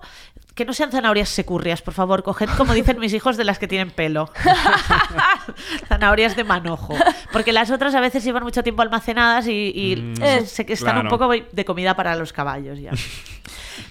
Que 0.56 0.66
no 0.66 0.74
sean 0.74 0.92
zanahorias 0.92 1.30
securrias, 1.30 1.82
por 1.82 1.94
favor, 1.94 2.22
coged, 2.22 2.50
como 2.58 2.74
dicen 2.74 3.00
mis 3.00 3.14
hijos, 3.14 3.38
de 3.38 3.46
las 3.46 3.60
que 3.60 3.68
tienen 3.68 3.92
pelo. 3.92 4.30
zanahorias 5.88 6.36
de 6.36 6.44
manojo. 6.44 6.96
Porque 7.32 7.54
las 7.54 7.72
otras 7.72 7.96
a 7.96 8.02
veces 8.02 8.24
llevan 8.24 8.44
mucho 8.44 8.64
tiempo 8.64 8.82
almacenadas 8.82 9.48
y, 9.48 9.72
y 9.74 9.79
Mm, 9.98 10.16
se- 10.16 10.46
se- 10.46 10.66
que 10.66 10.74
están 10.74 10.98
un 10.98 11.08
poco 11.10 11.30
de 11.30 11.66
comida 11.66 11.96
para 11.96 12.16
los 12.16 12.34
caballos 12.34 12.80
ya. 12.80 12.92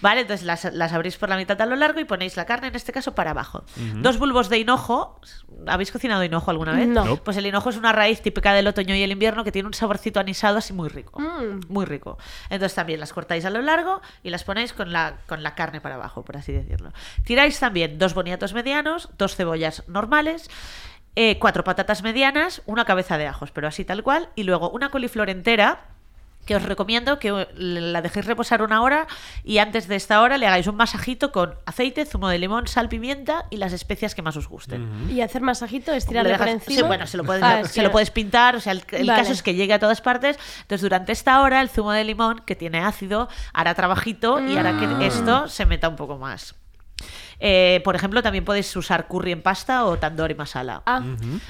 Vale, 0.03 0.21
entonces 0.21 0.45
las, 0.47 0.65
las 0.75 0.93
abrís 0.93 1.17
por 1.17 1.29
la 1.31 1.37
mitad 1.37 1.61
a 1.61 1.67
lo 1.67 1.75
largo 1.75 1.99
y 1.99 2.05
ponéis 2.05 2.37
la 2.37 2.45
carne, 2.45 2.69
en 2.69 2.77
este 2.77 2.93
caso, 2.93 3.15
para 3.15 3.31
abajo. 3.31 3.65
Dos 3.97 4.19
bulbos 4.19 4.49
de 4.51 4.59
hinojo. 4.59 5.19
¿Habéis 5.67 5.91
cocinado 5.91 6.23
hinojo 6.23 6.51
alguna 6.51 6.73
vez? 6.73 6.87
No. 6.87 7.05
No. 7.05 7.17
Pues 7.17 7.37
el 7.39 7.47
hinojo 7.47 7.71
es 7.71 7.77
una 7.79 7.93
raíz 7.93 8.21
típica 8.21 8.53
del 8.53 8.67
otoño 8.67 8.95
y 8.95 9.03
el 9.03 9.11
invierno 9.11 9.45
que 9.45 9.51
tiene 9.51 9.67
un 9.67 9.75
saborcito 9.75 10.21
anisado 10.21 10.59
así 10.59 10.73
muy 10.75 10.89
rico. 10.91 11.19
Mm. 11.21 11.61
Muy 11.73 11.87
rico. 11.87 12.19
Entonces 12.51 12.75
también 12.77 13.01
las 13.01 13.13
cortáis 13.15 13.45
a 13.47 13.51
lo 13.51 13.63
largo 13.63 14.03
y 14.23 14.29
las 14.31 14.45
ponéis 14.45 14.73
con 14.75 14.93
la, 14.93 15.17
con 15.27 15.43
la 15.43 15.55
carne 15.55 15.81
para 15.81 15.95
abajo, 15.95 16.23
por 16.23 16.37
así 16.37 16.53
decirlo. 16.53 16.93
Tiráis 17.25 17.59
también 17.59 17.99
dos 17.99 18.13
boniatos 18.15 18.53
medianos, 18.53 19.09
dos 19.17 19.37
cebollas 19.37 19.85
normales. 19.89 20.51
Eh, 21.21 21.37
cuatro 21.41 21.65
patatas 21.65 22.03
medianas, 22.05 22.63
una 22.67 22.85
cabeza 22.85 23.19
de 23.19 23.27
ajos, 23.27 23.51
pero 23.51 23.67
así 23.67 23.85
tal 23.85 24.03
cual, 24.05 24.29
y 24.37 24.45
luego 24.45 24.71
una 24.71 24.91
coliflor 24.91 25.31
entera, 25.31 25.81
que 26.47 26.55
os 26.57 26.63
recomiendo 26.63 27.19
que 27.19 27.47
la 27.57 28.01
dejéis 28.01 28.25
reposar 28.25 28.63
una 28.63 28.81
hora 28.81 29.07
y 29.45 29.59
antes 29.59 29.87
de 29.89 29.97
esta 29.97 30.23
hora 30.23 30.39
le 30.39 30.47
hagáis 30.47 30.67
un 30.67 30.77
masajito 30.77 31.31
con 31.33 31.55
aceite, 31.67 32.07
zumo 32.07 32.29
de 32.31 32.39
limón, 32.39 32.67
sal, 32.69 32.89
pimienta 32.89 33.45
y 33.51 33.57
las 33.59 33.75
especias 33.75 34.15
que 34.15 34.23
más 34.23 34.35
os 34.37 34.49
gusten. 34.49 35.11
Y 35.11 35.21
hacer 35.21 35.43
masajito, 35.43 35.91
Le 35.91 35.99
estirarle 35.99 36.31
dejas- 36.31 36.39
por 36.47 36.49
encima. 36.49 36.77
Sí, 36.77 36.83
bueno, 36.85 37.07
se 37.07 37.17
lo 37.19 37.25
puedes, 37.25 37.43
Ah, 37.43 37.65
se 37.65 37.83
lo 37.83 37.91
puedes 37.91 38.11
pintar, 38.11 38.57
o 38.57 38.61
sea, 38.61 38.73
el, 38.73 38.83
el 38.93 39.07
Vale. 39.07 39.21
caso 39.21 39.33
es 39.33 39.43
que 39.43 39.55
llegue 39.57 39.75
a 39.75 39.79
todas 39.79 40.01
partes. 40.01 40.39
Entonces, 40.63 40.81
durante 40.81 41.13
esta 41.13 41.43
hora, 41.43 41.61
el 41.61 41.69
zumo 41.69 41.93
de 41.93 42.05
limón, 42.05 42.39
que 42.47 42.55
tiene 42.57 42.79
ácido, 42.81 43.29
hará 43.53 43.75
trabajito 43.75 44.41
y 44.41 44.57
hará 44.57 44.73
Mm. 44.73 44.99
que 45.01 45.07
esto 45.07 45.49
se 45.49 45.67
meta 45.67 45.89
un 45.91 45.97
poco 45.97 46.17
más. 46.17 46.55
Eh, 47.41 47.81
por 47.85 47.95
ejemplo, 47.95 48.23
también 48.23 48.45
podéis 48.45 48.75
usar 48.77 49.07
curry 49.07 49.33
en 49.33 49.43
pasta 49.43 49.85
o 49.85 49.97
tandoori 49.99 50.35
masala. 50.35 50.83
Ah, 50.87 51.03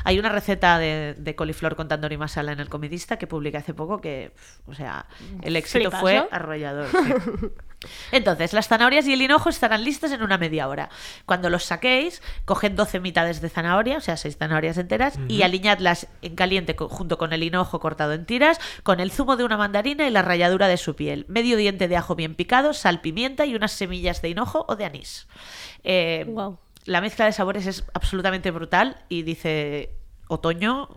Hay 0.05 0.18
una 0.18 0.28
receta 0.28 0.78
de, 0.78 1.14
de 1.18 1.34
coliflor 1.34 1.76
con 1.76 1.89
tandoori 1.89 2.16
masala 2.16 2.53
en 2.53 2.61
el 2.61 2.68
comidista 2.68 3.16
que 3.16 3.26
publiqué 3.26 3.57
hace 3.57 3.72
poco 3.74 4.01
que, 4.01 4.32
o 4.66 4.74
sea, 4.74 5.07
el 5.43 5.57
éxito 5.57 5.78
Flipas, 5.91 6.01
fue 6.01 6.14
¿no? 6.16 6.28
arrollador. 6.30 6.86
sí. 6.91 6.99
Entonces, 8.10 8.52
las 8.52 8.68
zanahorias 8.68 9.06
y 9.06 9.12
el 9.12 9.22
hinojo 9.22 9.48
estarán 9.48 9.84
listos 9.84 10.10
en 10.10 10.22
una 10.22 10.36
media 10.36 10.68
hora. 10.68 10.88
Cuando 11.26 11.48
los 11.48 11.64
saquéis, 11.64 12.22
coged 12.44 12.72
12 12.72 13.00
mitades 13.00 13.40
de 13.40 13.48
zanahoria, 13.48 13.98
o 13.98 14.00
sea, 14.00 14.16
6 14.16 14.36
zanahorias 14.36 14.78
enteras, 14.78 15.18
y 15.28 15.42
aliñadlas 15.42 16.08
en 16.22 16.34
caliente 16.34 16.74
junto 16.76 17.18
con 17.18 17.32
el 17.32 17.42
hinojo 17.42 17.78
cortado 17.78 18.14
en 18.14 18.26
tiras, 18.26 18.58
con 18.82 19.00
el 19.00 19.12
zumo 19.12 19.36
de 19.36 19.44
una 19.44 19.56
mandarina 19.56 20.06
y 20.08 20.10
la 20.10 20.22
ralladura 20.22 20.66
de 20.66 20.76
su 20.76 20.96
piel, 20.96 21.24
medio 21.28 21.56
diente 21.56 21.88
de 21.88 21.96
ajo 21.96 22.14
bien 22.16 22.34
picado, 22.34 22.72
sal, 22.74 23.00
pimienta 23.00 23.46
y 23.46 23.54
unas 23.54 23.72
semillas 23.72 24.22
de 24.22 24.30
hinojo 24.30 24.64
o 24.68 24.76
de 24.76 24.84
anís. 24.84 25.28
Eh, 25.84 26.26
La 26.84 27.00
mezcla 27.00 27.26
de 27.26 27.32
sabores 27.32 27.66
es 27.66 27.84
absolutamente 27.92 28.50
brutal 28.50 29.04
y 29.08 29.22
dice 29.22 29.94
otoño 30.28 30.88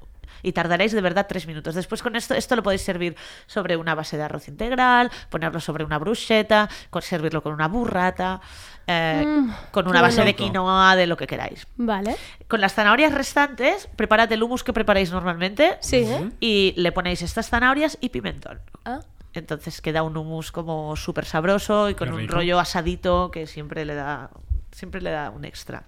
y 0.43 0.51
tardaréis 0.53 0.91
de 0.91 1.01
verdad 1.01 1.27
tres 1.27 1.47
minutos. 1.47 1.75
Después 1.75 2.01
con 2.01 2.15
esto, 2.15 2.33
esto 2.33 2.55
lo 2.55 2.63
podéis 2.63 2.81
servir 2.81 3.15
sobre 3.47 3.77
una 3.77 3.95
base 3.95 4.17
de 4.17 4.23
arroz 4.23 4.47
integral, 4.47 5.11
ponerlo 5.29 5.59
sobre 5.59 5.83
una 5.83 5.97
bruschetta, 5.97 6.69
servirlo 7.01 7.41
con 7.43 7.53
una 7.53 7.67
burrata, 7.67 8.41
eh, 8.87 9.23
Mm, 9.25 9.51
con 9.71 9.87
una 9.87 10.01
base 10.01 10.23
de 10.23 10.35
quinoa, 10.35 10.95
de 10.95 11.07
lo 11.07 11.17
que 11.17 11.27
queráis. 11.27 11.67
Vale. 11.77 12.15
Con 12.47 12.61
las 12.61 12.73
zanahorias 12.73 13.13
restantes, 13.13 13.87
preparad 13.95 14.31
el 14.31 14.43
hummus 14.43 14.63
que 14.63 14.73
preparáis 14.73 15.11
normalmente 15.11 15.77
Sí. 15.81 16.07
Y 16.39 16.73
le 16.77 16.91
ponéis 16.91 17.21
estas 17.21 17.49
zanahorias 17.49 17.97
y 18.01 18.09
pimentón. 18.09 18.59
Ah. 18.85 18.99
Entonces 19.33 19.81
queda 19.81 20.03
un 20.03 20.17
hummus 20.17 20.51
como 20.51 20.95
súper 20.95 21.25
sabroso 21.25 21.89
y 21.89 21.95
con 21.95 22.11
un 22.11 22.27
rollo 22.27 22.59
asadito 22.59 23.31
que 23.31 23.47
siempre 23.47 23.85
le 23.85 23.95
da 23.95 24.29
siempre 24.71 25.01
le 25.01 25.11
da 25.11 25.29
un 25.29 25.45
extra. 25.45 25.83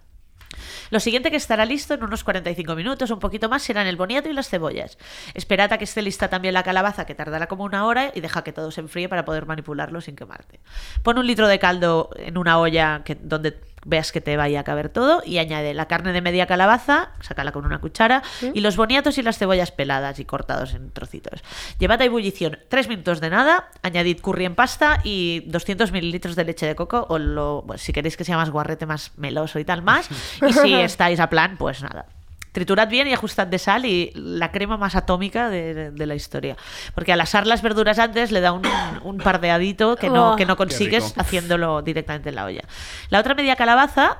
Lo 0.89 0.99
siguiente 0.99 1.31
que 1.31 1.37
estará 1.37 1.65
listo 1.65 1.93
en 1.93 2.03
unos 2.03 2.23
45 2.23 2.75
minutos, 2.75 3.11
un 3.11 3.19
poquito 3.19 3.49
más, 3.49 3.63
serán 3.63 3.87
el 3.87 3.95
boniato 3.95 4.29
y 4.29 4.33
las 4.33 4.49
cebollas. 4.49 4.97
Esperad 5.33 5.71
a 5.73 5.77
que 5.77 5.83
esté 5.83 6.01
lista 6.01 6.29
también 6.29 6.53
la 6.53 6.63
calabaza, 6.63 7.05
que 7.05 7.15
tardará 7.15 7.47
como 7.47 7.63
una 7.63 7.85
hora, 7.85 8.11
y 8.13 8.21
deja 8.21 8.43
que 8.43 8.53
todo 8.53 8.71
se 8.71 8.81
enfríe 8.81 9.09
para 9.09 9.25
poder 9.25 9.45
manipularlo 9.45 10.01
sin 10.01 10.15
quemarte. 10.15 10.59
Pon 11.03 11.17
un 11.17 11.27
litro 11.27 11.47
de 11.47 11.59
caldo 11.59 12.09
en 12.15 12.37
una 12.37 12.59
olla 12.59 13.03
que, 13.03 13.15
donde 13.15 13.72
veas 13.85 14.11
que 14.11 14.21
te 14.21 14.37
vaya 14.37 14.61
a 14.61 14.63
caber 14.63 14.89
todo 14.89 15.21
y 15.25 15.37
añade 15.37 15.73
la 15.73 15.87
carne 15.87 16.13
de 16.13 16.21
media 16.21 16.47
calabaza, 16.47 17.09
sácala 17.21 17.51
con 17.51 17.65
una 17.65 17.79
cuchara, 17.79 18.23
y 18.53 18.61
los 18.61 18.77
boniatos 18.77 19.17
y 19.17 19.23
las 19.23 19.37
cebollas 19.37 19.71
peladas 19.71 20.19
y 20.19 20.25
cortados 20.25 20.73
en 20.73 20.91
trocitos. 20.91 21.41
Llevad 21.79 22.01
a 22.01 22.05
ebullición 22.05 22.59
3 22.69 22.87
minutos 22.87 23.21
de 23.21 23.29
nada, 23.29 23.69
añadid 23.81 24.19
curry 24.21 24.45
en 24.45 24.55
pasta 24.55 24.99
y 25.03 25.41
200 25.47 25.91
mililitros 25.91 26.35
de 26.35 26.45
leche 26.45 26.65
de 26.65 26.75
coco, 26.75 27.05
o 27.09 27.17
lo, 27.17 27.61
bueno, 27.63 27.77
si 27.77 27.93
queréis 27.93 28.17
que 28.17 28.23
sea 28.23 28.37
más 28.37 28.49
guarrete, 28.49 28.85
más 28.85 29.11
meloso 29.17 29.59
y 29.59 29.65
tal, 29.65 29.81
más. 29.81 30.09
Y 30.47 30.53
si 30.53 30.73
estáis 30.73 31.19
a 31.19 31.29
plan, 31.29 31.55
pues 31.57 31.81
nada. 31.81 32.05
Triturad 32.53 32.87
bien 32.87 33.07
y 33.07 33.13
ajustad 33.13 33.45
de 33.47 33.59
sal 33.59 33.85
y 33.85 34.11
la 34.15 34.51
crema 34.51 34.77
más 34.77 34.95
atómica 34.95 35.49
de, 35.49 35.91
de 35.91 36.05
la 36.05 36.15
historia. 36.15 36.55
Porque 36.95 37.11
al 37.11 37.19
asar 37.19 37.45
las 37.45 37.61
verduras 37.61 37.99
antes 37.99 38.31
le 38.31 38.39
da 38.39 38.53
un, 38.53 38.61
un 39.03 39.17
pardeadito 39.17 39.97
que 39.97 40.09
no, 40.09 40.33
Oh. 40.33 40.35
que 40.37 40.45
no 40.45 40.55
consigues 40.55 41.13
haciéndolo 41.17 41.81
directamente 41.81 42.29
en 42.29 42.35
la 42.35 42.45
olla. 42.45 42.61
La 43.09 43.19
otra 43.19 43.35
media 43.35 43.57
calabaza 43.57 44.19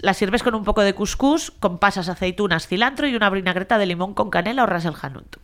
la 0.00 0.14
sirves 0.14 0.42
con 0.42 0.54
un 0.54 0.64
poco 0.64 0.80
de 0.82 0.94
couscous, 0.94 1.52
con 1.60 1.78
pasas, 1.78 2.08
aceitunas, 2.08 2.66
cilantro 2.66 3.06
y 3.06 3.14
una 3.14 3.30
vinagreta 3.30 3.78
de 3.78 3.86
limón 3.86 4.14
con 4.14 4.30
canela 4.30 4.64
o 4.64 4.66
ras 4.66 4.84
el 4.86 4.94
hanut. 5.00 5.36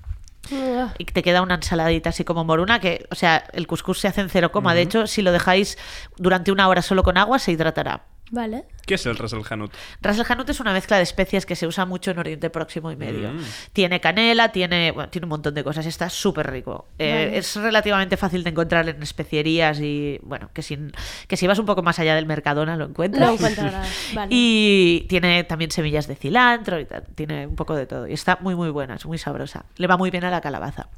Y 0.96 1.04
te 1.04 1.22
queda 1.22 1.42
una 1.42 1.56
ensaladita 1.56 2.08
así 2.08 2.24
como 2.24 2.42
moruna 2.42 2.80
que, 2.80 3.06
o 3.10 3.14
sea, 3.14 3.44
el 3.52 3.66
couscous 3.66 4.00
se 4.00 4.08
hace 4.08 4.22
en 4.22 4.30
cero 4.30 4.50
coma. 4.50 4.72
De 4.74 4.80
hecho, 4.80 5.06
si 5.06 5.20
lo 5.20 5.30
dejáis 5.30 5.76
durante 6.16 6.50
una 6.50 6.68
hora 6.68 6.80
solo 6.80 7.02
con 7.02 7.18
agua, 7.18 7.38
se 7.38 7.52
hidratará. 7.52 8.04
Vale. 8.30 8.64
¿Qué 8.86 8.94
es 8.94 9.06
el 9.06 9.16
Ras 9.16 9.32
el 9.32 9.42
Hanut? 9.48 9.72
Ras 10.00 10.18
el 10.18 10.24
Hanut 10.28 10.48
es 10.48 10.60
una 10.60 10.72
mezcla 10.72 10.96
de 10.96 11.02
especias 11.02 11.44
que 11.44 11.56
se 11.56 11.66
usa 11.66 11.84
mucho 11.84 12.10
en 12.10 12.18
Oriente 12.18 12.50
Próximo 12.50 12.90
y 12.90 12.96
Medio. 12.96 13.32
Mm. 13.32 13.42
Tiene 13.72 14.00
canela, 14.00 14.50
tiene, 14.50 14.92
bueno, 14.92 15.10
tiene 15.10 15.26
un 15.26 15.30
montón 15.30 15.54
de 15.54 15.64
cosas. 15.64 15.86
Está 15.86 16.08
súper 16.08 16.50
rico. 16.50 16.86
Eh. 16.98 17.32
Es 17.34 17.56
relativamente 17.56 18.16
fácil 18.16 18.44
de 18.44 18.50
encontrar 18.50 18.88
en 18.88 19.02
especierías 19.02 19.80
y, 19.80 20.18
bueno, 20.22 20.50
que, 20.52 20.62
sin, 20.62 20.92
que 21.26 21.36
si 21.36 21.46
vas 21.46 21.58
un 21.58 21.66
poco 21.66 21.82
más 21.82 21.98
allá 21.98 22.14
del 22.14 22.26
Mercadona 22.26 22.76
lo 22.76 22.86
encuentras. 22.86 23.28
Lo 23.28 23.34
encontrarás, 23.34 23.88
vale. 24.14 24.28
Y 24.30 25.06
tiene 25.08 25.44
también 25.44 25.70
semillas 25.70 26.06
de 26.06 26.16
cilantro 26.16 26.80
y 26.80 26.86
tal. 26.86 27.04
Tiene 27.14 27.46
un 27.46 27.56
poco 27.56 27.74
de 27.76 27.86
todo. 27.86 28.06
Y 28.06 28.12
está 28.12 28.38
muy, 28.40 28.54
muy 28.54 28.70
buena, 28.70 28.94
es 28.94 29.06
muy 29.06 29.18
sabrosa. 29.18 29.66
Le 29.76 29.86
va 29.86 29.96
muy 29.96 30.10
bien 30.10 30.24
a 30.24 30.30
la 30.30 30.40
calabaza. 30.40 30.88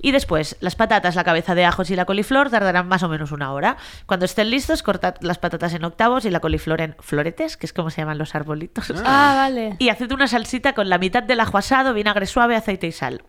Y 0.00 0.12
después, 0.12 0.56
las 0.60 0.76
patatas, 0.76 1.14
la 1.14 1.24
cabeza 1.24 1.54
de 1.54 1.64
ajos 1.64 1.90
y 1.90 1.96
la 1.96 2.04
coliflor 2.04 2.50
tardarán 2.50 2.88
más 2.88 3.02
o 3.02 3.08
menos 3.08 3.32
una 3.32 3.52
hora. 3.52 3.76
Cuando 4.06 4.26
estén 4.26 4.50
listos, 4.50 4.82
cortad 4.82 5.14
las 5.20 5.38
patatas 5.38 5.74
en 5.74 5.84
octavos 5.84 6.24
y 6.24 6.30
la 6.30 6.40
coliflor 6.40 6.80
en 6.80 6.96
floretes, 7.00 7.56
que 7.56 7.66
es 7.66 7.72
como 7.72 7.90
se 7.90 8.00
llaman 8.00 8.18
los 8.18 8.34
arbolitos. 8.34 8.92
Ah, 9.04 9.34
vale. 9.36 9.76
Y 9.78 9.88
haced 9.88 10.10
una 10.12 10.26
salsita 10.26 10.72
con 10.72 10.88
la 10.88 10.98
mitad 10.98 11.22
del 11.22 11.40
ajo 11.40 11.58
asado, 11.58 11.94
vinagre 11.94 12.26
suave, 12.26 12.56
aceite 12.56 12.86
y 12.86 12.92
sal. 12.92 13.22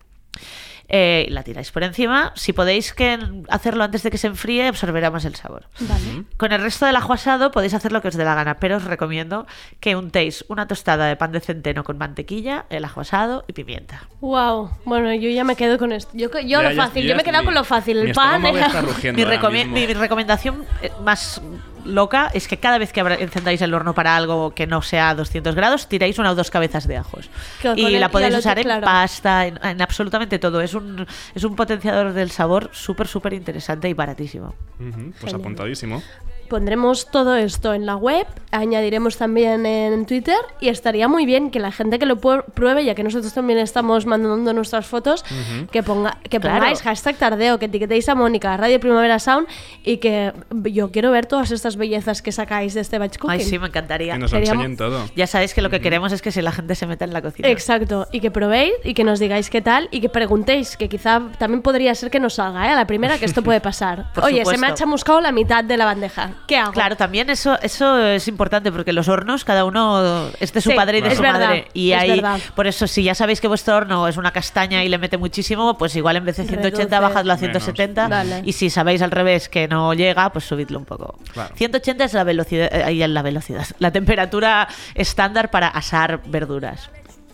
Eh, 0.88 1.26
la 1.30 1.42
tiráis 1.42 1.72
por 1.72 1.82
encima. 1.82 2.32
Si 2.36 2.52
podéis 2.52 2.92
que 2.94 3.18
hacerlo 3.48 3.82
antes 3.82 4.02
de 4.04 4.10
que 4.10 4.18
se 4.18 4.28
enfríe, 4.28 4.68
absorberá 4.68 5.10
más 5.10 5.24
el 5.24 5.34
sabor. 5.34 5.66
Vale. 5.80 6.24
Con 6.36 6.52
el 6.52 6.62
resto 6.62 6.86
del 6.86 6.94
ajo 6.96 7.12
asado 7.12 7.50
podéis 7.50 7.74
hacer 7.74 7.90
lo 7.92 8.00
que 8.02 8.08
os 8.08 8.14
dé 8.16 8.24
la 8.24 8.34
gana, 8.36 8.58
pero 8.60 8.76
os 8.76 8.84
recomiendo 8.84 9.46
que 9.80 9.96
untéis 9.96 10.44
una 10.48 10.68
tostada 10.68 11.06
de 11.06 11.16
pan 11.16 11.32
de 11.32 11.40
centeno 11.40 11.82
con 11.82 11.98
mantequilla, 11.98 12.66
el 12.70 12.84
ajo 12.84 13.00
asado 13.00 13.44
y 13.48 13.52
pimienta. 13.52 14.08
Wow. 14.20 14.70
Bueno, 14.84 15.12
yo 15.14 15.28
ya 15.30 15.42
me 15.42 15.56
quedo 15.56 15.76
con 15.78 15.90
esto. 15.92 16.12
Yo, 16.14 16.30
yo 16.32 16.40
Ya, 16.40 16.62
lo 16.62 16.70
ya- 16.70 16.84
fácil. 16.86 17.04
yo 17.06 17.16
me 17.16 17.22
he 17.22 17.24
quedado 17.24 17.44
con 17.44 17.54
lo 17.54 17.64
fácil. 17.64 17.98
El 17.98 18.06
mi 18.08 18.12
pan. 18.12 18.46
está 18.46 18.82
Mi, 18.82 19.24
recomi- 19.24 19.66
mi 19.66 19.86
recomendación 19.86 20.64
eh, 20.82 20.92
más 21.02 21.40
loca 21.86 22.30
es 22.34 22.48
que 22.48 22.58
cada 22.58 22.78
vez 22.78 22.92
que 22.92 23.00
encendáis 23.00 23.62
el 23.62 23.72
horno 23.74 23.94
para 23.94 24.16
algo 24.16 24.54
que 24.54 24.66
no 24.66 24.82
sea 24.82 25.10
a 25.10 25.14
200 25.14 25.54
grados, 25.54 25.88
tiráis 25.88 26.18
una 26.18 26.30
o 26.32 26.34
dos 26.34 26.50
cabezas 26.50 26.86
de 26.86 26.96
ajos. 26.96 27.30
Y 27.76 27.84
el- 27.94 28.00
la 28.00 28.10
podéis 28.10 28.36
usar 28.36 28.58
en 28.58 28.64
claro. 28.64 28.84
pasta, 28.84 29.46
en, 29.46 29.58
en 29.64 29.80
absolutamente 29.80 30.38
todo. 30.38 30.60
Es 30.60 30.74
un, 30.74 31.06
es 31.34 31.44
un 31.44 31.56
potenciador 31.56 32.12
del 32.12 32.30
sabor 32.30 32.70
súper, 32.72 33.06
súper 33.06 33.32
interesante 33.32 33.88
y 33.88 33.94
baratísimo. 33.94 34.54
Pues 34.76 34.92
Genial. 35.20 35.40
apuntadísimo. 35.40 36.02
Pondremos 36.48 37.10
todo 37.10 37.36
esto 37.36 37.74
en 37.74 37.86
la 37.86 37.96
web, 37.96 38.26
añadiremos 38.50 39.16
también 39.16 39.66
en 39.66 40.06
Twitter 40.06 40.36
y 40.60 40.68
estaría 40.68 41.08
muy 41.08 41.26
bien 41.26 41.50
que 41.50 41.58
la 41.60 41.72
gente 41.72 41.98
que 41.98 42.06
lo 42.06 42.16
pruebe, 42.18 42.84
ya 42.84 42.94
que 42.94 43.02
nosotros 43.02 43.32
también 43.32 43.58
estamos 43.58 44.06
mandando 44.06 44.52
nuestras 44.52 44.86
fotos, 44.86 45.24
que, 45.70 45.82
ponga, 45.82 46.18
que 46.28 46.40
Claro. 46.40 46.58
pongáis 46.58 46.82
hashtag 46.82 47.16
tardeo, 47.16 47.58
que 47.58 47.66
etiquetéis 47.66 48.08
a 48.08 48.14
Mónica, 48.14 48.54
a 48.54 48.56
Radio 48.56 48.78
Primavera 48.80 49.18
Sound 49.18 49.46
y 49.84 49.98
que 49.98 50.32
yo 50.64 50.90
quiero 50.90 51.10
ver 51.10 51.26
todas 51.26 51.50
estas 51.50 51.76
bellezas 51.76 52.22
que 52.22 52.32
sacáis 52.32 52.74
de 52.74 52.80
este 52.80 52.98
batch 52.98 53.18
cooking. 53.18 53.30
Ay, 53.40 53.44
sí, 53.44 53.58
me 53.58 53.66
encantaría. 53.68 54.14
Que 54.14 54.18
nos 54.18 54.32
enseñen 54.32 54.76
todo. 54.76 55.04
Ya 55.16 55.26
sabéis 55.26 55.54
que 55.54 55.62
lo 55.62 55.70
que 55.70 55.80
queremos 55.80 56.12
es 56.12 56.22
que 56.22 56.30
si 56.32 56.42
la 56.42 56.52
gente 56.52 56.74
se 56.74 56.86
meta 56.86 57.04
en 57.04 57.12
la 57.12 57.22
cocina. 57.22 57.48
Exacto, 57.48 58.06
y 58.12 58.20
que 58.20 58.30
probéis 58.30 58.72
y 58.84 58.94
que 58.94 59.04
nos 59.04 59.18
digáis 59.18 59.50
qué 59.50 59.60
tal 59.62 59.88
y 59.90 60.00
que 60.00 60.08
preguntéis, 60.08 60.76
que 60.76 60.88
quizá 60.88 61.22
también 61.38 61.62
podría 61.62 61.94
ser 61.94 62.10
que 62.10 62.20
nos 62.20 62.34
salga, 62.34 62.66
¿eh? 62.68 62.70
A 62.72 62.76
la 62.76 62.86
primera 62.86 63.18
que 63.18 63.24
esto 63.24 63.42
puede 63.42 63.60
pasar. 63.60 64.06
Oye, 64.22 64.44
se 64.44 64.58
me 64.58 64.66
ha 64.66 64.74
chamuscado 64.74 65.20
la 65.20 65.32
mitad 65.32 65.64
de 65.64 65.76
la 65.76 65.84
bandeja. 65.84 66.30
¿Qué 66.46 66.56
hago? 66.56 66.72
Claro, 66.72 66.96
también 66.96 67.28
eso, 67.30 67.58
eso 67.60 67.98
es 67.98 68.28
importante 68.28 68.70
porque 68.70 68.92
los 68.92 69.08
hornos, 69.08 69.44
cada 69.44 69.64
uno 69.64 70.28
es 70.40 70.52
de 70.52 70.60
su 70.60 70.70
Sí, 70.70 70.76
padre 70.76 70.98
y 70.98 71.00
de 71.00 71.08
es 71.08 71.16
su 71.16 71.22
verdad, 71.22 71.40
madre. 71.48 71.68
Y 71.74 71.92
es 71.92 72.00
ahí, 72.00 72.10
verdad. 72.20 72.40
por 72.54 72.66
eso, 72.66 72.86
si 72.86 73.02
ya 73.02 73.14
sabéis 73.14 73.40
que 73.40 73.48
vuestro 73.48 73.76
horno 73.76 74.06
es 74.08 74.16
una 74.16 74.30
castaña 74.32 74.84
y 74.84 74.88
le 74.88 74.98
mete 74.98 75.16
muchísimo, 75.18 75.76
pues 75.76 75.94
igual 75.96 76.16
en 76.16 76.24
vez 76.24 76.36
de 76.36 76.44
180 76.44 76.78
Reduce. 76.78 77.00
bajadlo 77.00 77.32
a 77.32 77.36
Menos. 77.36 77.62
170. 77.64 78.08
Vale. 78.08 78.42
Y 78.44 78.52
si 78.52 78.70
sabéis 78.70 79.02
al 79.02 79.10
revés 79.10 79.48
que 79.48 79.66
no 79.68 79.92
llega, 79.94 80.30
pues 80.32 80.44
subidlo 80.44 80.78
un 80.78 80.84
poco. 80.84 81.18
Claro. 81.32 81.54
180 81.56 82.04
es 82.04 82.12
la 82.14 82.24
velocidad, 82.24 82.68
eh, 82.72 82.82
ahí 82.84 83.02
es 83.02 83.08
la 83.08 83.22
velocidad, 83.22 83.66
la 83.78 83.90
temperatura 83.90 84.68
estándar 84.94 85.50
para 85.50 85.68
asar 85.68 86.20
verduras. 86.26 86.90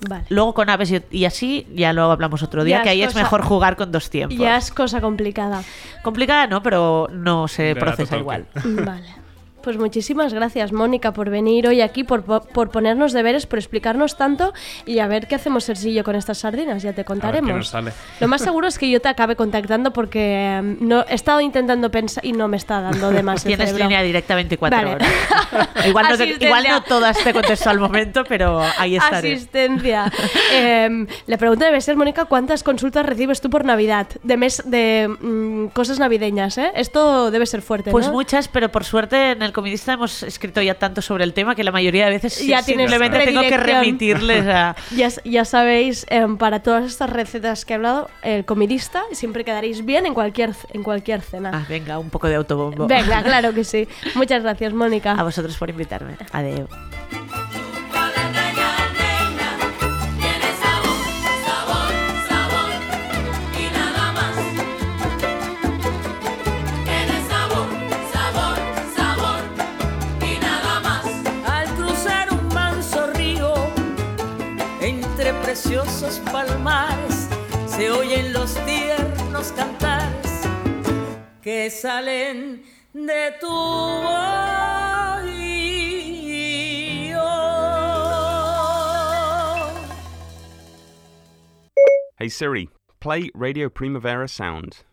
Vale. 0.08 0.24
Luego 0.28 0.54
con 0.54 0.68
aves 0.70 0.90
y, 0.90 1.00
y 1.10 1.24
así 1.24 1.66
ya 1.74 1.92
lo 1.92 2.10
hablamos 2.10 2.42
otro 2.42 2.64
día, 2.64 2.78
Ya 2.78 2.82
que 2.82 2.88
ahí 2.90 3.02
es 3.02 3.08
cosa- 3.08 3.20
mejor 3.20 3.42
jugar 3.42 3.76
con 3.76 3.92
dos 3.92 4.10
tiempos. 4.10 4.36
Ya 4.38 4.56
es 4.56 4.70
cosa 4.70 5.00
complicada. 5.00 5.62
Complicada 6.02 6.46
no, 6.46 6.62
pero 6.62 7.08
no 7.12 7.48
se 7.48 7.74
procesa 7.76 8.16
igual. 8.16 8.46
Vale. 8.64 9.21
Pues 9.62 9.78
muchísimas 9.78 10.34
gracias, 10.34 10.72
Mónica, 10.72 11.12
por 11.12 11.30
venir 11.30 11.68
hoy 11.68 11.80
aquí, 11.80 12.04
por, 12.04 12.22
po- 12.24 12.40
por 12.42 12.70
ponernos 12.70 13.12
deberes, 13.12 13.46
por 13.46 13.58
explicarnos 13.58 14.16
tanto 14.16 14.52
y 14.86 14.98
a 14.98 15.06
ver 15.06 15.28
qué 15.28 15.36
hacemos 15.36 15.64
Sergillo 15.64 16.02
con 16.04 16.16
estas 16.16 16.38
sardinas, 16.38 16.82
ya 16.82 16.90
te 16.92 17.02
A 17.02 17.02
ver 17.02 17.04
contaremos. 17.04 17.48
qué 17.50 17.54
nos 17.56 17.68
sale. 17.68 17.92
Lo 18.20 18.28
más 18.28 18.42
seguro 18.42 18.66
es 18.66 18.78
que 18.78 18.90
yo 18.90 19.00
te 19.00 19.08
acabe 19.08 19.36
contactando 19.36 19.92
porque 19.92 20.56
em, 20.56 20.76
no, 20.80 21.04
he 21.08 21.14
estado 21.14 21.40
intentando 21.40 21.90
pensar 21.90 22.24
y 22.24 22.32
no 22.32 22.48
me 22.48 22.56
está 22.56 22.80
dando 22.80 23.10
de 23.10 23.22
más 23.22 23.44
Tienes 23.44 23.68
cerebro. 23.68 23.84
línea 23.84 24.02
directa 24.02 24.34
24 24.34 24.76
Vale. 24.76 24.94
horas. 24.94 25.08
igual, 25.86 26.06
no 26.10 26.16
te- 26.16 26.44
igual 26.44 26.64
no 26.68 26.82
todas 26.82 27.22
te 27.22 27.32
contesto 27.32 27.70
al 27.70 27.78
momento, 27.78 28.24
pero 28.28 28.60
ahí 28.78 28.96
estaré. 28.96 29.34
Asistencia. 29.34 30.10
Em, 30.52 31.06
la 31.26 31.36
pregunta 31.38 31.66
debe 31.66 31.80
ser, 31.80 31.96
Mónica, 31.96 32.24
¿cuántas 32.24 32.62
consultas 32.62 33.06
recibes 33.06 33.40
tú 33.40 33.48
por 33.50 33.64
Navidad? 33.64 34.08
De 34.22 34.36
mes 34.36 34.62
de 34.66 35.08
mm, 35.20 35.66
cosas 35.68 35.98
navideñas, 35.98 36.58
¿eh? 36.58 36.72
Esto 36.74 37.30
debe 37.30 37.46
ser 37.46 37.62
fuerte, 37.62 37.90
Pues 37.90 38.06
¿no? 38.08 38.12
muchas, 38.12 38.48
pero 38.48 38.70
por 38.70 38.84
suerte 38.84 39.30
en 39.32 39.42
el 39.42 39.51
comidista 39.52 39.92
hemos 39.92 40.22
escrito 40.22 40.62
ya 40.62 40.74
tanto 40.74 41.02
sobre 41.02 41.24
el 41.24 41.32
tema 41.32 41.54
que 41.54 41.64
la 41.64 41.72
mayoría 41.72 42.06
de 42.06 42.12
veces 42.12 42.46
ya 42.46 42.62
simplemente 42.62 43.18
tengo 43.20 43.42
que 43.42 43.56
remitirles 43.56 44.46
a... 44.46 44.76
ya, 44.96 45.08
ya 45.24 45.44
sabéis, 45.44 46.06
em, 46.08 46.36
para 46.36 46.62
todas 46.62 46.84
estas 46.84 47.10
recetas 47.10 47.64
que 47.64 47.74
he 47.74 47.76
hablado, 47.76 48.10
el 48.22 48.44
comidista 48.44 49.02
siempre 49.12 49.44
quedaréis 49.44 49.84
bien 49.84 50.06
en 50.06 50.14
cualquier, 50.14 50.52
en 50.72 50.82
cualquier 50.82 51.22
cena. 51.22 51.50
Ah, 51.52 51.66
venga, 51.68 51.98
un 51.98 52.10
poco 52.10 52.28
de 52.28 52.36
autobombo. 52.36 52.86
Venga, 52.86 53.22
claro 53.24 53.52
que 53.54 53.64
sí. 53.64 53.88
Muchas 54.14 54.42
gracias, 54.42 54.72
Mónica. 54.72 55.12
A 55.12 55.22
vosotros 55.22 55.56
por 55.56 55.70
invitarme. 55.70 56.16
Adeu. 56.32 56.68
Preciosos 75.52 76.18
palmares 76.32 77.28
se 77.66 77.90
oyen 77.90 78.32
los 78.32 78.54
tiernos 78.64 79.52
cantares 79.52 80.48
que 81.42 81.68
salen 81.68 82.64
de 82.94 83.34
tu 83.38 83.50
oído. 83.50 84.32
Hey 92.16 92.30
Siri, 92.30 92.70
play 92.98 93.30
Radio 93.34 93.68
Primavera 93.68 94.26
Sound. 94.28 94.84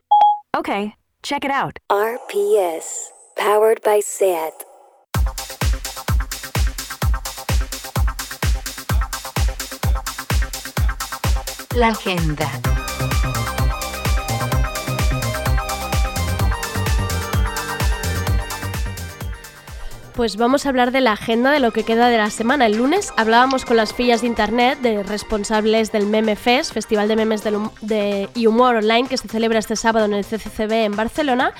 Okay, 0.54 0.94
check 1.24 1.46
it 1.46 1.52
out. 1.52 1.80
RPS, 1.90 3.14
powered 3.38 3.82
by 3.82 4.02
SAT. 4.02 4.69
La 11.80 11.88
agenda. 11.88 12.79
Pues 20.20 20.36
vamos 20.36 20.66
a 20.66 20.70
hablar 20.70 20.92
de 20.92 21.00
la 21.00 21.14
agenda 21.14 21.50
de 21.50 21.62
lo 21.62 21.72
que 21.72 21.86
queda 21.86 22.10
de 22.10 22.18
la 22.18 22.30
semana. 22.30 22.66
El 22.66 22.76
lunes 22.76 23.14
hablábamos 23.16 23.64
con 23.64 23.78
las 23.78 23.94
fillas 23.94 24.20
de 24.20 24.28
internet, 24.28 24.78
de 24.82 25.02
responsables 25.02 25.94
del 25.94 26.08
Meme 26.08 26.36
Fest, 26.36 26.74
Festival 26.74 27.08
de 27.08 27.16
Memes 27.16 27.42
de- 27.42 28.28
y 28.36 28.46
Humor 28.46 28.76
Online, 28.76 29.08
que 29.08 29.16
se 29.18 29.30
celebra 29.30 29.60
este 29.60 29.78
sábado 29.78 30.08
en 30.08 30.14
el 30.14 30.26
CCCB 30.26 30.84
en 30.84 30.98
Barcelona. 30.98 31.54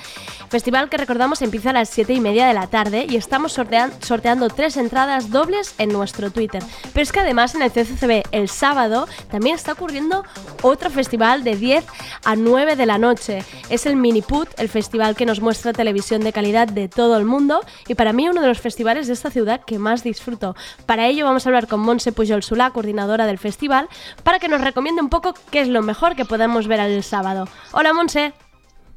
Festival 0.50 0.90
que 0.90 0.98
recordamos 0.98 1.40
empieza 1.40 1.70
a 1.70 1.72
las 1.72 1.88
7 1.88 2.12
y 2.12 2.20
media 2.20 2.46
de 2.46 2.52
la 2.52 2.66
tarde 2.66 3.06
y 3.08 3.16
estamos 3.16 3.56
sortean- 3.56 3.92
sorteando 4.02 4.48
tres 4.50 4.76
entradas 4.76 5.30
dobles 5.30 5.74
en 5.78 5.90
nuestro 5.90 6.30
Twitter. 6.30 6.62
Pero 6.92 7.02
es 7.02 7.12
que 7.12 7.20
además 7.20 7.54
en 7.54 7.62
el 7.62 7.70
CCCB 7.70 8.24
el 8.30 8.50
sábado 8.50 9.08
también 9.30 9.54
está 9.54 9.72
ocurriendo 9.72 10.22
otro 10.60 10.90
festival 10.90 11.44
de 11.44 11.56
10 11.56 11.86
a 12.26 12.36
9 12.36 12.76
de 12.76 12.84
la 12.84 12.98
noche. 12.98 13.42
Es 13.70 13.86
el 13.86 13.96
Miniput, 13.96 14.48
el 14.58 14.68
festival 14.68 15.16
que 15.16 15.24
nos 15.24 15.40
muestra 15.40 15.72
televisión 15.72 16.20
de 16.20 16.34
calidad 16.34 16.68
de 16.68 16.88
todo 16.88 17.16
el 17.16 17.24
mundo 17.24 17.60
y 17.88 17.94
para 17.94 18.12
mí 18.12 18.28
uno 18.28 18.42
de 18.42 18.49
los 18.50 18.60
festivales 18.60 19.06
de 19.06 19.14
esta 19.14 19.30
ciudad 19.30 19.62
que 19.64 19.78
más 19.78 20.02
disfruto. 20.02 20.54
Para 20.86 21.06
ello 21.06 21.24
vamos 21.24 21.46
a 21.46 21.48
hablar 21.48 21.66
con 21.66 21.80
Monse 21.80 22.12
Pujol 22.12 22.42
Solá, 22.42 22.70
coordinadora 22.70 23.26
del 23.26 23.38
festival, 23.38 23.88
para 24.22 24.38
que 24.38 24.48
nos 24.48 24.60
recomiende 24.60 25.00
un 25.00 25.08
poco 25.08 25.34
qué 25.50 25.60
es 25.60 25.68
lo 25.68 25.82
mejor 25.82 26.16
que 26.16 26.24
podemos 26.24 26.66
ver 26.66 26.80
el 26.80 27.02
sábado. 27.02 27.48
Hola 27.72 27.92
Monse. 27.92 28.34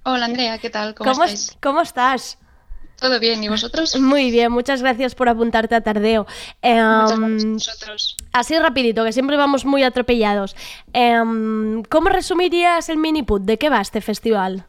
Hola 0.03 0.25
Andrea, 0.25 0.57
¿qué 0.57 0.69
tal? 0.69 0.95
¿Cómo, 0.95 1.11
¿Cómo, 1.11 1.23
estáis? 1.23 1.57
¿Cómo 1.61 1.81
estás? 1.81 2.37
¿Todo 2.99 3.19
bien? 3.19 3.43
¿Y 3.43 3.49
vosotros? 3.49 3.99
Muy 3.99 4.31
bien, 4.31 4.51
muchas 4.51 4.81
gracias 4.81 5.13
por 5.15 5.29
apuntarte 5.29 5.75
a 5.75 5.81
Tardeo. 5.81 6.25
Muchas 6.25 7.11
Em, 7.11 7.19
gracias 7.19 7.45
a 7.45 7.53
vosotros. 7.53 8.17
Así 8.31 8.57
rapidito, 8.57 9.03
que 9.03 9.11
siempre 9.11 9.37
vamos 9.37 9.65
muy 9.65 9.83
atropellados. 9.83 10.55
Em, 10.93 11.83
¿Cómo 11.83 12.09
resumirías 12.09 12.89
el 12.89 12.97
Miniput? 12.97 13.43
¿De 13.43 13.57
qué 13.57 13.69
va 13.69 13.81
este 13.81 14.01
festival? 14.01 14.67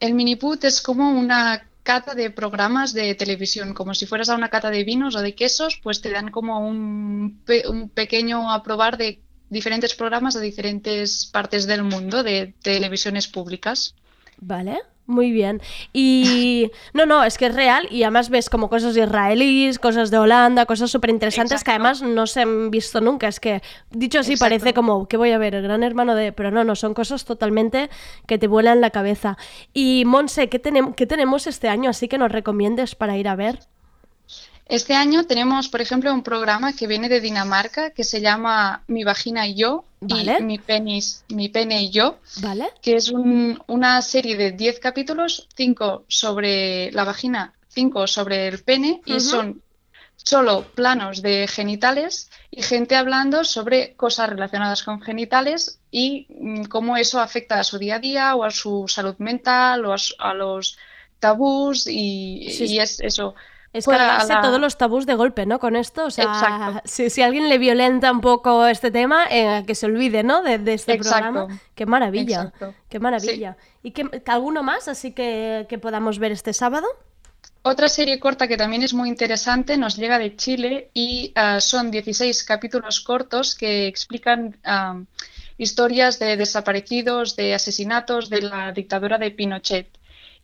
El 0.00 0.14
Miniput 0.14 0.64
es 0.64 0.80
como 0.80 1.10
una 1.10 1.67
cata 1.90 2.12
de 2.20 2.30
programas 2.40 2.88
de 2.98 3.06
televisión, 3.22 3.68
como 3.78 3.92
si 3.98 4.04
fueras 4.10 4.28
a 4.30 4.36
una 4.40 4.52
cata 4.54 4.70
de 4.70 4.84
vinos 4.90 5.14
o 5.16 5.20
de 5.26 5.34
quesos, 5.40 5.72
pues 5.84 5.96
te 6.02 6.10
dan 6.16 6.28
como 6.36 6.52
un, 6.70 7.42
pe- 7.46 7.66
un 7.74 7.80
pequeño 8.00 8.36
a 8.54 8.62
probar 8.66 8.92
de 9.02 9.08
diferentes 9.58 9.92
programas 10.00 10.34
de 10.34 10.42
diferentes 10.50 11.08
partes 11.36 11.62
del 11.70 11.82
mundo 11.92 12.16
de 12.28 12.54
televisiones 12.62 13.26
públicas. 13.36 13.94
Vale, 14.50 14.74
muy 15.08 15.32
bien. 15.32 15.60
Y 15.92 16.70
no, 16.94 17.06
no, 17.06 17.24
es 17.24 17.36
que 17.38 17.46
es 17.46 17.54
real 17.54 17.88
y 17.90 18.04
además 18.04 18.30
ves 18.30 18.48
como 18.48 18.68
cosas 18.70 18.96
israelíes, 18.96 19.78
cosas 19.80 20.10
de 20.12 20.18
Holanda, 20.18 20.64
cosas 20.66 20.90
súper 20.90 21.10
interesantes 21.10 21.64
que 21.64 21.70
además 21.72 22.02
no 22.02 22.26
se 22.28 22.42
han 22.42 22.70
visto 22.70 23.00
nunca. 23.00 23.26
Es 23.26 23.40
que, 23.40 23.62
dicho 23.90 24.20
así, 24.20 24.34
Exacto. 24.34 24.44
parece 24.50 24.74
como 24.74 25.08
que 25.08 25.16
voy 25.16 25.32
a 25.32 25.38
ver 25.38 25.54
el 25.56 25.62
gran 25.64 25.82
hermano 25.82 26.14
de... 26.14 26.32
Pero 26.32 26.50
no, 26.52 26.62
no, 26.62 26.76
son 26.76 26.94
cosas 26.94 27.24
totalmente 27.24 27.90
que 28.26 28.38
te 28.38 28.46
vuelan 28.46 28.80
la 28.80 28.90
cabeza. 28.90 29.36
Y 29.72 30.04
Monse, 30.06 30.48
¿qué, 30.48 30.62
tenem- 30.62 30.94
qué 30.94 31.06
tenemos 31.06 31.46
este 31.46 31.68
año 31.68 31.90
así 31.90 32.06
que 32.06 32.18
nos 32.18 32.30
recomiendes 32.30 32.94
para 32.94 33.16
ir 33.16 33.26
a 33.28 33.34
ver? 33.34 33.60
Este 34.68 34.94
año 34.94 35.24
tenemos, 35.24 35.68
por 35.68 35.80
ejemplo, 35.80 36.12
un 36.12 36.22
programa 36.22 36.74
que 36.74 36.86
viene 36.86 37.08
de 37.08 37.20
Dinamarca 37.22 37.90
que 37.90 38.04
se 38.04 38.20
llama 38.20 38.82
Mi 38.86 39.02
vagina 39.02 39.46
y 39.46 39.54
yo 39.54 39.84
Vale. 40.00 40.36
y 40.38 40.42
Mi 40.42 40.58
penis, 40.58 41.24
Mi 41.28 41.48
pene 41.48 41.82
y 41.82 41.90
yo. 41.90 42.18
¿Vale? 42.42 42.68
que 42.82 42.96
es 42.96 43.08
un- 43.10 43.62
una 43.66 44.00
serie 44.02 44.36
de 44.36 44.52
10 44.52 44.78
capítulos, 44.78 45.48
5 45.56 46.04
sobre 46.08 46.92
la 46.92 47.04
vagina, 47.04 47.54
5 47.68 48.06
sobre 48.06 48.46
el 48.48 48.62
pene, 48.62 49.00
y 49.06 49.20
son 49.20 49.62
solo 50.16 50.64
planos 50.74 51.22
de 51.22 51.46
genitales 51.48 52.28
y 52.50 52.62
gente 52.62 52.94
hablando 52.96 53.44
sobre 53.44 53.94
cosas 53.94 54.28
relacionadas 54.28 54.82
con 54.82 55.00
genitales 55.00 55.78
y 55.90 56.26
mm, 56.28 56.64
cómo 56.64 56.96
eso 56.98 57.20
afecta 57.20 57.58
a 57.60 57.64
su 57.64 57.78
día 57.78 57.96
a 57.96 57.98
día 58.00 58.34
o 58.36 58.44
a 58.44 58.50
su 58.50 58.84
salud 58.88 59.14
mental 59.18 59.86
o 59.86 59.94
a, 59.94 59.96
a 60.18 60.34
los 60.34 60.76
tabús 61.20 61.86
y, 61.86 62.48
Sí, 62.50 62.64
y 62.64 62.68
sí. 62.68 62.78
es 62.78 63.00
eso. 63.00 63.34
Es 63.78 63.84
que 63.84 63.90
Fuera 63.90 64.04
a 64.04 64.08
cargarse 64.18 64.34
la- 64.34 64.40
todos 64.42 64.60
los 64.60 64.76
tabús 64.76 65.06
de 65.06 65.14
golpe, 65.14 65.46
¿no? 65.46 65.58
Con 65.58 65.76
esto, 65.76 66.04
o 66.06 66.10
sea, 66.10 66.82
si, 66.84 67.10
si 67.10 67.22
alguien 67.22 67.48
le 67.48 67.58
violenta 67.58 68.12
un 68.12 68.20
poco 68.20 68.66
este 68.66 68.90
tema, 68.90 69.26
eh, 69.30 69.64
que 69.66 69.74
se 69.74 69.86
olvide, 69.86 70.22
¿no? 70.22 70.42
De, 70.42 70.58
de 70.58 70.74
este 70.74 70.92
Exacto. 70.92 71.32
programa. 71.32 71.60
Qué 71.74 71.86
maravilla, 71.86 72.42
Exacto. 72.42 72.74
qué 72.88 72.98
maravilla. 73.00 73.56
¿Y 73.82 73.92
qué, 73.92 74.08
alguno 74.26 74.62
más 74.62 74.88
así 74.88 75.12
que, 75.12 75.66
que 75.68 75.78
podamos 75.78 76.18
ver 76.18 76.32
este 76.32 76.52
sábado? 76.52 76.86
Otra 77.62 77.88
serie 77.88 78.18
corta 78.20 78.48
que 78.48 78.56
también 78.56 78.82
es 78.82 78.94
muy 78.94 79.08
interesante 79.08 79.76
nos 79.76 79.96
llega 79.96 80.18
de 80.18 80.34
Chile 80.36 80.90
y 80.94 81.32
ah, 81.34 81.60
son 81.60 81.90
16 81.90 82.42
capítulos 82.44 83.00
cortos 83.00 83.54
que 83.54 83.86
explican 83.86 84.56
ah, 84.64 85.00
historias 85.58 86.18
de 86.18 86.36
desaparecidos, 86.36 87.36
de 87.36 87.54
asesinatos 87.54 88.30
de 88.30 88.42
la 88.42 88.72
dictadura 88.72 89.18
de 89.18 89.30
Pinochet. 89.32 89.88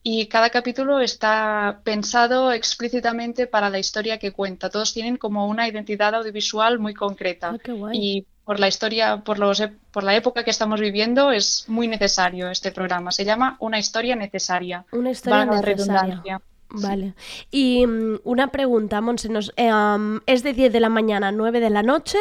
Y 0.06 0.26
cada 0.26 0.50
capítulo 0.50 1.00
está 1.00 1.80
pensado 1.82 2.52
explícitamente 2.52 3.46
para 3.46 3.70
la 3.70 3.78
historia 3.78 4.18
que 4.18 4.32
cuenta. 4.32 4.68
Todos 4.68 4.92
tienen 4.92 5.16
como 5.16 5.48
una 5.48 5.66
identidad 5.66 6.14
audiovisual 6.14 6.78
muy 6.78 6.92
concreta. 6.92 7.56
Ah. 7.66 7.90
Y 7.94 8.26
por 8.44 8.60
la 8.60 8.68
historia, 8.68 9.22
por, 9.24 9.38
los, 9.38 9.62
ep- 9.62 9.78
por 9.90 10.04
la 10.04 10.14
época 10.14 10.44
que 10.44 10.50
estamos 10.50 10.78
viviendo, 10.78 11.32
es 11.32 11.64
muy 11.68 11.88
necesario 11.88 12.50
este 12.50 12.70
programa. 12.70 13.12
Se 13.12 13.24
llama 13.24 13.56
Una 13.60 13.78
historia 13.78 14.14
necesaria. 14.14 14.84
Una 14.92 15.10
historia 15.10 15.46
necesaria. 15.46 15.74
redundancia. 15.74 16.40
Vale. 16.70 17.14
Y 17.50 17.86
mm, 17.86 18.20
una 18.24 18.48
pregunta, 18.48 19.00
Monse, 19.00 19.28
nos- 19.28 19.52
eh, 19.56 19.68
am, 19.68 20.20
es 20.26 20.42
de 20.42 20.52
10 20.54 20.72
de 20.72 20.80
la 20.80 20.88
mañana 20.88 21.28
a 21.28 21.32
9 21.32 21.60
de 21.60 21.70
la 21.70 21.82
noche. 21.82 22.18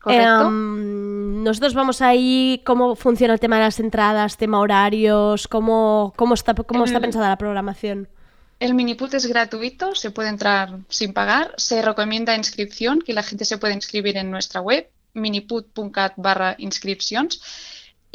Correcto. 0.00 0.26
am, 0.26 1.42
nosotros 1.42 1.74
vamos 1.74 2.02
ahí, 2.02 2.62
¿cómo 2.64 2.94
funciona 2.96 3.32
el 3.34 3.40
tema 3.40 3.56
de 3.56 3.62
las 3.62 3.80
entradas, 3.80 4.36
tema 4.36 4.60
horarios? 4.60 5.48
¿Cómo, 5.48 6.12
cómo, 6.16 6.34
está, 6.34 6.54
cómo 6.54 6.84
está 6.84 6.98
El- 6.98 7.02
pensada 7.02 7.28
la 7.28 7.38
programación? 7.38 8.08
El 8.58 8.72
miniput 8.74 9.12
es 9.12 9.26
gratuito, 9.26 9.94
se 9.94 10.10
puede 10.10 10.30
entrar 10.30 10.78
sin 10.88 11.12
pagar. 11.12 11.52
Se 11.58 11.82
recomienda 11.82 12.34
inscripción, 12.34 13.00
que 13.02 13.12
la 13.12 13.22
gente 13.22 13.44
se 13.44 13.58
puede 13.58 13.74
inscribir 13.74 14.16
en 14.16 14.30
nuestra 14.30 14.62
web, 14.62 14.88
miniput.cat 15.12 16.14
barra 16.16 16.54
inscripcions. 16.58 17.40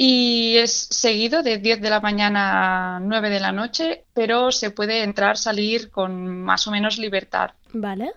Y 0.04 0.58
es 0.58 0.72
seguido 0.90 1.44
de 1.44 1.60
10 1.60 1.80
de 1.80 1.92
la 1.92 2.00
mañana 2.00 2.96
a 2.96 3.00
9 3.02 3.30
de 3.30 3.40
la 3.40 3.52
noche, 3.52 4.06
pero 4.16 4.52
se 4.52 4.72
puede 4.72 5.04
entrar, 5.04 5.38
salir 5.38 5.92
con 5.92 6.42
más 6.42 6.68
o 6.68 6.72
menos 6.72 6.98
libertad. 6.98 7.52
Vale, 7.72 8.12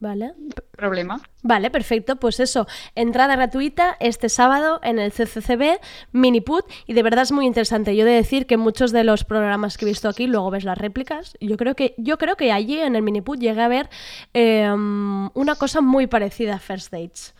vale. 0.00 0.32
Problema. 0.74 1.20
Vale, 1.42 1.70
perfecto. 1.70 2.16
Pues 2.16 2.40
eso, 2.40 2.66
entrada 2.94 3.36
gratuita 3.36 3.98
este 4.00 4.30
sábado 4.30 4.80
en 4.82 4.98
el 4.98 5.12
CCCB 5.12 5.78
Miniput 6.12 6.64
y 6.86 6.94
de 6.94 7.02
verdad 7.02 7.24
es 7.24 7.32
muy 7.32 7.44
interesante. 7.44 7.94
Yo 7.94 8.06
he 8.06 8.08
de 8.08 8.14
decir 8.14 8.46
que 8.46 8.56
muchos 8.56 8.90
de 8.90 9.04
los 9.04 9.24
programas 9.24 9.76
que 9.76 9.84
he 9.84 9.88
visto 9.88 10.08
aquí, 10.08 10.28
luego 10.28 10.50
ves 10.50 10.64
las 10.64 10.78
réplicas, 10.78 11.36
yo 11.42 11.58
creo 11.58 11.74
que 11.74 11.94
yo 11.98 12.16
creo 12.16 12.36
que 12.36 12.52
allí 12.52 12.78
en 12.78 12.96
el 12.96 13.02
Miniput 13.02 13.38
llegué 13.38 13.60
a 13.60 13.68
ver 13.68 13.90
eh, 14.32 14.66
una 14.72 15.56
cosa 15.56 15.82
muy 15.82 16.06
parecida 16.06 16.54
a 16.54 16.58
First 16.58 16.90
Dates. 16.90 17.34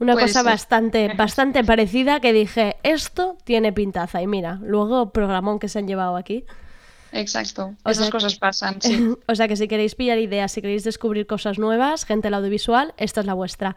Una 0.00 0.14
Puede 0.14 0.26
cosa 0.26 0.40
ser. 0.42 0.50
bastante, 0.52 1.08
bastante 1.16 1.64
parecida 1.64 2.20
que 2.20 2.32
dije, 2.32 2.76
esto 2.82 3.36
tiene 3.44 3.72
pintaza. 3.72 4.20
Y 4.22 4.26
mira, 4.26 4.58
luego 4.62 5.10
programón 5.10 5.58
que 5.58 5.68
se 5.68 5.78
han 5.78 5.86
llevado 5.88 6.16
aquí. 6.16 6.44
Exacto. 7.12 7.76
O 7.84 7.90
Esas 7.90 8.06
sea- 8.06 8.10
cosas 8.10 8.34
pasan, 8.34 8.82
sí. 8.82 9.14
o 9.28 9.34
sea 9.36 9.46
que 9.46 9.54
si 9.54 9.68
queréis 9.68 9.94
pillar 9.94 10.18
ideas, 10.18 10.50
si 10.50 10.60
queréis 10.60 10.82
descubrir 10.82 11.28
cosas 11.28 11.60
nuevas, 11.60 12.04
gente 12.04 12.26
del 12.26 12.34
audiovisual, 12.34 12.92
esta 12.96 13.20
es 13.20 13.26
la 13.26 13.34
vuestra. 13.34 13.76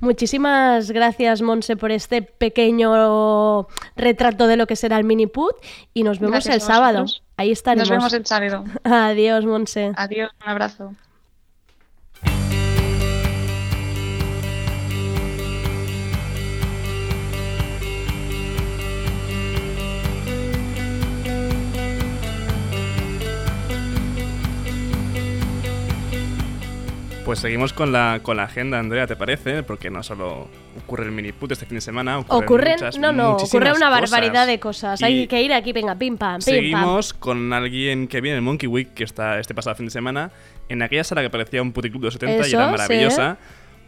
Muchísimas 0.00 0.90
gracias, 0.90 1.42
Monse, 1.42 1.76
por 1.76 1.90
este 1.92 2.22
pequeño 2.22 3.68
retrato 3.94 4.46
de 4.46 4.56
lo 4.56 4.66
que 4.66 4.74
será 4.74 4.96
el 4.96 5.04
Miniput 5.04 5.54
y 5.92 6.02
nos 6.02 6.18
vemos 6.18 6.32
Gracias 6.32 6.54
el 6.54 6.60
sábado. 6.62 7.04
Ahí 7.36 7.50
estaremos. 7.50 7.90
Nos 7.90 7.98
vemos 7.98 8.12
el 8.14 8.24
sábado. 8.24 8.64
Adiós, 8.84 9.44
Monse. 9.44 9.92
Adiós, 9.94 10.30
un 10.42 10.48
abrazo. 10.50 10.94
Pues 27.28 27.40
seguimos 27.40 27.74
con 27.74 27.92
la, 27.92 28.20
con 28.22 28.38
la 28.38 28.44
agenda, 28.44 28.78
Andrea, 28.78 29.06
¿te 29.06 29.14
parece? 29.14 29.62
Porque 29.62 29.90
no 29.90 30.02
solo 30.02 30.48
ocurre 30.82 31.04
el 31.04 31.12
mini 31.12 31.32
put 31.32 31.52
este 31.52 31.66
fin 31.66 31.74
de 31.74 31.82
semana, 31.82 32.20
ocurren, 32.20 32.42
Ocurren, 32.42 32.72
muchas, 32.72 32.96
no, 32.96 33.12
no, 33.12 33.32
ocurre 33.32 33.70
una 33.70 33.90
cosas. 33.90 34.10
barbaridad 34.10 34.46
de 34.46 34.58
cosas. 34.58 34.98
Y 35.02 35.04
Hay 35.04 35.26
que 35.26 35.42
ir 35.42 35.52
aquí, 35.52 35.74
venga, 35.74 35.94
pim 35.94 36.16
pam, 36.16 36.38
pim 36.38 36.46
pam. 36.46 36.54
Seguimos 36.54 37.12
con 37.12 37.52
alguien 37.52 38.08
que 38.08 38.22
viene 38.22 38.36
el 38.36 38.42
Monkey 38.42 38.66
Week, 38.66 38.94
que 38.94 39.04
está 39.04 39.38
este 39.38 39.54
pasado 39.54 39.76
fin 39.76 39.84
de 39.84 39.90
semana, 39.90 40.30
en 40.70 40.80
aquella 40.80 41.04
sala 41.04 41.20
que 41.20 41.28
parecía 41.28 41.60
un 41.60 41.72
puticlub 41.72 42.00
de 42.00 42.06
los 42.06 42.14
70 42.14 42.48
y 42.48 42.52
era 42.54 42.64
sí. 42.64 42.70
maravillosa. 42.70 43.36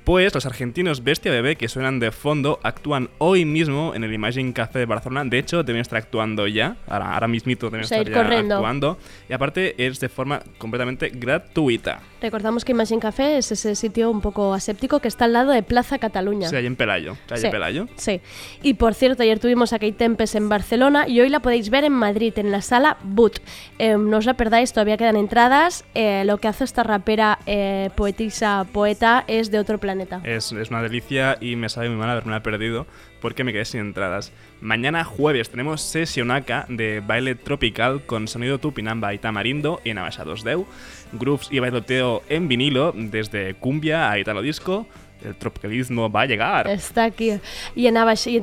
Pues 0.05 0.35
los 0.35 0.45
argentinos 0.45 1.03
Bestia 1.03 1.33
Bebé, 1.33 1.57
que 1.57 1.69
suenan 1.69 1.99
de 1.99 2.11
fondo, 2.11 2.61
actúan 2.63 3.09
hoy 3.17 3.47
mismo 3.47 3.95
en 3.95 4.05
el 4.05 4.13
Imagine 4.13 4.53
Café 4.53 4.81
de 4.81 4.85
Barcelona. 4.85 5.25
De 5.25 5.39
hecho, 5.39 5.63
deben 5.63 5.81
estar 5.81 5.97
actuando 5.97 6.47
ya. 6.47 6.77
Ahora, 6.87 7.15
ahora 7.15 7.27
mismito 7.27 7.71
deben 7.71 7.85
estar 7.85 8.07
ya 8.07 8.21
actuando. 8.21 8.99
Y 9.31 9.33
aparte 9.33 9.87
es 9.87 9.99
de 9.99 10.11
forma 10.11 10.43
completamente 10.59 11.09
gratuita. 11.09 12.03
Recordamos 12.21 12.65
que 12.65 12.73
Imagine 12.73 13.01
Café 13.01 13.39
es 13.39 13.51
ese 13.53 13.75
sitio 13.75 14.11
un 14.11 14.21
poco 14.21 14.53
aséptico 14.55 15.01
que 15.01 15.09
está 15.09 15.25
al 15.25 15.33
lado 15.33 15.53
de 15.53 15.63
Plaza 15.63 15.99
Cataluña. 15.99 16.49
Sí, 16.49 16.57
ahí 16.57 16.67
en 16.67 16.77
Pelayo. 16.77 17.17
Calle 17.27 17.43
Sí, 17.43 17.49
Pelayo. 17.49 17.87
Sí. 17.97 18.21
Y 18.63 18.75
por 18.75 18.95
cierto, 18.95 19.23
ayer 19.23 19.39
tuvimos 19.39 19.73
a 19.73 19.79
Kate 19.79 19.93
Tempest 19.93 20.35
en 20.35 20.49
Barcelona 20.49 21.09
y 21.09 21.21
hoy 21.21 21.29
la 21.29 21.41
podéis 21.41 21.71
ver 21.71 21.85
en 21.85 21.93
Madrid, 21.93 22.33
en 22.37 22.51
la 22.51 22.61
sala 22.63 22.99
Boot. 23.03 23.41
Eh, 23.79 23.97
no 23.97 24.19
os 24.19 24.27
la 24.27 24.35
perdáis, 24.35 24.73
todavía 24.73 24.97
quedan 24.97 25.17
entradas. 25.17 25.85
Eh, 25.95 26.25
lo 26.27 26.39
que 26.39 26.49
hace 26.49 26.65
esta 26.65 26.83
rapera, 26.83 27.39
eh, 27.47 27.91
poetisa, 27.97 28.67
poeta, 28.73 29.25
es 29.27 29.51
de 29.51 29.59
otro 29.59 29.79
planeta. 29.79 30.21
Es, 30.25 30.53
es 30.53 30.71
una 30.71 30.83
delicia 30.83 31.39
y 31.41 31.57
me 31.57 31.69
sabe 31.69 31.89
muy 31.89 31.99
mal 31.99 32.11
haberme 32.11 32.41
perdido 32.41 32.87
porque 33.21 33.45
me 33.45 33.53
quedé 33.53 33.65
sin 33.65 33.81
entradas. 33.81 34.33
Mañana 34.61 35.05
jueves 35.05 35.51
tenemos 35.51 35.81
Sesionaka 35.83 36.67
de 36.69 37.01
baile 37.01 37.35
tropical 37.35 38.03
con 38.07 38.29
sonido 38.29 38.59
tupinamba 38.59 39.15
y 39.15 39.19
tamarindo 39.19 39.81
en 39.85 39.99
Abaixados 39.99 40.45
Deu, 40.45 40.67
grooves 41.13 41.49
y 41.51 41.59
bailoteo 41.59 42.23
en 42.29 42.49
vinilo 42.49 42.93
desde 42.95 43.55
cumbia 43.55 44.11
a 44.11 44.19
italo 44.19 44.43
disco. 44.43 44.87
El 45.25 45.37
tropicalismo 45.37 46.11
va 46.11 46.23
a 46.23 46.27
llegar. 46.27 46.69
Está 46.69 47.05
aquí. 47.05 47.39
Y, 47.75 47.87
en 47.87 47.95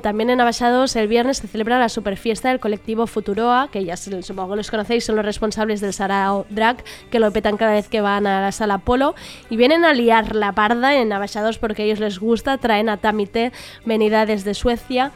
también 0.02 0.30
en 0.30 0.42
Abaixados 0.42 0.96
el 0.96 1.08
viernes 1.08 1.38
se 1.38 1.48
celebra 1.48 1.80
la 1.80 1.90
superfiesta 1.90 2.50
del 2.50 2.60
colectivo 2.60 3.08
Futuroa, 3.08 3.70
que 3.72 3.84
ya 3.84 3.98
supongo 3.98 4.56
los 4.56 4.70
conocéis, 4.70 5.06
son 5.06 5.16
los 5.16 5.26
responsables 5.26 5.82
del 5.82 5.94
Sarao 5.94 6.46
Drag, 6.50 6.84
que 7.10 7.20
lo 7.20 7.32
petan 7.32 7.58
cada 7.58 7.74
vez 7.74 7.88
que 7.88 8.02
van 8.02 8.28
a 8.28 8.42
la 8.42 8.52
sala 8.52 8.78
Polo. 8.80 9.16
Y 9.50 9.58
vienen 9.58 9.86
a 9.86 9.94
liar 9.94 10.36
la 10.36 10.52
parda 10.54 10.96
en 10.96 11.12
Abaixados 11.12 11.58
porque 11.58 11.84
a 11.84 11.86
ellos 11.86 12.00
les 12.00 12.20
gusta, 12.20 12.58
traen 12.58 12.90
a 12.90 12.98
Tamite, 12.98 13.52
venida 13.86 14.26
desde 14.26 14.54
Suecia. 14.54 15.12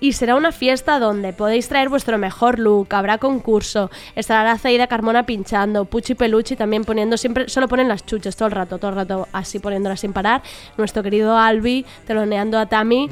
Y 0.00 0.12
será 0.12 0.34
una 0.34 0.52
fiesta 0.52 0.98
donde 0.98 1.32
podéis 1.32 1.68
traer 1.68 1.88
vuestro 1.88 2.18
mejor 2.18 2.58
look, 2.58 2.88
habrá 2.94 3.18
concurso, 3.18 3.90
estará 4.16 4.44
la 4.44 4.58
Zaida 4.58 4.86
Carmona 4.86 5.24
pinchando, 5.24 5.84
Puchi 5.86 6.14
Peluchi 6.14 6.56
también 6.56 6.84
poniendo, 6.84 7.16
siempre 7.16 7.48
solo 7.48 7.68
ponen 7.68 7.88
las 7.88 8.04
chuches 8.04 8.36
todo 8.36 8.46
el 8.48 8.52
rato, 8.52 8.78
todo 8.78 8.90
el 8.90 8.96
rato 8.96 9.28
así 9.32 9.58
poniéndolas 9.60 10.00
sin 10.00 10.12
parar. 10.12 10.42
Nuestro 10.76 11.02
querido 11.02 11.38
Albi 11.38 11.86
teloneando 12.06 12.58
a 12.58 12.66
Tami, 12.66 13.08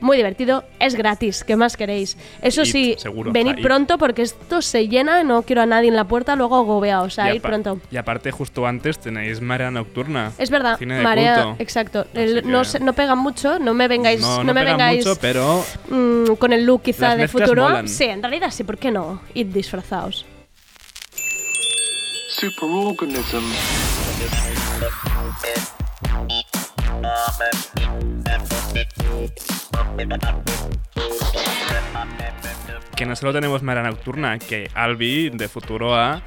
muy 0.00 0.16
divertido, 0.18 0.62
es 0.78 0.94
gratis, 0.94 1.42
¿qué 1.42 1.56
más 1.56 1.76
queréis? 1.76 2.16
Eso 2.42 2.62
It, 2.62 2.66
sí, 2.68 2.94
seguro, 2.98 3.32
venid 3.32 3.62
pronto 3.62 3.96
porque 3.98 4.22
esto 4.22 4.60
se 4.62 4.88
llena, 4.88 5.24
no 5.24 5.42
quiero 5.42 5.62
a 5.62 5.66
nadie 5.66 5.88
en 5.88 5.96
la 5.96 6.04
puerta, 6.04 6.36
luego 6.36 6.56
agobeado, 6.56 7.04
o 7.04 7.10
sea, 7.10 7.34
ir 7.34 7.40
pronto. 7.40 7.80
Y 7.90 7.96
aparte, 7.96 8.30
justo 8.30 8.66
antes 8.66 8.98
tenéis 8.98 9.40
Marea 9.40 9.70
Nocturna. 9.70 10.32
Es 10.38 10.50
verdad, 10.50 10.78
marea, 11.02 11.56
exacto. 11.58 12.06
El- 12.14 12.46
no, 12.48 12.64
se- 12.64 12.78
no 12.80 12.92
pega 12.92 13.14
mucho, 13.14 13.58
no 13.58 13.72
me 13.74 13.88
vengáis, 13.88 14.20
No, 14.20 14.38
no, 14.38 14.44
no 14.44 14.54
me 14.54 14.60
pega 14.60 14.72
vengáis 14.76 15.06
mucho, 15.06 15.18
pero 15.20 15.64
mm, 15.88 16.25
con 16.34 16.52
el 16.52 16.64
look 16.66 16.82
quizá 16.82 17.10
Las 17.10 17.18
de 17.18 17.28
futuro. 17.28 17.62
molan. 17.64 17.86
Sí, 17.88 18.04
en 18.04 18.20
realidad 18.22 18.50
sí, 18.50 18.64
¿por 18.64 18.78
qué 18.78 18.90
no? 18.90 19.20
Id 19.34 19.46
disfrazados. 19.46 20.26
Superorganism. 22.28 23.44
que 32.94 33.04
no 33.06 33.14
solo 33.14 33.32
tenemos 33.32 33.62
Marea 33.62 33.82
Nocturna, 33.82 34.38
que 34.38 34.70
Albi 34.74 35.28
de 35.30 35.48
Futuro 35.48 35.94
A 35.94 36.22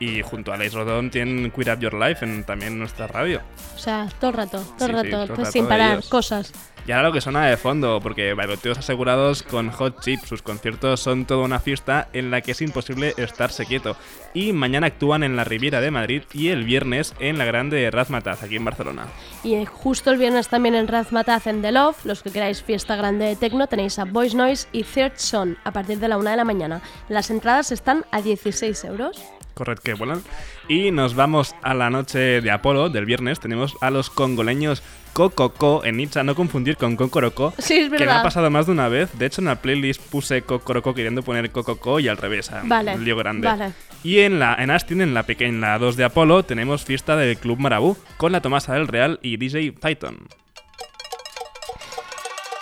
y 0.00 0.22
junto 0.22 0.52
a 0.52 0.54
Alex 0.54 0.72
Rodón 0.74 1.10
tienen 1.10 1.50
Queer 1.50 1.74
Up 1.76 1.80
Your 1.80 1.94
Life 1.94 2.24
en 2.24 2.44
también 2.44 2.78
nuestra 2.78 3.06
radio. 3.06 3.42
O 3.74 3.78
sea, 3.78 4.08
todo 4.18 4.30
el 4.30 4.36
rato, 4.36 4.64
todo 4.78 4.88
el 4.88 4.94
Sí, 4.96 5.00
sí, 5.02 5.10
rato, 5.10 5.10
todo 5.10 5.26
pues 5.36 5.38
rato 5.38 5.52
sin 5.52 5.66
parar, 5.66 5.92
ellos. 5.92 6.08
cosas. 6.08 6.52
Y 6.86 6.92
ahora 6.92 7.08
lo 7.08 7.14
que 7.14 7.22
suena 7.22 7.46
de 7.46 7.56
fondo, 7.56 7.98
porque 8.02 8.34
bailoteos 8.34 8.76
asegurados 8.76 9.42
con 9.42 9.70
Hot 9.70 10.00
Chip. 10.00 10.22
Sus 10.24 10.42
conciertos 10.42 11.00
son 11.00 11.24
toda 11.24 11.44
una 11.44 11.58
fiesta 11.58 12.08
en 12.12 12.30
la 12.30 12.42
que 12.42 12.52
es 12.52 12.60
imposible 12.60 13.14
estarse 13.16 13.64
quieto. 13.64 13.96
Y 14.34 14.52
mañana 14.52 14.88
actúan 14.88 15.22
en 15.22 15.34
la 15.34 15.44
Riviera 15.44 15.80
de 15.80 15.90
Madrid 15.90 16.24
y 16.34 16.48
el 16.48 16.64
viernes 16.64 17.14
en 17.20 17.38
la 17.38 17.46
Grande 17.46 17.90
Razmataz, 17.90 18.42
aquí 18.42 18.56
en 18.56 18.66
Barcelona. 18.66 19.06
Y 19.42 19.54
eh, 19.54 19.64
justo 19.64 20.10
el 20.10 20.18
viernes 20.18 20.48
también 20.48 20.74
en 20.74 20.86
Razmataz 20.86 21.46
en 21.46 21.62
The 21.62 21.72
Love, 21.72 22.04
los 22.04 22.22
que 22.22 22.30
queráis 22.30 22.62
fiesta 22.62 22.96
grande 22.96 23.24
de 23.24 23.36
tecno, 23.36 23.66
tenéis 23.66 23.98
a 23.98 24.04
Voice 24.04 24.36
Noise 24.36 24.68
y 24.72 24.82
Third 24.82 25.12
Son 25.16 25.56
a 25.64 25.70
partir 25.70 25.98
de 25.98 26.08
la 26.08 26.18
una 26.18 26.32
de 26.32 26.36
la 26.36 26.44
mañana. 26.44 26.82
Las 27.08 27.30
entradas 27.30 27.72
están 27.72 28.04
a 28.10 28.20
16 28.20 28.84
euros. 28.84 29.22
Correcto, 29.54 29.82
que 29.84 29.94
vuelan. 29.94 30.22
Y 30.68 30.90
nos 30.90 31.14
vamos 31.14 31.54
a 31.62 31.74
la 31.74 31.90
noche 31.90 32.40
de 32.40 32.50
Apolo 32.50 32.88
del 32.88 33.04
viernes. 33.04 33.38
Tenemos 33.38 33.76
a 33.80 33.90
los 33.90 34.08
congoleños 34.08 34.82
Cococo 35.12 35.84
en 35.84 36.00
Itza, 36.00 36.24
no 36.24 36.34
confundir 36.34 36.76
con 36.76 36.96
Cocoroco. 36.96 37.52
Sí, 37.58 37.74
es 37.76 37.90
Que 37.92 38.06
me 38.06 38.10
ha 38.12 38.22
pasado 38.22 38.50
más 38.50 38.66
de 38.66 38.72
una 38.72 38.88
vez. 38.88 39.10
De 39.18 39.26
hecho, 39.26 39.42
en 39.42 39.46
la 39.46 39.60
playlist 39.60 40.00
puse 40.10 40.42
Cocoroco 40.42 40.94
queriendo 40.94 41.22
poner 41.22 41.50
Cococo 41.50 42.00
y 42.00 42.08
al 42.08 42.16
revés. 42.16 42.50
Vale, 42.64 42.94
Un 42.94 43.04
lío 43.04 43.16
grande. 43.16 43.46
vale. 43.46 43.72
Y 44.02 44.20
en 44.20 44.38
la 44.38 44.54
en 44.56 44.70
Astin, 44.70 45.00
en 45.00 45.14
la 45.14 45.22
pequeña 45.24 45.50
en 45.50 45.60
la 45.60 45.78
2 45.78 45.96
de 45.96 46.04
Apolo, 46.04 46.42
tenemos 46.42 46.84
fiesta 46.84 47.16
del 47.16 47.36
Club 47.36 47.58
Marabú 47.58 47.96
con 48.16 48.32
la 48.32 48.40
Tomasa 48.40 48.74
del 48.74 48.88
Real 48.88 49.18
y 49.22 49.36
DJ 49.36 49.72
Python. 49.72 50.18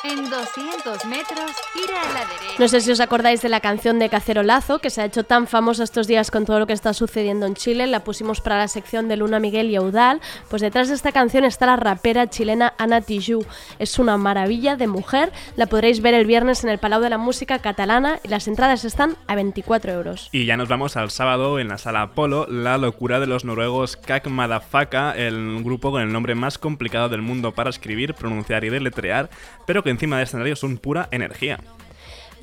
En 0.05 0.28
200 0.28 1.05
metros, 1.05 1.53
gira 1.74 2.00
a 2.03 2.12
la 2.12 2.20
derecha. 2.26 2.55
No 2.59 2.66
sé 2.66 2.80
si 2.80 2.90
os 2.90 2.98
acordáis 2.98 3.40
de 3.40 3.48
la 3.48 3.61
canción 3.61 4.00
de 4.00 4.09
Cacerolazo, 4.09 4.80
que 4.80 4.90
se 4.90 5.00
ha 5.00 5.05
hecho 5.05 5.22
tan 5.22 5.46
famosa 5.46 5.84
estos 5.84 6.09
días 6.09 6.32
con 6.32 6.44
todo 6.44 6.59
lo 6.59 6.66
que 6.66 6.72
está 6.72 6.92
sucediendo 6.92 7.46
en 7.46 7.55
Chile. 7.55 7.86
La 7.86 8.03
pusimos 8.03 8.40
para 8.40 8.59
la 8.59 8.66
sección 8.66 9.07
de 9.07 9.16
Luna 9.16 9.38
Miguel 9.38 9.70
y 9.70 9.76
Eudal. 9.76 10.20
Pues 10.50 10.61
detrás 10.61 10.88
de 10.88 10.96
esta 10.96 11.12
canción 11.12 11.44
está 11.44 11.66
la 11.66 11.76
rapera 11.76 12.28
chilena 12.28 12.74
Ana 12.78 13.00
Tijoux. 13.00 13.46
Es 13.78 14.00
una 14.00 14.16
maravilla 14.16 14.74
de 14.74 14.88
mujer. 14.88 15.30
La 15.55 15.66
podréis 15.66 16.03
ver 16.03 16.14
el 16.14 16.26
viernes 16.26 16.64
en 16.64 16.70
el 16.70 16.78
Palau 16.78 17.00
de 17.00 17.09
la 17.09 17.18
Música 17.18 17.61
Catalana 17.61 18.18
y 18.24 18.28
las 18.28 18.48
entradas 18.48 18.84
están 18.84 19.16
a 19.28 19.36
24 19.36 19.92
euros. 19.92 20.30
Y 20.32 20.46
ya 20.46 20.57
nos 20.57 20.68
vamos 20.68 20.96
al 20.96 21.12
sábado 21.12 21.61
en 21.61 21.68
la 21.68 21.78
sala 21.78 22.03
Apolo, 22.03 22.48
la 22.48 22.76
locura 22.76 23.20
de 23.20 23.28
los 23.28 23.44
noruegos 23.44 23.96
Kak 23.96 24.26
Madafaka, 24.26 25.12
el 25.12 25.62
grupo 25.62 25.92
con 25.92 26.03
el 26.03 26.12
nombre 26.12 26.34
más 26.34 26.59
complicado 26.59 27.09
del 27.09 27.22
mundo 27.22 27.53
para 27.53 27.70
escribir, 27.70 28.14
pronunciar 28.14 28.64
y 28.64 28.70
deletrear, 28.70 29.30
pero 29.64 29.84
que 29.84 29.91
encima 29.93 30.16
de 30.16 30.24
escenario 30.24 30.57
son 30.57 30.78
pura 30.78 31.09
energía. 31.12 31.61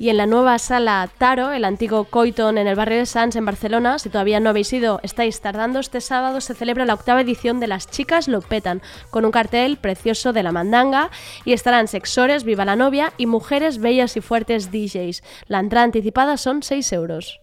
Y 0.00 0.08
en 0.08 0.16
la 0.16 0.24
nueva 0.24 0.58
sala 0.58 1.10
Taro, 1.18 1.52
el 1.52 1.62
antiguo 1.62 2.04
Coiton 2.04 2.56
en 2.56 2.66
el 2.66 2.74
barrio 2.74 2.96
de 2.96 3.04
Sants, 3.04 3.36
en 3.36 3.44
Barcelona, 3.44 3.98
si 3.98 4.08
todavía 4.08 4.40
no 4.40 4.48
habéis 4.48 4.72
ido, 4.72 4.98
estáis 5.02 5.42
tardando, 5.42 5.78
este 5.78 6.00
sábado 6.00 6.40
se 6.40 6.54
celebra 6.54 6.86
la 6.86 6.94
octava 6.94 7.20
edición 7.20 7.60
de 7.60 7.66
Las 7.66 7.86
Chicas 7.86 8.26
Lo 8.26 8.40
Petan, 8.40 8.80
con 9.10 9.26
un 9.26 9.30
cartel 9.30 9.76
precioso 9.76 10.32
de 10.32 10.42
la 10.42 10.52
mandanga, 10.52 11.10
y 11.44 11.52
estarán 11.52 11.86
sexores, 11.86 12.44
viva 12.44 12.64
la 12.64 12.76
novia, 12.76 13.12
y 13.18 13.26
mujeres 13.26 13.76
bellas 13.76 14.16
y 14.16 14.22
fuertes 14.22 14.70
DJs. 14.72 15.22
La 15.48 15.60
entrada 15.60 15.84
anticipada 15.84 16.38
son 16.38 16.62
6 16.62 16.92
euros. 16.94 17.42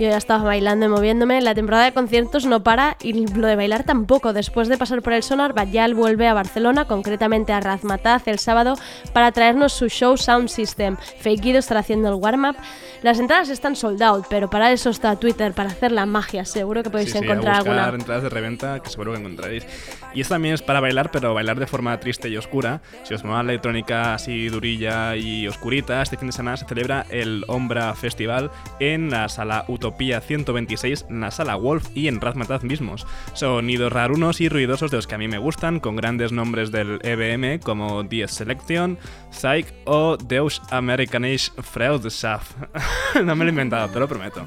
Yo 0.00 0.08
ya 0.08 0.16
estaba 0.16 0.44
bailando 0.44 0.86
y 0.86 0.88
moviéndome. 0.88 1.42
La 1.42 1.54
temporada 1.54 1.84
de 1.84 1.92
conciertos 1.92 2.46
no 2.46 2.62
para 2.62 2.96
y 3.02 3.26
lo 3.26 3.46
de 3.46 3.54
bailar 3.54 3.84
tampoco. 3.84 4.32
Después 4.32 4.66
de 4.68 4.78
pasar 4.78 5.02
por 5.02 5.12
el 5.12 5.22
Sonar, 5.22 5.52
Bayal 5.52 5.94
vuelve 5.94 6.26
a 6.26 6.32
Barcelona, 6.32 6.86
concretamente 6.86 7.52
a 7.52 7.60
Razmataz 7.60 8.26
el 8.26 8.38
sábado, 8.38 8.76
para 9.12 9.30
traernos 9.32 9.74
su 9.74 9.90
show 9.90 10.16
Sound 10.16 10.48
System. 10.48 10.96
Fake 11.18 11.42
Guido 11.42 11.58
estará 11.58 11.80
haciendo 11.80 12.08
el 12.08 12.14
warm-up. 12.14 12.56
Las 13.02 13.18
entradas 13.18 13.50
están 13.50 13.76
sold 13.76 14.02
out, 14.02 14.24
pero 14.30 14.48
para 14.48 14.72
eso 14.72 14.88
está 14.88 15.16
Twitter, 15.16 15.52
para 15.52 15.68
hacer 15.68 15.92
la 15.92 16.06
magia. 16.06 16.46
Seguro 16.46 16.82
que 16.82 16.88
podéis 16.88 17.12
Sí, 17.12 17.18
sí, 17.18 17.24
encontrar 17.24 17.56
a 17.56 17.58
buscar 17.58 17.78
alguna. 17.78 17.98
entradas 17.98 18.22
de 18.22 18.28
reventa 18.30 18.80
que 18.80 18.88
seguro 18.88 19.12
que 19.12 19.18
encontraréis. 19.18 19.66
Y 20.14 20.22
esto 20.22 20.34
también 20.34 20.54
es 20.54 20.62
para 20.62 20.80
bailar, 20.80 21.10
pero 21.10 21.34
bailar 21.34 21.58
de 21.58 21.66
forma 21.66 22.00
triste 22.00 22.30
y 22.30 22.38
oscura. 22.38 22.80
Si 23.02 23.12
os 23.12 23.22
mola 23.22 23.42
la 23.42 23.52
electrónica 23.52 24.14
así 24.14 24.48
durilla 24.48 25.14
y 25.16 25.46
oscurita, 25.46 26.00
este 26.00 26.16
fin 26.16 26.28
de 26.28 26.32
semana 26.32 26.56
se 26.56 26.64
celebra 26.64 27.04
el 27.10 27.44
Ombra 27.48 27.94
Festival 27.94 28.50
en 28.80 29.10
la 29.10 29.28
sala 29.28 29.66
Utopía 29.68 29.89
126, 29.98 31.06
en 31.08 31.20
la 31.20 31.30
sala 31.30 31.56
Wolf 31.56 31.88
y 31.94 32.08
en 32.08 32.20
Razmataz 32.20 32.64
mismos. 32.64 33.06
Sonidos 33.34 33.92
rarunos 33.92 34.40
y 34.40 34.48
ruidosos 34.48 34.90
de 34.90 34.98
los 34.98 35.06
que 35.06 35.14
a 35.14 35.18
mí 35.18 35.28
me 35.28 35.38
gustan, 35.38 35.80
con 35.80 35.96
grandes 35.96 36.32
nombres 36.32 36.70
del 36.70 36.98
EBM 37.02 37.60
como 37.60 38.02
Diez 38.02 38.30
Selection, 38.30 38.98
Psych 39.30 39.66
o 39.84 40.16
Deus 40.16 40.62
Americanisch 40.70 41.52
Freundschaft. 41.54 42.56
no 43.24 43.36
me 43.36 43.44
lo 43.44 43.48
he 43.48 43.50
inventado, 43.50 43.88
te 43.88 44.00
lo 44.00 44.08
prometo. 44.08 44.46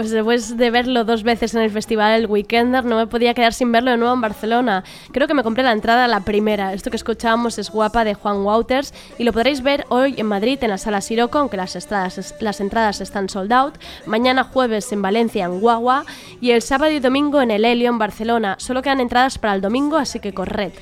Pues 0.00 0.12
después 0.12 0.56
de 0.56 0.70
verlo 0.70 1.04
dos 1.04 1.24
veces 1.24 1.54
en 1.54 1.60
el 1.60 1.70
festival 1.70 2.18
El 2.18 2.26
Weekender, 2.26 2.86
no 2.86 2.96
me 2.96 3.06
podía 3.06 3.34
quedar 3.34 3.52
sin 3.52 3.70
verlo 3.70 3.90
de 3.90 3.98
nuevo 3.98 4.14
en 4.14 4.22
Barcelona. 4.22 4.82
Creo 5.12 5.28
que 5.28 5.34
me 5.34 5.42
compré 5.42 5.62
la 5.62 5.72
entrada 5.72 6.08
la 6.08 6.20
primera. 6.20 6.72
Esto 6.72 6.88
que 6.88 6.96
escuchábamos 6.96 7.58
es 7.58 7.68
Guapa 7.68 8.02
de 8.02 8.14
Juan 8.14 8.38
Wouters 8.38 8.94
y 9.18 9.24
lo 9.24 9.34
podréis 9.34 9.62
ver 9.62 9.84
hoy 9.90 10.14
en 10.16 10.24
Madrid 10.24 10.58
en 10.62 10.70
la 10.70 10.78
Sala 10.78 11.02
Siroco, 11.02 11.36
aunque 11.36 11.58
las 11.58 11.76
entradas, 11.76 12.34
las 12.40 12.60
entradas 12.62 13.02
están 13.02 13.28
sold 13.28 13.52
out. 13.52 13.74
Mañana 14.06 14.44
jueves 14.44 14.90
en 14.90 15.02
Valencia 15.02 15.44
en 15.44 15.60
Guagua 15.60 16.06
y 16.40 16.52
el 16.52 16.62
sábado 16.62 16.92
y 16.92 17.00
domingo 17.00 17.42
en 17.42 17.50
el 17.50 17.66
Helio 17.66 17.90
en 17.90 17.98
Barcelona. 17.98 18.54
Solo 18.58 18.80
quedan 18.80 19.00
entradas 19.00 19.36
para 19.36 19.54
el 19.54 19.60
domingo, 19.60 19.98
así 19.98 20.18
que 20.18 20.32
corred. 20.32 20.72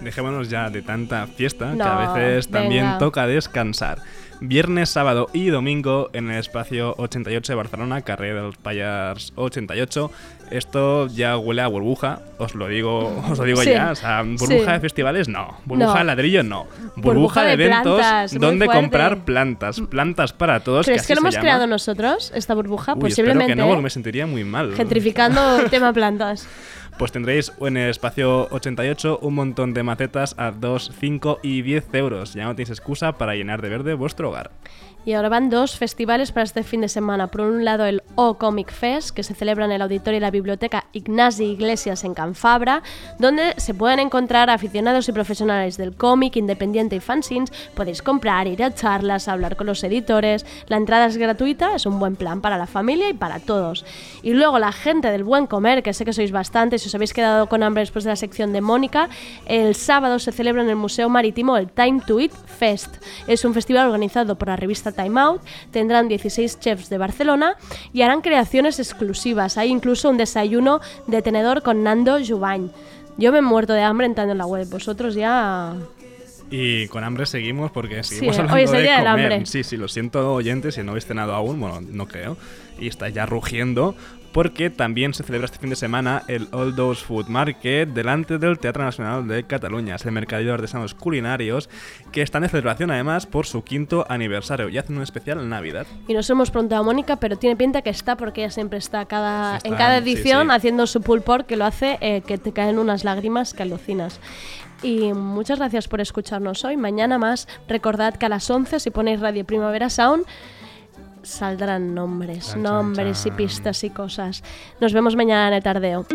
Dejémonos 0.00 0.48
ya 0.48 0.70
de 0.70 0.82
tanta 0.82 1.26
fiesta, 1.26 1.70
que 1.72 1.78
No, 1.78 1.84
a 1.84 2.16
veces 2.16 2.48
también 2.48 2.84
venga. 2.84 2.98
toca 2.98 3.26
descansar. 3.26 3.98
Viernes, 4.40 4.90
sábado 4.90 5.28
y 5.32 5.48
domingo 5.48 6.10
en 6.12 6.30
el 6.30 6.38
espacio 6.38 6.94
88 6.98 7.52
de 7.52 7.56
Barcelona, 7.56 8.02
carrera 8.02 8.42
del 8.44 8.52
Payars 8.52 9.32
88. 9.34 10.10
Esto 10.52 11.08
ya 11.08 11.36
huele 11.36 11.60
a 11.60 11.66
burbuja, 11.66 12.20
os 12.38 12.54
lo 12.54 12.68
digo, 12.68 13.20
os 13.30 13.36
lo 13.36 13.44
digo 13.44 13.60
Sí, 13.62 13.70
ya. 13.70 13.90
O 13.90 13.94
sea, 13.96 14.22
burbuja 14.22 14.46
sí. 14.66 14.72
de 14.72 14.80
festivales 14.80 15.28
no, 15.28 15.58
burbuja 15.64 15.92
No. 15.92 15.98
de 15.98 16.04
ladrillo 16.04 16.42
no, 16.44 16.64
burbuja, 16.94 17.02
Burbuja 17.02 17.42
de 17.42 17.56
de 17.56 17.64
eventos 17.64 18.32
donde 18.34 18.66
comprar 18.66 19.24
plantas, 19.24 19.80
plantas 19.80 20.32
para 20.32 20.60
todos. 20.60 20.86
¿Crees 20.86 21.06
que 21.06 21.14
lo 21.14 21.20
hemos 21.20 21.34
llama. 21.34 21.42
creado 21.42 21.66
nosotros, 21.66 22.32
esta 22.34 22.54
burbuja? 22.54 22.94
Uy, 22.94 23.00
Posiblemente. 23.00 23.44
espero 23.44 23.56
que 23.56 23.60
no, 23.60 23.66
porque 23.66 23.80
¿eh? 23.80 23.82
me 23.82 23.90
sentiría 23.90 24.26
muy 24.26 24.44
mal. 24.44 24.72
Gentrificando 24.74 25.58
el 25.58 25.68
tema 25.68 25.92
plantas. 25.92 26.46
Pues 26.98 27.12
tendréis 27.12 27.52
en 27.60 27.76
el 27.76 27.90
espacio 27.90 28.48
88 28.50 29.20
un 29.22 29.34
montón 29.36 29.72
de 29.72 29.84
macetas 29.84 30.34
a 30.36 30.50
2, 30.50 30.90
5 30.98 31.38
y 31.44 31.62
10 31.62 31.94
euros. 31.94 32.34
Ya 32.34 32.44
no 32.44 32.56
tenéis 32.56 32.70
excusa 32.70 33.12
para 33.12 33.36
llenar 33.36 33.62
de 33.62 33.68
verde 33.68 33.94
vuestro 33.94 34.30
hogar. 34.30 34.50
Y 35.04 35.14
ahora 35.14 35.30
van 35.30 35.48
dos 35.48 35.76
festivales 35.76 36.32
para 36.32 36.44
este 36.44 36.62
fin 36.62 36.82
de 36.82 36.88
semana. 36.88 37.28
Por 37.28 37.40
un 37.40 37.64
lado, 37.64 37.86
el 37.86 38.02
O 38.14 38.34
Comic 38.34 38.70
Fest, 38.70 39.10
que 39.10 39.22
se 39.22 39.34
celebra 39.34 39.64
en 39.64 39.72
el 39.72 39.80
auditorio 39.80 40.18
y 40.18 40.20
la 40.20 40.30
biblioteca 40.30 40.84
Ignasi 40.92 41.44
Iglesias 41.44 42.04
en 42.04 42.12
Canfabra, 42.12 42.82
donde 43.18 43.54
se 43.56 43.72
pueden 43.72 44.00
encontrar 44.00 44.50
aficionados 44.50 45.08
y 45.08 45.12
profesionales 45.12 45.78
del 45.78 45.94
cómic, 45.96 46.36
independiente 46.36 46.96
y 46.96 47.00
fanzines. 47.00 47.50
Podéis 47.74 48.02
comprar, 48.02 48.46
ir 48.48 48.62
a 48.62 48.74
charlas, 48.74 49.28
hablar 49.28 49.56
con 49.56 49.66
los 49.66 49.82
editores. 49.82 50.44
La 50.66 50.76
entrada 50.76 51.06
es 51.06 51.16
gratuita, 51.16 51.74
es 51.74 51.86
un 51.86 51.98
buen 51.98 52.16
plan 52.16 52.42
para 52.42 52.58
la 52.58 52.66
familia 52.66 53.08
y 53.08 53.14
para 53.14 53.40
todos. 53.40 53.86
Y 54.22 54.34
luego 54.34 54.58
la 54.58 54.72
gente 54.72 55.10
del 55.10 55.24
buen 55.24 55.46
comer, 55.46 55.82
que 55.82 55.94
sé 55.94 56.04
que 56.04 56.12
sois 56.12 56.32
bastantes, 56.32 56.82
si 56.82 56.88
os 56.88 56.94
habéis 56.94 57.14
quedado 57.14 57.48
con 57.48 57.62
hambre 57.62 57.82
después 57.82 58.04
de 58.04 58.10
la 58.10 58.16
sección 58.16 58.52
de 58.52 58.60
Mónica, 58.60 59.08
el 59.46 59.74
sábado 59.74 60.18
se 60.18 60.32
celebra 60.32 60.62
en 60.62 60.68
el 60.68 60.76
Museo 60.76 61.08
Marítimo 61.08 61.56
el 61.56 61.70
Time 61.70 62.02
to 62.06 62.20
Eat 62.20 62.32
Fest. 62.32 62.96
Es 63.26 63.44
un 63.46 63.54
festival 63.54 63.86
organizado 63.86 64.36
por 64.36 64.48
la 64.48 64.56
revista 64.56 64.87
Time 64.92 65.20
Out. 65.20 65.42
Tendrán 65.70 66.08
16 66.08 66.58
chefs 66.60 66.88
de 66.88 66.98
Barcelona 66.98 67.56
y 67.92 68.02
harán 68.02 68.20
creaciones 68.20 68.78
exclusivas. 68.78 69.58
Hay 69.58 69.68
incluso 69.70 70.10
un 70.10 70.16
desayuno 70.16 70.80
de 71.06 71.22
tenedor 71.22 71.62
con 71.62 71.82
Nando 71.82 72.18
Jubany. 72.24 72.70
Yo 73.16 73.32
me 73.32 73.38
he 73.38 73.42
muerto 73.42 73.72
de 73.72 73.82
hambre 73.82 74.06
entrando 74.06 74.32
en 74.32 74.38
la 74.38 74.46
web. 74.46 74.68
Vosotros 74.70 75.14
ya... 75.14 75.74
Y 76.50 76.88
con 76.88 77.04
hambre 77.04 77.26
seguimos 77.26 77.70
porque 77.70 78.02
seguimos 78.02 78.36
Sí, 78.36 78.40
hablando 78.40 78.56
hoy 78.56 78.62
es 78.64 78.70
el 78.72 78.76
de 78.76 78.82
del 78.84 78.96
comer. 78.96 79.08
hambre. 79.08 79.46
Sí, 79.46 79.62
sí, 79.64 79.76
lo 79.76 79.86
siento 79.86 80.32
oyentes 80.32 80.76
si 80.76 80.82
no 80.82 80.92
habéis 80.92 81.04
cenado 81.04 81.34
aún, 81.34 81.60
bueno, 81.60 81.80
no 81.82 82.06
creo, 82.06 82.38
y 82.80 82.88
estáis 82.88 83.14
ya 83.14 83.26
rugiendo, 83.26 83.94
porque 84.38 84.70
también 84.70 85.14
se 85.14 85.24
celebra 85.24 85.46
este 85.46 85.58
fin 85.58 85.68
de 85.68 85.74
semana 85.74 86.22
el 86.28 86.46
All 86.52 86.72
Those 86.76 87.04
Food 87.04 87.26
Market 87.26 87.88
delante 87.88 88.38
del 88.38 88.60
Teatro 88.60 88.84
Nacional 88.84 89.26
de 89.26 89.42
Cataluña. 89.42 89.96
Es 89.96 90.06
el 90.06 90.12
mercadillo 90.12 90.50
de 90.50 90.54
artesanos 90.54 90.94
culinarios 90.94 91.68
que 92.12 92.22
están 92.22 92.42
de 92.42 92.48
celebración 92.48 92.92
además 92.92 93.26
por 93.26 93.46
su 93.46 93.64
quinto 93.64 94.06
aniversario 94.08 94.68
y 94.68 94.78
hacen 94.78 94.96
un 94.96 95.02
especial 95.02 95.48
Navidad. 95.48 95.88
Y 96.06 96.14
nos 96.14 96.30
hemos 96.30 96.52
preguntado 96.52 96.82
a 96.82 96.84
Mónica, 96.84 97.16
pero 97.16 97.36
tiene 97.36 97.56
pinta 97.56 97.82
que 97.82 97.90
está 97.90 98.16
porque 98.16 98.42
ella 98.44 98.52
siempre 98.52 98.78
está 98.78 99.06
cada, 99.06 99.56
Está, 99.56 99.68
en 99.70 99.74
cada 99.74 100.00
sí, 100.00 100.08
edición 100.08 100.46
sí. 100.46 100.54
haciendo 100.54 100.86
su 100.86 101.00
pull 101.00 101.22
pork 101.22 101.46
que 101.46 101.56
lo 101.56 101.64
hace 101.64 101.98
eh, 102.00 102.22
que 102.24 102.38
te 102.38 102.52
caen 102.52 102.78
unas 102.78 103.02
lágrimas 103.02 103.54
que 103.54 103.64
alucinas. 103.64 104.20
Y 104.84 105.14
muchas 105.14 105.58
gracias 105.58 105.88
por 105.88 106.00
escucharnos 106.00 106.64
hoy. 106.64 106.76
Mañana 106.76 107.18
más, 107.18 107.48
recordad 107.66 108.14
que 108.14 108.26
a 108.26 108.28
las 108.28 108.48
11 108.48 108.78
si 108.78 108.90
ponéis 108.90 109.18
Radio 109.18 109.44
Primavera 109.44 109.90
Sound 109.90 110.26
saldrán 111.22 111.94
nombres, 111.94 112.46
Chan, 112.46 112.54
chan, 112.54 112.62
nombres 112.62 113.26
y 113.26 113.30
pistas 113.30 113.84
y 113.84 113.90
cosas. 113.90 114.42
Nos 114.80 114.92
vemos 114.92 115.16
mañana 115.16 115.48
en 115.48 115.54
el 115.54 115.62
tardeo. 115.62 116.06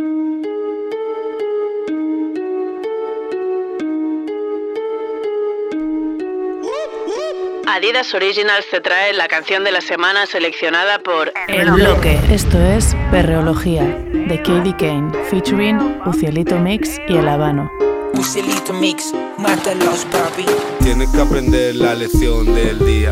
Adidas 7.66 8.14
Originals 8.14 8.66
te 8.70 8.82
trae 8.82 9.14
la 9.14 9.28
canción 9.28 9.64
de 9.64 9.72
la 9.72 9.82
semana 9.82 10.28
seleccionada 10.28 11.00
por 11.00 11.34
El 11.48 11.72
bloque. 11.72 12.20
Esto 12.30 12.60
es 12.62 12.96
Perreología, 13.10 13.84
de 13.84 14.38
Katie 14.44 14.76
Kane, 14.78 15.12
featuring 15.26 16.00
Ucielito 16.06 16.60
Mix 16.60 17.02
y 17.08 17.18
El 17.18 17.28
Habano. 17.28 17.72
Ucielito 18.14 18.74
Mix, 18.74 19.12
mátalos, 19.40 20.06
papi. 20.06 20.46
Tienes 20.84 21.10
que 21.10 21.22
aprender 21.22 21.76
la 21.76 21.96
lección 21.96 22.46
del 22.54 22.78
día. 22.86 23.12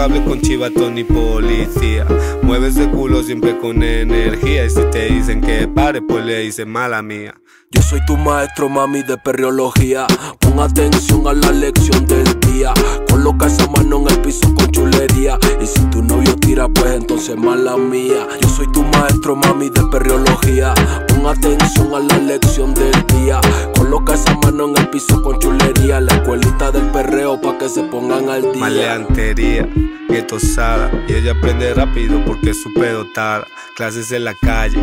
Hables 0.00 0.22
con 0.22 0.40
chivatón 0.40 0.94
ni 0.96 1.04
policía. 1.04 2.06
Mueves 2.42 2.74
de 2.74 2.90
culo 2.90 3.22
siempre 3.22 3.56
con 3.58 3.82
energía. 3.82 4.64
Y 4.64 4.70
si 4.70 4.80
te 4.90 5.06
dicen 5.06 5.40
que 5.40 5.68
pare, 5.68 6.02
pues 6.02 6.24
le 6.24 6.40
dicen 6.40 6.68
mala 6.70 7.02
mía. 7.02 7.34
Yo 7.72 7.80
soy 7.80 8.04
tu 8.04 8.18
maestro, 8.18 8.68
mami, 8.68 9.02
de 9.02 9.16
perreología. 9.16 10.06
Pon 10.40 10.60
atención 10.60 11.26
a 11.26 11.32
la 11.32 11.50
lección 11.52 12.04
del 12.04 12.38
día. 12.40 12.74
Coloca 13.08 13.46
esa 13.46 13.66
mano 13.68 14.02
en 14.02 14.08
el 14.14 14.20
piso 14.20 14.54
con 14.54 14.70
chulería. 14.70 15.38
Y 15.58 15.66
si 15.66 15.80
tu 15.86 16.02
novio 16.02 16.36
tira, 16.36 16.68
pues 16.68 16.92
entonces 16.92 17.34
mala 17.34 17.78
mía. 17.78 18.28
Yo 18.42 18.48
soy 18.50 18.70
tu 18.72 18.82
maestro, 18.82 19.36
mami, 19.36 19.70
de 19.70 19.82
perreología. 19.90 20.74
Pon 21.08 21.26
atención 21.26 21.94
a 21.94 22.00
la 22.00 22.18
lección 22.18 22.74
del 22.74 22.92
día. 23.06 23.40
Coloca 23.74 24.14
esa 24.14 24.36
mano 24.42 24.68
en 24.68 24.76
el 24.76 24.90
piso 24.90 25.22
con 25.22 25.38
chulería. 25.38 25.98
La 26.00 26.12
escuelita 26.12 26.70
del 26.72 26.90
perreo 26.90 27.40
pa' 27.40 27.56
que 27.56 27.70
se 27.70 27.84
pongan 27.84 28.28
al 28.28 28.42
día. 28.42 28.60
Maleantería, 28.60 29.66
guetosada. 30.10 30.90
Y 31.08 31.14
ella 31.14 31.32
aprende 31.32 31.72
rápido 31.72 32.22
porque 32.26 32.50
es 32.50 32.62
súper 32.62 32.92
dotada. 32.92 33.46
Clases 33.76 34.12
en 34.12 34.24
la 34.24 34.34
calle, 34.34 34.78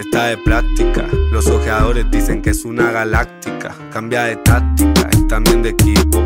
está 0.00 0.24
de 0.24 0.36
práctica. 0.36 1.06
Los 1.30 1.46
ojeadores 1.46 2.10
dicen 2.10 2.31
que 2.40 2.50
es 2.50 2.64
una 2.64 2.90
galáctica. 2.90 3.74
Cambia 3.92 4.22
de 4.24 4.36
táctica 4.36 5.08
y 5.12 5.26
también 5.26 5.62
de 5.62 5.70
equipo. 5.70 6.24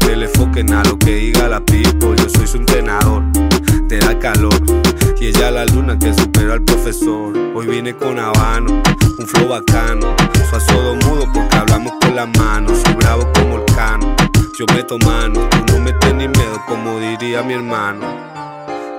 Que 0.00 0.16
le 0.16 0.24
enfoquen 0.24 0.72
a 0.72 0.82
lo 0.82 0.98
que 0.98 1.14
diga 1.14 1.48
la 1.48 1.60
people. 1.60 2.16
Yo 2.16 2.28
soy 2.28 2.46
su 2.46 2.56
entrenador, 2.56 3.22
te 3.88 3.98
da 3.98 4.18
calor. 4.18 4.54
Y 5.20 5.26
ella 5.26 5.50
la 5.50 5.64
luna 5.66 5.98
que 5.98 6.12
superó 6.12 6.54
al 6.54 6.62
profesor. 6.62 7.36
Hoy 7.54 7.66
vine 7.66 7.94
con 7.94 8.18
habano, 8.18 8.82
un 9.18 9.26
flow 9.26 9.48
bacano. 9.48 10.16
Soy 10.50 10.60
sordo 10.60 10.96
mudo 10.96 11.30
porque 11.32 11.56
hablamos 11.56 11.92
con 12.00 12.16
las 12.16 12.28
manos. 12.38 12.80
Soy 12.84 12.94
bravo 12.94 13.30
como 13.34 13.58
el 13.58 13.64
cano. 13.76 14.16
Yo 14.58 14.66
meto 14.74 14.98
mano, 14.98 15.48
tú 15.50 15.74
no 15.74 15.80
metes 15.80 16.14
ni 16.14 16.26
miedo 16.28 16.62
como 16.66 16.98
diría 16.98 17.42
mi 17.42 17.54
hermano. 17.54 18.33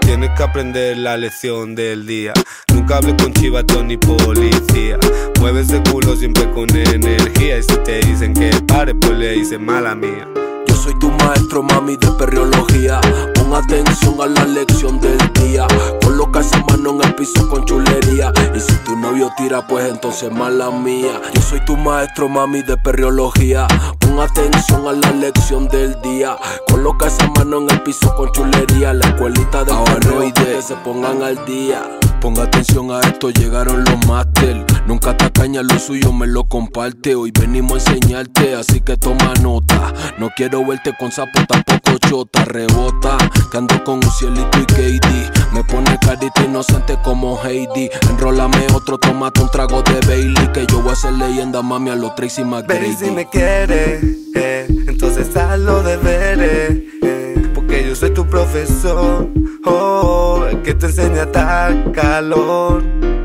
Tienes 0.06 0.30
que 0.38 0.44
aprender 0.44 0.98
la 0.98 1.18
lección 1.18 1.74
del 1.74 2.06
día. 2.06 2.32
Nunca 2.74 2.98
hables 2.98 3.16
con 3.22 3.34
chivatón 3.34 3.88
ni 3.88 3.98
policía. 3.98 5.00
Mueves 5.40 5.70
de 5.70 5.82
culo 5.90 6.16
siempre 6.16 6.50
con 6.52 6.70
energía. 6.70 7.58
Y 7.58 7.64
si 7.64 7.76
te 7.84 8.00
dicen 8.02 8.36
que 8.36 8.52
pare, 8.68 8.94
pues 8.94 9.18
le 9.18 9.32
dicen 9.32 9.66
mala 9.66 9.96
mía. 9.96 10.28
Yo 10.68 10.76
soy 10.76 10.98
tu 11.00 11.10
maestro, 11.10 11.64
mami, 11.64 11.98
de 11.98 12.12
perreología. 12.12 13.02
Pon 13.46 13.54
atención 13.54 14.20
a 14.22 14.26
la 14.26 14.44
lección 14.46 15.00
del 15.00 15.20
día. 15.34 15.68
Coloca 16.02 16.40
esa 16.40 16.58
mano 16.68 16.90
en 16.96 17.04
el 17.04 17.14
piso 17.14 17.48
con 17.48 17.64
chulería. 17.64 18.32
Y 18.56 18.60
si 18.60 18.74
tu 18.78 18.96
novio 18.96 19.32
tira, 19.38 19.68
pues 19.68 19.88
entonces 19.88 20.32
mala 20.32 20.72
mía. 20.72 21.22
Yo 21.32 21.42
soy 21.42 21.64
tu 21.64 21.78
maestro, 21.78 22.28
mami, 22.28 22.64
de 22.64 22.76
perreología. 22.78 23.68
Pon 24.00 24.20
atención 24.20 24.88
a 24.88 24.94
la 24.94 25.12
lección 25.12 25.68
del 25.68 25.96
día. 26.02 26.38
Coloca 26.68 27.06
esa 27.06 27.30
mano 27.38 27.60
en 27.60 27.70
el 27.70 27.84
piso 27.84 28.16
con 28.16 28.32
chulería. 28.32 28.94
La 28.94 29.10
escuelita 29.10 29.64
de 29.64 29.74
perreo 29.74 30.22
pa' 30.34 30.44
que 30.44 30.62
se 30.64 30.76
pongan 30.78 31.22
al 31.22 31.46
día. 31.46 31.84
Ponga 32.26 32.42
atención 32.42 32.90
a 32.92 33.02
esto, 33.02 33.30
llegaron 33.30 33.84
los 33.84 34.08
máster. 34.08 34.66
Nunca 34.88 35.16
te 35.16 35.32
caña 35.32 35.62
lo 35.62 35.78
suyo, 35.78 36.12
me 36.12 36.26
lo 36.26 36.46
comparte. 36.46 37.14
Hoy 37.14 37.32
venimos 37.32 37.86
a 37.86 37.92
enseñarte, 37.94 38.56
así 38.56 38.82
que 38.82 38.98
toma 38.98 39.32
nota. 39.42 39.94
No 40.18 40.32
quiero 40.36 40.66
verte 40.66 40.96
con 40.98 41.12
sapo, 41.12 41.46
tampoco 41.48 42.00
chota. 42.10 42.46
Rebota, 42.46 43.18
que 43.52 43.58
ando 43.58 43.84
con 43.84 43.96
un 43.96 44.12
cielito 44.12 44.60
y 44.60 44.66
Katie. 44.66 45.32
Me 45.54 45.64
pone 45.64 45.98
carita 46.00 46.44
inocente 46.44 46.98
como 47.04 47.40
Heidi. 47.44 47.90
Enrólame 48.10 48.68
otro, 48.74 48.98
tómate 48.98 49.42
un 49.42 49.50
trago 49.50 49.82
de 49.84 50.00
Bailey. 50.08 50.48
Que 50.54 50.66
yo 50.68 50.82
voy 50.82 50.92
a 50.94 50.96
ser 50.96 51.14
leyenda, 51.14 51.62
mami, 51.62 51.90
a 51.92 51.96
los 51.96 52.14
Tracy 52.16 52.44
Baby, 52.44 52.68
si 52.98 53.06
McGrady. 53.06 53.12
me 53.16 53.30
quieres, 53.30 54.04
eh, 54.36 54.68
entonces 54.88 55.36
haz 55.38 55.60
los 55.60 55.84
deberes. 55.86 56.78
eh, 57.02 57.52
porque 57.54 57.86
yo 57.88 57.96
soy 57.96 58.12
tu 58.12 58.26
profesor, 58.28 59.30
oh, 59.66 60.46
que 60.64 60.74
te 60.74 60.88
enseña 60.88 61.24
a 61.36 61.70
calor. 61.94 62.84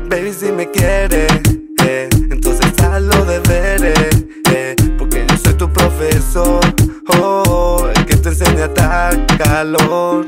Baby, 0.09 0.33
si 0.33 0.51
me 0.51 0.69
quieres, 0.71 1.31
eh, 1.85 2.09
entonces 2.29 2.71
haz 2.81 3.01
los 3.01 3.27
deberes. 3.27 4.25
eh, 4.53 4.75
porque 4.97 5.25
yo 5.27 5.37
soy 5.37 5.53
tu 5.55 5.71
profesor, 5.71 6.59
oh, 7.19 7.43
calor. 9.37 10.25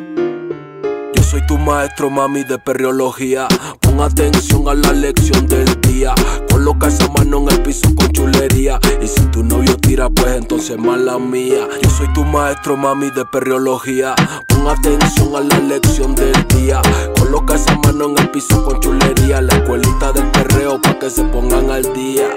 soy 1.21 1.45
tu 1.47 1.57
maestro, 1.57 2.09
mami, 2.09 2.43
de 2.43 2.59
perreología. 2.59 3.47
Pon 3.79 4.01
atención 4.01 4.67
a 4.67 4.73
la 4.73 4.91
lección 4.91 5.47
del 5.47 5.79
día. 5.81 6.13
Coloca 6.51 6.87
esa 6.87 7.07
mano 7.09 7.39
en 7.39 7.49
el 7.49 7.61
piso 7.61 7.87
con 7.95 8.11
chulería. 8.11 8.79
Y 9.01 9.07
si 9.07 9.21
tu 9.27 9.43
novio 9.43 9.77
tira, 9.77 10.09
pues 10.09 10.35
entonces 10.35 10.77
mala 10.77 11.17
mía. 11.17 11.67
Yo 11.81 11.89
soy 11.89 12.11
tu 12.13 12.23
maestro, 12.25 12.75
mami, 12.75 13.09
de 13.09 13.25
perreología. 13.25 14.15
Pon 14.49 14.67
atención 14.67 15.35
a 15.35 15.39
la 15.39 15.59
lección 15.59 16.13
del 16.15 16.33
día. 16.49 16.81
Coloca 17.17 17.55
esa 17.55 17.77
mano 17.79 18.09
en 18.09 18.17
el 18.17 18.29
piso 18.31 18.63
con 18.65 18.79
chulería. 18.81 19.41
La 19.41 19.55
escuelita 19.55 20.11
del 20.11 20.29
perreo 20.31 20.81
pa' 20.81 20.99
que 20.99 21.09
se 21.09 21.23
pongan 21.23 21.71
al 21.71 21.83
día. 21.93 22.27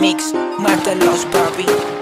mix, 0.00 0.32
muértelos, 0.58 1.26
Barbie. 1.30 1.99